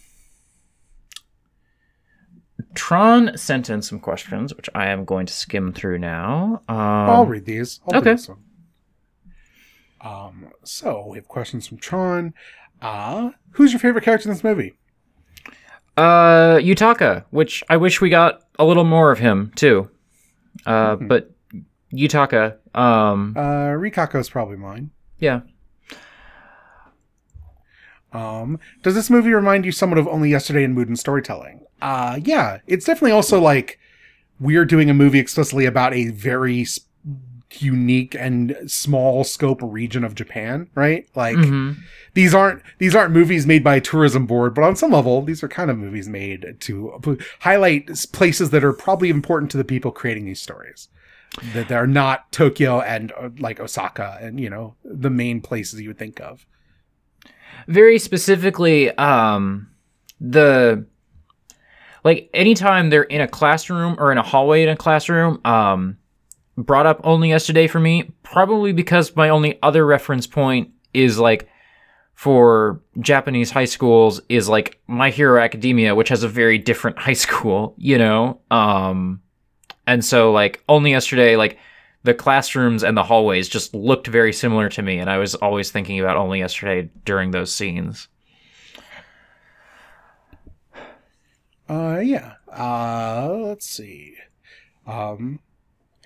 Tron 2.75 3.37
sent 3.37 3.71
in 3.71 3.83
some 3.83 3.99
questions, 3.99 4.55
which 4.55 4.69
I 4.75 4.89
am 4.89 5.05
going 5.05 5.27
to 5.27 5.33
skim 5.33 5.73
through 5.73 5.99
now. 5.99 6.63
Um, 6.69 6.77
I'll 6.77 7.27
read 7.27 7.47
these. 7.47 7.81
I'll 7.91 8.01
okay. 8.01 8.17
Um, 10.01 10.51
so 10.63 11.07
we 11.09 11.19
have 11.19 11.27
questions 11.27 11.67
from 11.67 11.79
Tron. 11.79 12.35
Uh, 12.81 13.31
who's 13.53 13.73
your 13.73 13.81
favorite 13.81 14.05
character 14.05 14.29
in 14.29 14.35
this 14.35 14.45
movie? 14.45 14.75
Uh, 15.97 16.59
Yutaka, 16.59 17.25
which 17.31 17.63
I 17.71 17.77
wish 17.77 18.01
we 18.01 18.11
got 18.11 18.43
a 18.59 18.65
little 18.65 18.85
more 18.85 19.11
of 19.11 19.19
him 19.19 19.53
too. 19.57 19.91
Uh, 20.67 20.97
Mhm. 20.97 21.09
but 21.09 21.31
Yutaka, 21.93 22.57
um, 22.75 23.35
Uh, 23.37 23.71
Rikako's 23.77 24.29
probably 24.29 24.57
mine. 24.57 24.91
yeah. 25.19 25.41
Um, 28.13 28.59
does 28.83 28.95
this 28.95 29.11
movie 29.11 29.33
remind 29.33 29.65
you 29.65 29.73
somewhat 29.73 29.99
of 29.99 30.09
Only 30.09 30.31
Yesterday 30.31 30.65
in 30.65 30.73
mood 30.75 30.89
and 30.89 30.99
storytelling? 30.99 31.61
Uh, 31.83 32.19
yeah, 32.25 32.59
it's 32.67 32.87
definitely 32.87 33.11
also 33.13 33.41
like 33.41 33.79
we're 34.41 34.65
doing 34.65 34.89
a 34.89 34.95
movie 34.95 35.19
explicitly 35.19 35.67
about 35.67 35.93
a 35.95 36.09
very 36.11 36.63
s- 36.63 36.81
unique 37.59 38.15
and 38.19 38.57
small 38.67 39.25
scope 39.25 39.61
region 39.63 40.05
of 40.05 40.15
Japan, 40.15 40.69
right? 40.75 41.07
Like 41.15 41.37
Mhm. 41.37 41.77
these 42.15 42.35
aren't 42.35 42.63
these 42.79 42.95
aren't 42.95 43.13
movies 43.13 43.47
made 43.47 43.63
by 43.63 43.77
a 43.77 43.81
tourism 43.81 44.27
board, 44.27 44.55
but 44.55 44.65
on 44.65 44.77
some 44.77 44.91
level, 44.91 45.23
these 45.23 45.43
are 45.43 45.49
kind 45.49 45.71
of 45.71 45.79
movies 45.79 46.09
made 46.09 46.57
to 46.61 47.19
highlight 47.41 47.89
places 48.13 48.51
that 48.51 48.65
are 48.65 48.73
probably 48.73 49.11
important 49.11 49.51
to 49.53 49.57
the 49.57 49.65
people 49.65 49.91
creating 49.93 50.25
these 50.27 50.41
stories. 50.43 50.89
That 51.53 51.69
they're 51.69 51.87
not 51.87 52.33
Tokyo 52.33 52.81
and 52.81 53.13
uh, 53.13 53.29
like 53.39 53.61
Osaka 53.61 54.19
and 54.21 54.41
you 54.41 54.49
know 54.51 54.75
the 54.85 55.11
main 55.11 55.41
places 55.41 55.81
you 55.81 55.89
would 55.89 55.99
think 55.99 56.21
of. 56.21 56.47
very 57.69 57.99
specifically 57.99 58.91
um 58.99 59.69
the 60.21 60.85
like 62.05 62.31
anytime 62.33 62.91
they're 62.91 63.03
in 63.03 63.21
a 63.21 63.29
classroom 63.29 63.97
or 63.99 64.13
in 64.13 64.19
a 64.19 64.23
hallway 64.23 64.63
in 64.63 64.69
a 64.69 64.77
classroom 64.77 65.41
um 65.45 65.97
brought 66.57 66.87
up 66.87 67.01
only 67.05 67.29
yesterday 67.29 67.67
for 67.67 67.81
me 67.81 68.11
probably 68.23 68.73
because 68.73 69.15
my 69.15 69.29
only 69.29 69.59
other 69.63 69.85
reference 69.85 70.27
point 70.27 70.71
is 70.95 71.19
like 71.19 71.49
for 72.15 72.81
Japanese 73.01 73.51
high 73.51 73.67
schools 73.67 74.21
is 74.29 74.49
like 74.49 74.81
My 74.87 75.11
Hero 75.11 75.41
Academia 75.41 75.95
which 75.95 76.09
has 76.09 76.23
a 76.23 76.29
very 76.29 76.59
different 76.59 76.99
high 77.07 77.13
school 77.13 77.75
you 77.77 77.99
know 77.99 78.41
um 78.51 79.21
and 79.87 80.05
so 80.05 80.33
like 80.33 80.63
only 80.69 80.91
yesterday 80.91 81.37
like 81.37 81.59
the 82.05 82.15
classrooms 82.15 82.85
and 82.85 82.97
the 82.97 83.03
hallways 83.03 83.49
just 83.49 83.75
looked 83.75 84.07
very 84.07 84.33
similar 84.33 84.69
to 84.69 84.81
me 84.81 84.99
and 84.99 85.11
i 85.11 85.19
was 85.19 85.35
always 85.35 85.73
thinking 85.73 85.99
about 85.99 86.17
only 86.17 86.39
yesterday 86.39 86.89
during 87.05 87.33
those 87.33 87.53
scenes 87.53 88.07
Uh, 91.69 92.01
yeah. 92.03 92.35
Uh, 92.53 93.29
let's 93.39 93.67
see. 93.67 94.15
Um, 94.87 95.41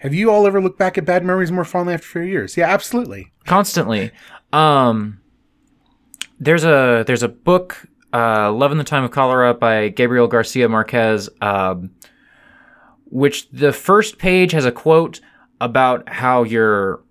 Have 0.01 0.15
you 0.15 0.31
all 0.31 0.47
ever 0.47 0.61
looked 0.61 0.79
back 0.79 0.97
at 0.97 1.05
bad 1.05 1.25
memories 1.25 1.53
more 1.53 1.65
fondly 1.65 1.93
after 1.95 2.07
few 2.07 2.23
years? 2.23 2.57
Yeah, 2.57 2.69
absolutely. 2.69 3.33
constantly. 3.47 4.11
Um, 4.53 5.21
there's 6.39 6.65
a 6.65 7.05
there's 7.07 7.23
a 7.23 7.29
book, 7.29 7.87
uh, 8.15 8.51
"Love 8.51 8.73
in 8.73 8.79
the 8.79 8.85
Time 8.85 9.05
of 9.05 9.11
Cholera" 9.11 9.53
by 9.55 9.89
Gabriel 9.91 10.27
Garcia 10.27 10.69
Marquez, 10.71 11.29
um, 11.43 11.91
which 13.11 13.49
the 13.51 13.73
first 13.75 14.17
page 14.19 14.53
has 14.53 14.65
a 14.65 14.73
quote 14.73 15.21
about 15.61 16.09
how 16.09 16.43
your 16.45 17.03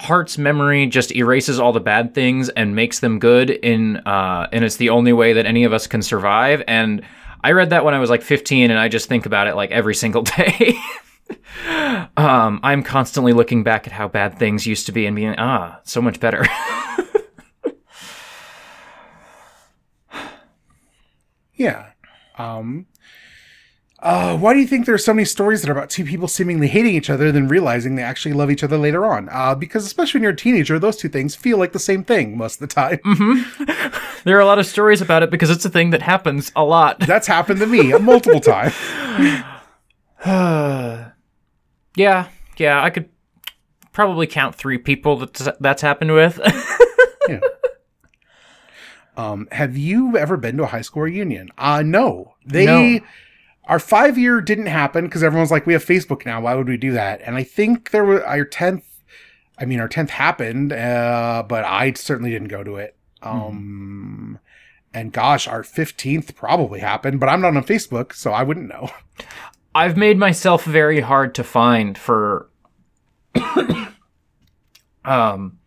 heart's 0.00 0.36
memory 0.36 0.86
just 0.86 1.14
erases 1.14 1.60
all 1.60 1.72
the 1.72 1.78
bad 1.80 2.12
things 2.14 2.48
and 2.48 2.74
makes 2.74 2.98
them 3.00 3.18
good 3.20 3.50
in 3.50 3.98
uh, 3.98 4.48
and 4.50 4.64
it's 4.64 4.76
the 4.76 4.88
only 4.90 5.12
way 5.12 5.32
that 5.34 5.46
any 5.46 5.62
of 5.62 5.72
us 5.72 5.86
can 5.86 6.02
survive. 6.02 6.62
And 6.66 7.02
I 7.44 7.52
read 7.52 7.70
that 7.70 7.84
when 7.84 7.94
I 7.94 8.00
was 8.00 8.10
like 8.10 8.22
15, 8.22 8.70
and 8.70 8.80
I 8.80 8.88
just 8.88 9.08
think 9.08 9.26
about 9.26 9.46
it 9.46 9.54
like 9.54 9.70
every 9.70 9.94
single 9.94 10.22
day. 10.36 10.74
Um, 12.20 12.60
I'm 12.62 12.82
constantly 12.82 13.32
looking 13.32 13.62
back 13.62 13.86
at 13.86 13.92
how 13.92 14.08
bad 14.08 14.38
things 14.38 14.66
used 14.66 14.86
to 14.86 14.92
be 14.92 15.06
and 15.06 15.16
being 15.16 15.34
ah, 15.38 15.80
so 15.84 16.00
much 16.00 16.20
better. 16.20 16.46
Yeah. 21.60 21.90
Um, 22.38 22.86
uh, 23.98 24.34
why 24.38 24.54
do 24.54 24.60
you 24.60 24.66
think 24.66 24.86
there 24.86 24.94
are 24.94 24.98
so 24.98 25.12
many 25.12 25.26
stories 25.26 25.60
that 25.60 25.68
are 25.68 25.74
about 25.76 25.90
two 25.90 26.06
people 26.06 26.26
seemingly 26.26 26.68
hating 26.68 26.94
each 26.94 27.10
other, 27.10 27.30
then 27.30 27.48
realizing 27.48 27.96
they 27.96 28.02
actually 28.02 28.32
love 28.32 28.50
each 28.50 28.64
other 28.64 28.78
later 28.78 29.04
on? 29.04 29.28
Uh, 29.30 29.54
because 29.54 29.84
especially 29.84 30.18
when 30.18 30.22
you're 30.22 30.32
a 30.32 30.36
teenager, 30.36 30.78
those 30.78 30.96
two 30.96 31.10
things 31.10 31.36
feel 31.36 31.58
like 31.58 31.72
the 31.72 31.78
same 31.78 32.02
thing 32.02 32.38
most 32.38 32.62
of 32.62 32.66
the 32.66 32.74
time. 32.74 32.98
there 34.24 34.38
are 34.38 34.40
a 34.40 34.46
lot 34.46 34.58
of 34.58 34.64
stories 34.64 35.02
about 35.02 35.22
it 35.22 35.30
because 35.30 35.50
it's 35.50 35.66
a 35.66 35.68
thing 35.68 35.90
that 35.90 36.00
happens 36.00 36.50
a 36.56 36.64
lot. 36.64 36.98
That's 37.00 37.26
happened 37.26 37.60
to 37.60 37.66
me 37.66 37.92
multiple 37.98 38.40
times. 38.40 38.74
yeah, 41.96 42.28
yeah, 42.56 42.82
I 42.82 42.90
could 42.90 43.08
probably 43.92 44.26
count 44.26 44.54
three 44.54 44.78
people 44.78 45.16
that 45.18 45.56
that's 45.60 45.82
happened 45.82 46.12
with. 46.12 46.40
Yeah. 47.28 47.40
Um, 49.16 49.46
have 49.52 49.76
you 49.76 50.16
ever 50.16 50.36
been 50.36 50.56
to 50.56 50.62
a 50.64 50.66
high 50.68 50.80
school 50.80 51.02
reunion? 51.02 51.50
Uh, 51.58 51.82
no. 51.84 52.34
They, 52.44 52.64
No. 52.66 53.06
our 53.64 53.78
five 53.78 54.16
year 54.18 54.40
didn't 54.40 54.66
happen 54.66 55.04
because 55.04 55.22
everyone's 55.22 55.50
like, 55.50 55.66
we 55.66 55.74
have 55.74 55.84
Facebook 55.84 56.24
now. 56.24 56.40
Why 56.40 56.54
would 56.54 56.66
we 56.68 56.76
do 56.76 56.92
that? 56.92 57.20
And 57.24 57.36
I 57.36 57.44
think 57.44 57.90
there 57.90 58.04
was 58.04 58.22
our 58.22 58.44
10th, 58.44 58.82
I 59.58 59.64
mean, 59.64 59.78
our 59.78 59.88
10th 59.88 60.10
happened, 60.10 60.72
uh, 60.72 61.44
but 61.46 61.64
I 61.64 61.92
certainly 61.92 62.30
didn't 62.30 62.48
go 62.48 62.64
to 62.64 62.76
it. 62.76 62.96
Um, 63.22 64.38
and 64.94 65.12
gosh, 65.12 65.46
our 65.46 65.62
15th 65.62 66.34
probably 66.34 66.80
happened, 66.80 67.20
but 67.20 67.28
I'm 67.28 67.42
not 67.42 67.56
on 67.56 67.62
Facebook, 67.64 68.14
so 68.14 68.32
I 68.32 68.42
wouldn't 68.42 68.68
know. 68.68 68.90
I've 69.74 69.96
made 69.96 70.18
myself 70.18 70.64
very 70.64 71.00
hard 71.00 71.34
to 71.36 71.44
find 71.44 71.96
for 71.96 72.48
um 75.04 75.58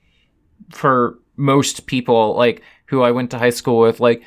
for 0.72 1.20
most 1.38 1.86
people 1.86 2.36
like 2.36 2.62
who 2.88 3.02
I 3.02 3.12
went 3.12 3.32
to 3.32 3.40
high 3.40 3.50
school 3.50 3.80
with. 3.80 4.00
Like 4.00 4.24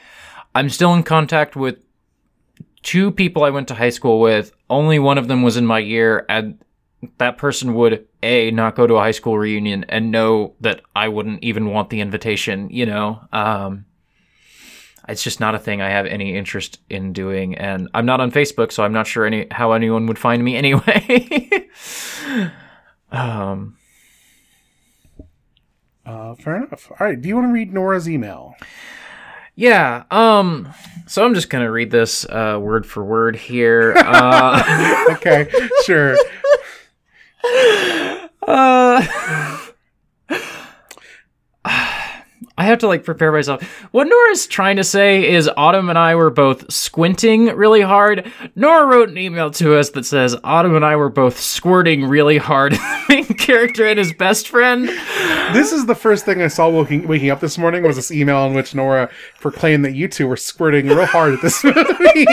I'm 0.55 0.71
still 0.71 0.95
in 0.95 1.03
contact 1.03 1.57
with 1.57 1.85
two 2.83 3.11
people 3.11 3.45
I 3.45 3.51
went 3.51 3.69
to 3.69 3.75
high 3.75 3.91
school 3.91 4.21
with. 4.21 4.53
Only 4.71 4.99
one 4.99 5.19
of 5.19 5.29
them 5.29 5.43
was 5.43 5.57
in 5.57 5.67
my 5.67 5.79
year 5.79 6.25
and 6.29 6.59
that 7.19 7.37
person 7.37 7.75
would 7.75 8.07
a 8.23 8.51
not 8.51 8.75
go 8.75 8.87
to 8.87 8.95
a 8.95 9.01
high 9.01 9.11
school 9.11 9.39
reunion 9.39 9.85
and 9.89 10.11
know 10.11 10.55
that 10.61 10.81
I 10.97 11.09
wouldn't 11.09 11.45
even 11.45 11.71
want 11.71 11.91
the 11.91 12.01
invitation 12.01 12.71
you 12.71 12.87
know? 12.87 13.21
Um 13.33 13.85
it's 15.09 15.23
just 15.23 15.41
not 15.41 15.55
a 15.55 15.59
thing 15.59 15.81
I 15.81 15.91
have 15.91 16.07
any 16.07 16.37
interest 16.37 16.81
in 16.91 17.13
doing, 17.13 17.55
and 17.57 17.89
I'm 17.95 18.07
not 18.07 18.21
on 18.21 18.31
Facebook, 18.33 18.73
so 18.73 18.83
I'm 18.85 18.93
not 18.93 19.07
sure 19.07 19.25
any 19.27 19.47
how 19.51 19.73
anyone 19.73 20.07
would 20.07 20.19
find 20.19 20.43
me 20.45 20.57
anyway. 20.63 21.69
um, 23.13 23.77
Uh, 26.05 26.35
fair 26.37 26.57
enough. 26.57 26.91
All 26.91 26.97
right. 27.07 27.21
Do 27.21 27.29
you 27.29 27.35
want 27.35 27.49
to 27.49 27.53
read 27.53 27.73
Nora's 27.73 28.09
email? 28.09 28.55
yeah. 29.57 30.05
Um, 30.11 30.73
so 31.07 31.25
I'm 31.25 31.35
just 31.35 31.49
gonna 31.51 31.71
read 31.71 31.91
this 31.91 32.25
uh, 32.27 32.59
word 32.61 32.85
for 32.87 33.05
word 33.05 33.37
here. 33.37 33.95
Uh, 33.97 35.07
Okay, 35.17 35.49
sure. 35.85 36.17
uh, 38.43 39.59
I 42.59 42.65
have 42.65 42.79
to 42.79 42.87
like 42.87 43.05
prepare 43.05 43.33
myself. 43.33 43.63
What 43.91 44.05
Nora's 44.05 44.47
trying 44.47 44.77
to 44.77 44.85
say 44.85 45.31
is 45.31 45.51
Autumn 45.57 45.91
and 45.91 45.99
I 45.99 46.15
were 46.15 46.31
both 46.31 46.73
squinting 46.73 47.47
really 47.47 47.83
hard. 47.83 48.33
Nora 48.55 48.87
wrote 48.87 49.11
an 49.11 49.19
email 49.19 49.51
to 49.53 49.77
us 49.77 49.91
that 49.91 50.07
says 50.07 50.35
Autumn 50.43 50.75
and 50.75 50.85
I 50.85 50.97
were 50.97 51.11
both 51.11 51.39
squirting 51.39 52.07
really 52.07 52.39
hard. 52.39 52.73
character 53.39 53.87
and 53.87 53.99
his 53.99 54.13
best 54.13 54.49
friend. 54.49 54.89
This 55.55 55.73
is 55.73 55.87
the 55.87 55.95
first 55.95 56.25
thing 56.25 56.43
I 56.43 56.49
saw 56.49 56.69
waking, 56.69 57.07
waking 57.07 57.31
up 57.31 57.41
this 57.41 57.59
morning 57.59 57.83
was 57.83 57.97
this 57.97 58.11
email 58.11 58.45
in 58.47 58.55
which 58.55 58.75
Nora 58.75 59.11
proclaimed 59.41 59.85
that 59.85 59.95
you 59.95 60.09
two 60.09 60.27
were 60.27 60.37
squirting 60.37 60.89
real 60.89 61.07
hard 61.07 61.35
at 61.35 61.43
this 61.43 61.63
movie. 61.65 62.27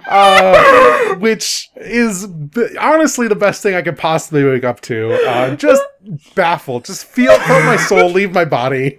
uh, 0.08 1.14
which 1.16 1.70
is 1.76 2.26
honestly 2.80 3.28
the 3.28 3.36
best 3.36 3.62
thing 3.62 3.74
I 3.74 3.82
could 3.82 3.98
possibly 3.98 4.44
wake 4.44 4.64
up 4.64 4.80
to. 4.82 5.12
Uh, 5.28 5.56
just 5.56 5.82
baffled. 6.34 6.84
Just 6.84 7.04
feel, 7.04 7.38
felt 7.40 7.64
my 7.64 7.76
soul 7.76 8.10
leave 8.10 8.32
my 8.32 8.44
body. 8.44 8.96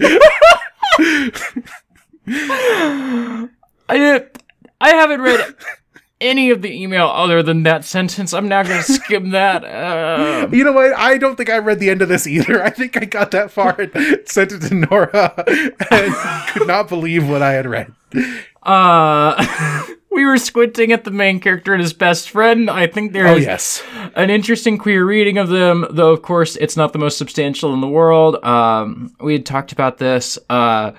I 2.30 3.50
didn't, 3.90 4.44
I 4.80 4.90
haven't 4.90 5.22
read 5.22 5.56
any 6.22 6.50
of 6.52 6.62
the 6.62 6.72
email 6.82 7.08
other 7.08 7.44
than 7.44 7.64
that 7.64 7.84
sentence. 7.84 8.34
I'm 8.34 8.48
now 8.48 8.64
gonna 8.64 8.82
skim 8.84 9.32
that. 9.32 9.64
Uh, 9.66 10.48
You 10.52 10.64
know 10.64 10.72
what? 10.72 10.94
I 10.96 11.18
don't 11.18 11.36
think 11.36 11.50
I 11.50 11.58
read 11.58 11.80
the 11.80 11.90
end 11.90 12.02
of 12.02 12.08
this 12.10 12.26
either. 12.28 12.64
I 12.64 12.70
think 12.70 12.96
I 12.96 13.06
got 13.06 13.32
that 13.32 13.52
far 13.52 13.76
and 13.80 13.92
sent 14.26 14.52
it 14.54 14.60
to 14.62 14.74
Nora 14.76 15.34
and 15.92 16.14
could 16.50 16.68
not 16.68 16.88
believe 16.88 17.28
what 17.28 17.42
I 17.42 17.54
had 17.54 17.66
read. 17.68 17.92
uh, 18.64 19.84
we 20.12 20.26
were 20.26 20.38
squinting 20.38 20.92
at 20.92 21.04
the 21.06 21.12
main 21.12 21.40
character 21.40 21.74
and 21.74 21.82
his 21.82 21.94
best 21.94 22.30
friend. 22.30 22.70
I 22.70 22.86
think 22.88 23.14
there's 23.14 23.30
Oh, 23.30 23.36
yes. 23.36 23.82
an 24.16 24.30
interesting 24.30 24.78
queer 24.78 25.06
reading 25.06 25.38
of 25.38 25.50
them, 25.50 25.86
though 25.90 26.12
of 26.12 26.22
course 26.22 26.56
it's 26.58 26.78
not 26.78 26.94
the 26.94 27.00
most 27.00 27.18
substantial 27.18 27.74
in 27.74 27.82
the 27.82 27.88
world. 27.88 28.44
Um, 28.44 29.16
we 29.20 29.34
had 29.34 29.46
talked 29.46 29.72
about 29.72 29.98
this. 29.98 30.38
Uh, 30.50 30.92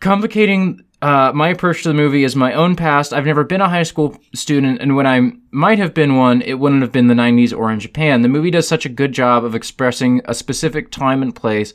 complicating 0.00 0.84
uh, 1.00 1.30
my 1.34 1.48
approach 1.48 1.82
to 1.82 1.88
the 1.88 1.94
movie 1.94 2.24
is 2.24 2.34
my 2.34 2.52
own 2.52 2.74
past. 2.74 3.12
I've 3.12 3.26
never 3.26 3.44
been 3.44 3.60
a 3.60 3.68
high 3.68 3.84
school 3.84 4.18
student, 4.34 4.80
and 4.80 4.96
when 4.96 5.06
I 5.06 5.32
might 5.52 5.78
have 5.78 5.94
been 5.94 6.16
one, 6.16 6.42
it 6.42 6.54
wouldn't 6.54 6.82
have 6.82 6.90
been 6.90 7.06
the 7.06 7.14
90s 7.14 7.56
or 7.56 7.70
in 7.70 7.78
Japan. 7.78 8.22
The 8.22 8.28
movie 8.28 8.50
does 8.50 8.66
such 8.66 8.84
a 8.84 8.90
good 8.90 9.12
job 9.12 9.44
of 9.44 9.54
expressing 9.54 10.20
a 10.24 10.34
specific 10.34 10.90
time 10.90 11.22
and 11.22 11.34
place 11.34 11.72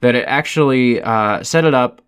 that 0.00 0.14
it 0.14 0.24
actually 0.26 1.00
uh, 1.00 1.42
set 1.42 1.64
it 1.64 1.72
up, 1.72 2.02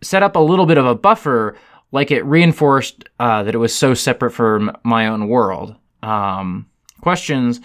set 0.00 0.22
up 0.22 0.36
a 0.36 0.40
little 0.40 0.66
bit 0.66 0.78
of 0.78 0.86
a 0.86 0.94
buffer, 0.94 1.56
like 1.90 2.12
it 2.12 2.24
reinforced 2.24 3.04
uh, 3.18 3.42
that 3.42 3.54
it 3.54 3.58
was 3.58 3.74
so 3.74 3.92
separate 3.92 4.30
from 4.30 4.70
my 4.84 5.08
own 5.08 5.28
world. 5.28 5.74
Um, 6.02 6.66
questions. 7.00 7.60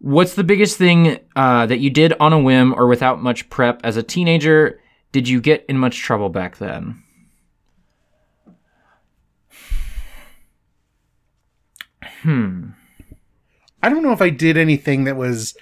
What's 0.00 0.34
the 0.34 0.44
biggest 0.44 0.76
thing 0.76 1.20
uh, 1.36 1.66
that 1.66 1.78
you 1.78 1.88
did 1.88 2.14
on 2.18 2.32
a 2.32 2.38
whim 2.38 2.74
or 2.74 2.88
without 2.88 3.22
much 3.22 3.48
prep 3.48 3.80
as 3.84 3.96
a 3.96 4.02
teenager? 4.02 4.80
Did 5.12 5.28
you 5.28 5.40
get 5.40 5.64
in 5.68 5.78
much 5.78 6.00
trouble 6.00 6.28
back 6.28 6.58
then? 6.58 7.03
I 13.82 13.88
don't 13.88 14.02
know 14.02 14.12
if 14.12 14.22
I 14.22 14.30
did 14.30 14.56
anything 14.56 15.04
that 15.04 15.16
was. 15.16 15.54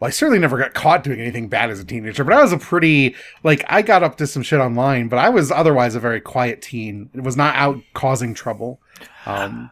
Well, 0.00 0.08
I 0.08 0.10
certainly 0.10 0.38
never 0.38 0.58
got 0.58 0.74
caught 0.74 1.02
doing 1.02 1.20
anything 1.20 1.48
bad 1.48 1.70
as 1.70 1.80
a 1.80 1.84
teenager, 1.84 2.22
but 2.22 2.32
I 2.32 2.42
was 2.42 2.52
a 2.52 2.58
pretty 2.58 3.16
like 3.42 3.64
I 3.68 3.82
got 3.82 4.02
up 4.02 4.16
to 4.18 4.26
some 4.26 4.42
shit 4.42 4.60
online, 4.60 5.08
but 5.08 5.18
I 5.18 5.28
was 5.28 5.50
otherwise 5.50 5.94
a 5.94 6.00
very 6.00 6.20
quiet 6.20 6.62
teen. 6.62 7.10
It 7.14 7.22
was 7.22 7.36
not 7.36 7.56
out 7.56 7.80
causing 7.94 8.32
trouble. 8.34 8.80
Um, 9.26 9.70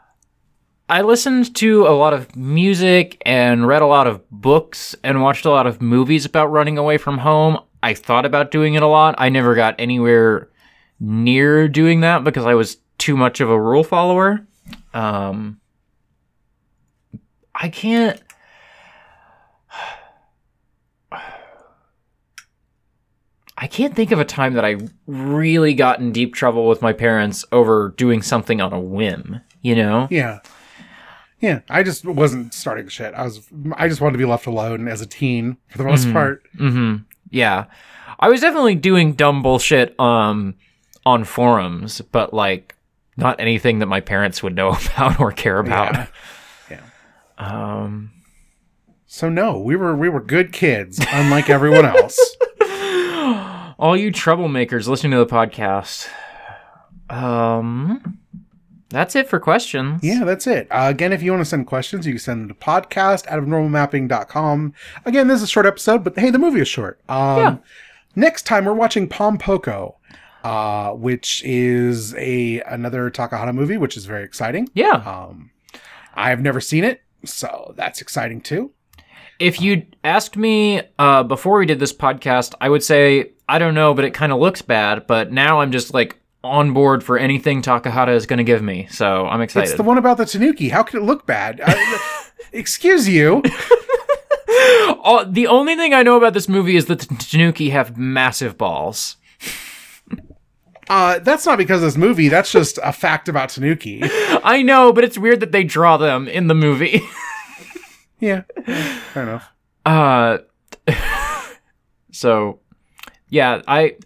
I 0.89 1.03
listened 1.03 1.55
to 1.57 1.87
a 1.87 1.95
lot 1.97 2.13
of 2.13 2.37
music 2.37 3.21
and 3.27 3.67
read 3.67 3.83
a 3.83 3.87
lot 3.87 4.07
of 4.07 4.29
books 4.31 4.95
and 5.03 5.23
watched 5.23 5.45
a 5.45 5.51
lot 5.51 5.67
of 5.67 5.83
movies 5.83 6.25
about 6.25 6.47
running 6.53 6.79
away 6.79 6.97
from 6.97 7.19
home. 7.19 7.59
I 7.83 7.95
thought 7.95 8.25
about 8.25 8.53
doing 8.53 8.75
it 8.75 8.83
a 8.83 8.87
lot. 8.87 9.17
I 9.19 9.29
never 9.29 9.55
got 9.55 9.75
anywhere 9.81 10.49
near 11.01 11.69
doing 11.69 12.01
that 12.01 12.25
because 12.25 12.45
I 12.47 12.55
was 12.55 12.79
too 12.99 13.17
much 13.17 13.41
of 13.41 13.51
a 13.51 13.61
rule 13.61 13.85
follower. 13.85 14.47
Um, 14.95 15.61
I 17.59 17.69
can't. 17.69 18.21
I 23.59 23.67
can't 23.67 23.95
think 23.97 24.11
of 24.13 24.21
a 24.21 24.25
time 24.25 24.53
that 24.55 24.67
I 24.67 24.77
really 25.07 25.73
got 25.73 25.99
in 25.99 26.13
deep 26.13 26.35
trouble 26.35 26.69
with 26.69 26.83
my 26.83 26.93
parents 26.93 27.43
over 27.53 27.95
doing 27.97 28.21
something 28.21 28.61
on 28.61 28.75
a 28.75 28.79
whim, 28.81 29.41
you 29.63 29.75
know? 29.75 30.09
yeah, 30.11 30.41
yeah. 31.41 31.61
I 31.71 31.83
just 31.83 32.05
wasn't 32.05 32.53
starting 32.53 32.89
shit. 32.89 33.15
I 33.15 33.25
was. 33.25 33.49
I 33.73 33.89
just 33.89 34.03
wanted 34.03 34.13
to 34.13 34.19
be 34.19 34.27
left 34.27 34.47
alone 34.47 34.89
as 34.89 35.01
a 35.01 35.07
teen 35.07 35.57
for 35.69 35.79
the 35.79 35.85
most 35.85 36.13
part. 36.13 36.43
Mm-hmm. 36.59 36.97
Yeah. 37.31 37.65
I 38.21 38.29
was 38.29 38.41
definitely 38.43 38.75
doing 38.75 39.13
dumb 39.15 39.43
bullshit 39.43 39.99
um 39.99 40.55
on 41.07 41.25
forums, 41.25 42.03
but 42.13 42.35
like 42.35 42.75
not 43.17 43.41
anything 43.41 43.79
that 43.79 43.87
my 43.87 44.01
parents 44.01 44.43
would 44.43 44.55
know 44.55 44.69
about 44.95 45.19
or 45.19 45.33
care 45.33 45.59
about. 45.59 45.95
Yeah. 45.95 46.07
Um, 47.39 48.11
So 49.07 49.29
no, 49.29 49.59
we 49.61 49.77
were 49.77 49.95
we 49.97 50.09
were 50.09 50.21
good 50.21 50.53
kids, 50.53 50.99
unlike 51.13 51.49
everyone 51.51 51.85
else. 51.85 52.19
all 53.79 53.97
you 53.97 54.11
troublemakers 54.11 54.89
listening 54.89 55.13
to 55.13 55.19
the 55.19 55.27
podcast. 55.27 56.09
Um, 57.11 58.19
that's 58.89 59.15
it 59.17 59.29
for 59.29 59.39
questions. 59.39 60.01
Yeah, 60.03 60.25
that's 60.25 60.47
it. 60.47 60.67
Uh, 60.71 60.87
again, 60.91 61.13
if 61.13 61.23
you 61.23 61.31
want 61.33 61.41
to 61.43 61.45
send 61.49 61.67
questions, 61.67 62.07
you 62.07 62.15
can 62.15 62.19
send 62.21 62.41
them 62.43 62.49
to 62.49 62.55
podcast 62.55 63.25
at 63.31 63.39
abnormalmapping.com. 63.39 64.73
Again, 65.05 65.29
this 65.29 65.37
is 65.37 65.43
a 65.45 65.47
short 65.47 65.67
episode, 65.67 66.03
but 66.05 66.19
hey, 66.19 66.31
the 66.31 66.39
movie 66.39 66.61
is 66.61 66.69
short. 66.69 67.01
Um, 67.09 67.39
Yeah. 67.39 67.57
Next 68.19 68.43
time, 68.47 68.65
we're 68.65 68.73
watching 68.73 69.09
Pom 69.09 69.37
Poko, 69.37 69.97
uh, 70.43 70.93
which 70.93 71.43
is 71.45 72.15
a 72.15 72.61
another 72.63 73.11
Takahata 73.11 73.55
movie, 73.55 73.77
which 73.77 73.95
is 73.97 74.07
very 74.07 74.25
exciting. 74.25 74.69
Yeah. 74.73 75.03
Um, 75.05 75.51
I've 76.15 76.41
never 76.41 76.61
seen 76.63 76.83
it, 76.83 77.03
so 77.25 77.75
that's 77.77 78.01
exciting 78.01 78.41
too. 78.41 78.73
If 79.39 79.61
you'd 79.61 79.97
asked 80.03 80.37
me 80.37 80.83
uh, 80.99 81.23
before 81.23 81.59
we 81.59 81.67
did 81.67 81.79
this 81.79 81.93
podcast, 81.93 82.55
I 82.61 82.69
would 82.69 82.83
say 82.83 83.33
I 83.49 83.59
don't 83.59 83.75
know, 83.75 83.95
but 83.95 84.05
it 84.05 84.15
kind 84.15 84.33
of 84.33 84.39
looks 84.39 84.63
bad. 84.63 85.07
But 85.07 85.33
now 85.33 85.61
I'm 85.61 85.73
just 85.73 85.93
like 85.95 86.17
on 86.43 86.73
board 86.73 87.03
for 87.05 87.19
anything 87.19 87.61
Takahata 87.63 88.15
is 88.15 88.27
going 88.27 88.39
to 88.39 88.45
give 88.45 88.63
me, 88.63 88.87
so 88.91 89.27
I'm 89.27 89.41
excited. 89.41 89.69
It's 89.69 89.77
the 89.77 89.83
one 89.83 89.99
about 89.99 90.17
the 90.17 90.27
Tanuki. 90.27 90.69
How 90.69 90.83
could 90.83 91.01
it 91.03 91.05
look 91.05 91.27
bad? 91.27 91.61
Uh, 91.61 91.99
excuse 92.53 93.09
you. 93.09 93.43
All- 95.03 95.27
the 95.27 95.47
only 95.49 95.77
thing 95.77 95.93
I 95.93 96.03
know 96.03 96.17
about 96.17 96.35
this 96.35 96.49
movie 96.49 96.77
is 96.77 96.87
that 96.87 97.01
the 97.01 97.15
Tanuki 97.17 97.71
have 97.71 97.97
massive 97.97 98.57
balls. 98.57 99.17
Uh, 100.89 101.19
that's 101.21 101.45
not 101.47 101.59
because 101.59 101.83
of 101.83 101.87
this 101.87 101.97
movie. 101.97 102.29
That's 102.29 102.51
just 102.53 102.79
a 102.83 102.93
fact 102.93 103.29
about 103.29 103.49
Tanuki. 103.49 104.01
I 104.05 104.63
know, 104.63 104.93
but 104.93 105.05
it's 105.05 105.19
weird 105.19 105.41
that 105.41 105.53
they 105.53 105.65
draw 105.65 105.97
them 105.97 106.29
in 106.29 106.47
the 106.47 106.55
movie. 106.55 107.03
Yeah, 108.19 108.45
fair 109.13 109.23
enough. 109.25 109.51
Uh, 109.85 110.39
so 112.13 112.61
yeah, 113.29 113.61
I 113.69 113.97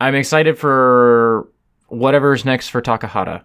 I'm 0.00 0.14
excited 0.14 0.58
for 0.58 1.48
whatever's 1.88 2.44
next 2.44 2.68
for 2.68 2.80
Takahata. 2.80 3.42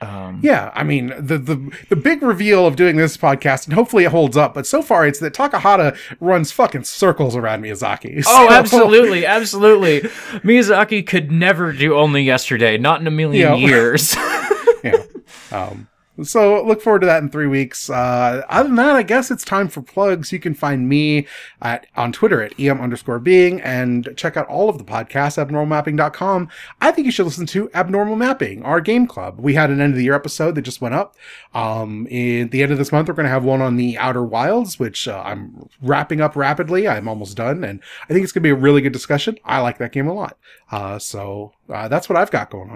Um, 0.00 0.40
Yeah, 0.42 0.70
I 0.74 0.82
mean 0.84 1.08
the 1.18 1.38
the 1.38 1.72
the 1.88 1.96
big 1.96 2.22
reveal 2.22 2.66
of 2.66 2.76
doing 2.76 2.96
this 2.96 3.16
podcast, 3.16 3.64
and 3.64 3.72
hopefully 3.74 4.04
it 4.04 4.10
holds 4.10 4.36
up. 4.36 4.52
But 4.54 4.66
so 4.66 4.82
far, 4.82 5.06
it's 5.06 5.18
that 5.20 5.32
Takahata 5.32 5.96
runs 6.20 6.52
fucking 6.52 6.84
circles 6.84 7.34
around 7.34 7.62
Miyazaki. 7.62 8.22
Oh, 8.28 8.48
absolutely, 8.50 9.24
absolutely. 9.24 10.00
Miyazaki 10.40 11.06
could 11.06 11.30
never 11.32 11.72
do 11.72 11.94
only 11.96 12.22
yesterday, 12.22 12.76
not 12.76 13.00
in 13.00 13.06
a 13.06 13.10
million 13.10 13.58
years. 13.58 14.14
yeah. 14.84 15.02
Um, 15.50 15.88
so 16.22 16.64
look 16.64 16.80
forward 16.80 17.00
to 17.00 17.06
that 17.06 17.22
in 17.22 17.28
three 17.28 17.46
weeks. 17.46 17.90
Uh, 17.90 18.42
other 18.48 18.68
than 18.68 18.76
that, 18.76 18.96
I 18.96 19.02
guess 19.02 19.30
it's 19.30 19.44
time 19.44 19.68
for 19.68 19.82
plugs. 19.82 20.32
You 20.32 20.38
can 20.38 20.54
find 20.54 20.88
me 20.88 21.26
at 21.60 21.86
on 21.96 22.12
Twitter 22.12 22.42
at 22.42 22.58
em 22.58 22.80
underscore 22.80 23.18
being 23.18 23.60
and 23.60 24.08
check 24.16 24.36
out 24.36 24.46
all 24.48 24.68
of 24.68 24.78
the 24.78 24.84
podcasts 24.84 25.36
abnormalmapping.com. 25.44 26.48
I 26.80 26.90
think 26.90 27.04
you 27.04 27.10
should 27.10 27.26
listen 27.26 27.46
to 27.46 27.70
Abnormal 27.74 28.16
Mapping, 28.16 28.62
our 28.62 28.80
game 28.80 29.06
club. 29.06 29.38
We 29.40 29.54
had 29.54 29.70
an 29.70 29.80
end 29.80 29.92
of 29.92 29.98
the 29.98 30.04
year 30.04 30.14
episode 30.14 30.54
that 30.54 30.62
just 30.62 30.80
went 30.80 30.94
up. 30.94 31.16
Um, 31.54 32.06
in 32.08 32.48
the 32.48 32.62
end 32.62 32.72
of 32.72 32.78
this 32.78 32.92
month, 32.92 33.08
we're 33.08 33.14
going 33.14 33.24
to 33.24 33.30
have 33.30 33.44
one 33.44 33.60
on 33.60 33.76
the 33.76 33.98
Outer 33.98 34.24
Wilds, 34.24 34.78
which 34.78 35.08
uh, 35.08 35.22
I'm 35.24 35.68
wrapping 35.82 36.20
up 36.20 36.36
rapidly. 36.36 36.88
I'm 36.88 37.08
almost 37.08 37.36
done, 37.36 37.64
and 37.64 37.80
I 38.04 38.12
think 38.12 38.24
it's 38.24 38.32
going 38.32 38.42
to 38.42 38.46
be 38.46 38.50
a 38.50 38.54
really 38.54 38.80
good 38.80 38.92
discussion. 38.92 39.38
I 39.44 39.60
like 39.60 39.78
that 39.78 39.92
game 39.92 40.08
a 40.08 40.14
lot. 40.14 40.38
Uh, 40.70 40.98
so 40.98 41.52
uh, 41.68 41.88
that's 41.88 42.08
what 42.08 42.16
I've 42.16 42.30
got 42.30 42.50
going 42.50 42.70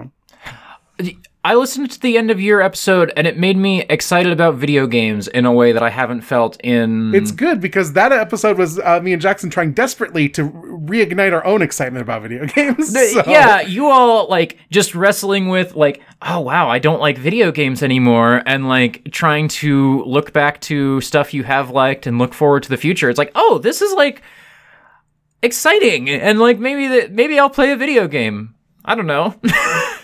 on. 0.98 1.22
I 1.42 1.54
listened 1.54 1.90
to 1.92 2.00
the 2.00 2.18
end 2.18 2.30
of 2.30 2.38
year 2.38 2.60
episode 2.60 3.14
and 3.16 3.26
it 3.26 3.38
made 3.38 3.56
me 3.56 3.80
excited 3.88 4.30
about 4.30 4.56
video 4.56 4.86
games 4.86 5.26
in 5.26 5.46
a 5.46 5.52
way 5.52 5.72
that 5.72 5.82
I 5.82 5.88
haven't 5.88 6.20
felt 6.20 6.60
in 6.62 7.14
It's 7.14 7.30
good 7.30 7.62
because 7.62 7.94
that 7.94 8.12
episode 8.12 8.58
was 8.58 8.78
uh, 8.78 9.00
me 9.00 9.14
and 9.14 9.22
Jackson 9.22 9.48
trying 9.48 9.72
desperately 9.72 10.28
to 10.30 10.50
reignite 10.50 11.32
our 11.32 11.42
own 11.46 11.62
excitement 11.62 12.02
about 12.02 12.20
video 12.20 12.44
games. 12.54 12.92
So- 12.92 13.22
Yeah, 13.26 13.62
you 13.62 13.86
all 13.86 14.28
like 14.28 14.58
just 14.70 14.94
wrestling 14.94 15.48
with 15.48 15.74
like, 15.74 16.02
oh 16.20 16.40
wow, 16.40 16.68
I 16.68 16.78
don't 16.78 17.00
like 17.00 17.16
video 17.16 17.50
games 17.52 17.82
anymore, 17.82 18.42
and 18.44 18.68
like 18.68 19.10
trying 19.10 19.48
to 19.48 20.04
look 20.04 20.34
back 20.34 20.60
to 20.62 21.00
stuff 21.00 21.32
you 21.32 21.44
have 21.44 21.70
liked 21.70 22.06
and 22.06 22.18
look 22.18 22.34
forward 22.34 22.64
to 22.64 22.68
the 22.68 22.76
future. 22.76 23.08
It's 23.08 23.18
like, 23.18 23.32
oh, 23.34 23.56
this 23.56 23.80
is 23.80 23.94
like 23.94 24.20
exciting, 25.42 26.10
and 26.10 26.38
like 26.38 26.58
maybe 26.58 26.86
that 26.88 27.12
maybe 27.12 27.38
I'll 27.38 27.48
play 27.48 27.72
a 27.72 27.76
video 27.76 28.06
game. 28.08 28.54
I 28.84 28.94
don't 28.94 29.06
know. 29.06 29.34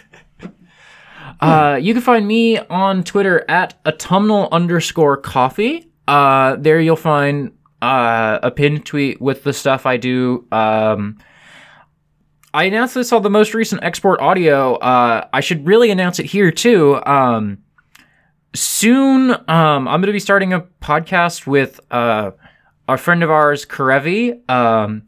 uh, 1.41 1.79
you 1.81 1.93
can 1.93 2.03
find 2.03 2.27
me 2.27 2.59
on 2.59 3.05
Twitter 3.05 3.45
at 3.49 3.75
autumnal 3.87 4.49
underscore 4.53 5.17
coffee. 5.17 5.91
Uh, 6.09 6.57
there 6.57 6.81
you'll 6.81 6.97
find 6.97 7.53
uh, 7.83 8.39
a 8.43 8.51
pinned 8.51 8.87
tweet 8.87 9.21
with 9.21 9.45
the 9.45 9.53
stuff 9.53 9.87
I 9.87 9.97
do. 9.97 10.47
Um, 10.51 11.19
I 12.55 12.65
announced 12.65 12.95
this 12.95 13.13
on 13.13 13.23
the 13.23 13.29
most 13.29 13.53
recent 13.53 13.85
export 13.85 14.21
audio. 14.21 14.77
Uh, 14.77 15.29
I 15.31 15.41
should 15.41 15.67
really 15.67 15.91
announce 15.91 16.19
it 16.19 16.25
here 16.25 16.51
too. 16.51 16.99
Um, 17.05 17.59
soon, 18.55 19.33
um, 19.33 19.87
I'm 19.87 20.01
going 20.01 20.07
to 20.07 20.13
be 20.13 20.19
starting 20.19 20.55
a 20.55 20.61
podcast 20.61 21.47
with 21.47 21.81
uh, 21.91 22.31
a 22.89 22.97
friend 22.97 23.23
of 23.23 23.31
ours, 23.31 23.67
Karevi, 23.67 24.49
um, 24.51 25.03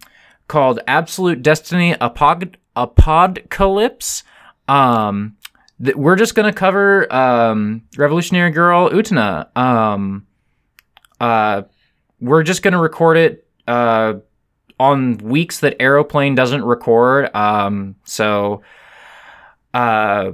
called 0.47 0.81
Absolute 0.87 1.41
Destiny 1.41 1.95
Apod- 1.95 2.57
Apodcalypse. 2.76 4.24
Um, 4.68 5.38
th- 5.83 5.97
we're 5.97 6.16
just 6.16 6.35
to 6.53 6.59
cover 6.59 7.12
um, 7.12 7.83
Revolutionary 7.97 8.51
Girl 8.51 8.91
Utena. 8.91 9.57
Um, 9.57 10.26
uh, 11.20 11.62
we're 12.20 12.43
just 12.43 12.62
to 12.72 12.79
record 12.79 13.16
it. 13.16 13.47
Uh, 13.66 14.14
on 14.81 15.18
weeks 15.18 15.61
that 15.61 15.76
Aeroplane 15.81 16.35
doesn't 16.35 16.64
record. 16.64 17.35
Um, 17.35 17.97
so 18.05 18.62
uh, 19.74 20.33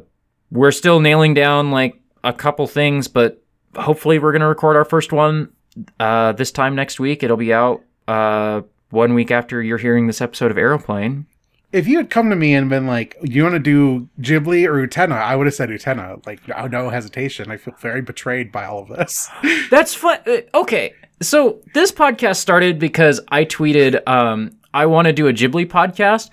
we're 0.51 0.71
still 0.71 1.01
nailing 1.01 1.35
down 1.35 1.71
like 1.71 2.01
a 2.23 2.33
couple 2.33 2.67
things, 2.67 3.09
but 3.09 3.43
hopefully 3.77 4.19
we're 4.19 4.33
gonna 4.33 4.49
record 4.49 4.77
our 4.77 4.85
first 4.85 5.13
one 5.13 5.53
uh, 5.99 6.33
this 6.33 6.51
time 6.51 6.75
next 6.75 7.01
week. 7.01 7.23
It'll 7.23 7.37
be 7.37 7.53
out 7.53 7.83
uh, 8.07 8.63
one 8.91 9.15
week 9.15 9.31
after 9.31 9.63
you're 9.63 9.79
hearing 9.79 10.07
this 10.07 10.21
episode 10.21 10.51
of 10.51 10.59
Aeroplane. 10.59 11.27
If 11.75 11.89
you 11.89 11.97
had 11.97 12.09
come 12.09 12.31
to 12.31 12.37
me 12.37 12.55
and 12.55 12.71
been 12.71 12.87
like, 12.87 13.17
"You 13.23 13.43
want 13.43 13.55
to 13.57 13.59
do 13.59 14.09
Ghibli 14.21 14.65
or 14.67 14.87
Utena?" 14.87 15.21
I 15.21 15.35
would 15.35 15.47
have 15.47 15.55
said 15.55 15.69
Utena, 15.71 16.25
like 16.25 16.41
no, 16.71 16.89
hesitation. 16.89 17.51
I 17.51 17.57
feel 17.57 17.75
very 17.81 18.01
betrayed 18.01 18.53
by 18.53 18.65
all 18.65 18.79
of 18.83 18.89
this. 18.89 19.29
That's 19.71 19.93
fun. 19.95 20.19
uh, 20.27 20.37
Okay, 20.55 20.93
so 21.21 21.61
this 21.75 21.91
podcast 21.91 22.37
started 22.37 22.79
because 22.79 23.21
I 23.29 23.45
tweeted 23.45 24.07
um, 24.09 24.53
I 24.73 24.87
want 24.87 25.07
to 25.07 25.13
do 25.13 25.27
a 25.27 25.33
Ghibli 25.33 25.67
podcast, 25.67 26.31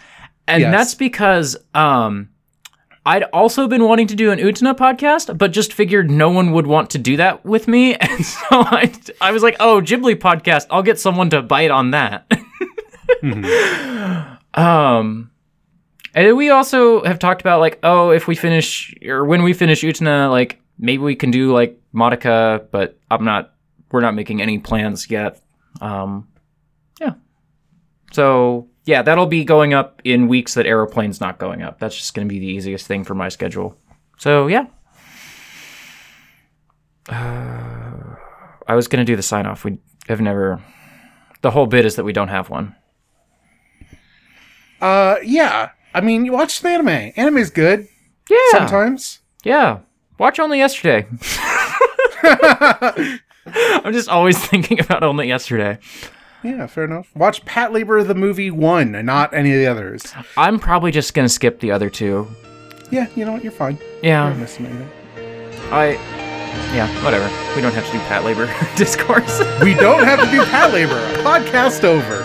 and 0.48 0.62
Yes. 0.62 0.72
that's 0.72 0.94
because 0.96 1.58
um, 1.74 2.30
I'd 3.06 3.24
also 3.34 3.68
been 3.68 3.84
wanting 3.86 4.06
to 4.08 4.16
do 4.16 4.30
an 4.32 4.38
Utena 4.38 4.76
podcast, 4.78 5.36
but 5.40 5.52
just 5.52 5.74
figured 5.74 6.12
no 6.12 6.30
one 6.30 6.52
would 6.52 6.68
want 6.68 6.92
to 6.92 7.00
do 7.00 7.18
that 7.18 7.44
with 7.44 7.68
me, 7.68 7.96
and 8.00 8.24
so 8.26 8.46
I 8.52 8.94
I 9.20 9.32
was 9.32 9.42
like, 9.42 9.56
oh, 9.60 9.82
Ghibli 9.82 10.16
podcast, 10.18 10.68
I'll 10.70 10.84
get 10.84 11.00
someone 11.00 11.32
to 11.32 11.42
bite 11.42 11.72
on 11.72 11.90
that. 11.92 12.32
um. 14.54 15.31
And 16.14 16.36
we 16.36 16.50
also 16.50 17.04
have 17.04 17.20
talked 17.20 17.42
about 17.42 17.60
like, 17.60 17.80
oh, 17.84 18.12
if 18.12 18.28
we 18.28 18.36
finish 18.36 18.94
or 19.06 19.26
when 19.26 19.44
we 19.44 19.54
finish 19.54 19.82
Utena, 19.82 20.30
like 20.30 20.62
maybe 20.78 21.02
we 21.04 21.16
can 21.16 21.32
do 21.32 21.54
like 21.54 21.80
Monica, 21.94 22.66
but 22.72 23.00
I'm 23.10 23.24
not. 23.24 23.54
We're 23.92 24.02
not 24.02 24.16
making 24.16 24.42
any 24.42 24.58
plans 24.58 25.10
yet. 25.10 25.42
Um, 25.82 26.30
yeah. 27.00 27.14
So 28.14 28.70
yeah, 28.86 29.02
that'll 29.02 29.26
be 29.26 29.44
going 29.44 29.74
up 29.74 30.02
in 30.04 30.28
weeks 30.28 30.54
that 30.54 30.66
Aeroplane's 30.66 31.20
not 31.20 31.40
going 31.40 31.62
up. 31.62 31.80
That's 31.80 31.96
just 31.96 32.14
going 32.14 32.28
to 32.28 32.34
be 32.34 32.40
the 32.40 32.48
easiest 32.48 32.88
thing 32.88 33.04
for 33.04 33.16
my 33.16 33.30
schedule. 33.30 33.78
So 34.18 34.48
yeah. 34.48 34.66
Uh, 37.10 38.16
I 38.68 38.76
was 38.76 38.88
going 38.88 39.06
to 39.06 39.12
do 39.12 39.16
the 39.16 39.24
sign 39.24 39.46
off. 39.46 39.64
We 39.66 39.78
have 40.08 40.22
never. 40.22 40.62
The 41.42 41.52
whole 41.52 41.68
bit 41.68 41.86
is 41.86 41.96
that 41.96 42.04
we 42.04 42.14
don't 42.14 42.28
have 42.30 42.50
one. 42.50 42.76
Uh, 44.80 45.18
yeah. 45.24 45.72
I 45.94 46.02
mean, 46.02 46.26
you 46.26 46.32
watch 46.32 46.62
the 46.62 46.70
anime. 46.70 47.12
Anime's 47.16 47.50
good 47.50 47.88
Yeah. 48.30 48.38
sometimes. 48.52 49.20
Yeah. 49.44 49.80
Watch 50.18 50.40
only 50.40 50.58
yesterday. 50.60 51.08
I'm 52.24 53.92
just 53.94 54.10
always 54.10 54.38
thinking 54.46 54.80
about 54.80 55.04
only 55.04 55.28
yesterday. 55.28 55.80
Yeah, 56.44 56.68
fair 56.68 56.86
enough. 56.86 57.10
Watch 57.16 57.44
Patlabor 57.46 58.06
the 58.08 58.16
movie 58.16 58.52
one, 58.52 58.96
and 58.96 59.06
not 59.06 59.34
any 59.34 59.52
of 59.54 59.60
the 59.60 59.68
others. 59.68 60.12
I'm 60.38 60.60
probably 60.60 60.92
just 60.92 61.14
gonna 61.14 61.30
skip 61.30 61.60
the 61.60 61.72
other 61.72 61.90
two. 61.90 62.28
Yeah, 62.90 63.08
you 63.16 63.26
know 63.26 63.34
what? 63.34 63.44
You're 63.44 63.52
fine. 63.52 63.78
Yeah. 64.02 64.30
not 64.30 64.38
missing 64.38 64.66
anything. 64.66 64.90
I. 65.72 65.94
Yeah. 66.76 66.88
Whatever. 67.04 67.26
We 67.56 67.62
don't 67.62 67.74
have 67.74 67.86
to 67.86 67.92
do 67.92 68.00
Patlabor 68.06 68.48
discourse. 68.78 69.40
We 69.64 69.74
don't 69.74 70.04
have 70.04 70.20
to 70.20 70.30
do 70.32 70.42
Patlabor. 70.44 71.24
Podcast 71.24 71.84
over. 71.84 72.22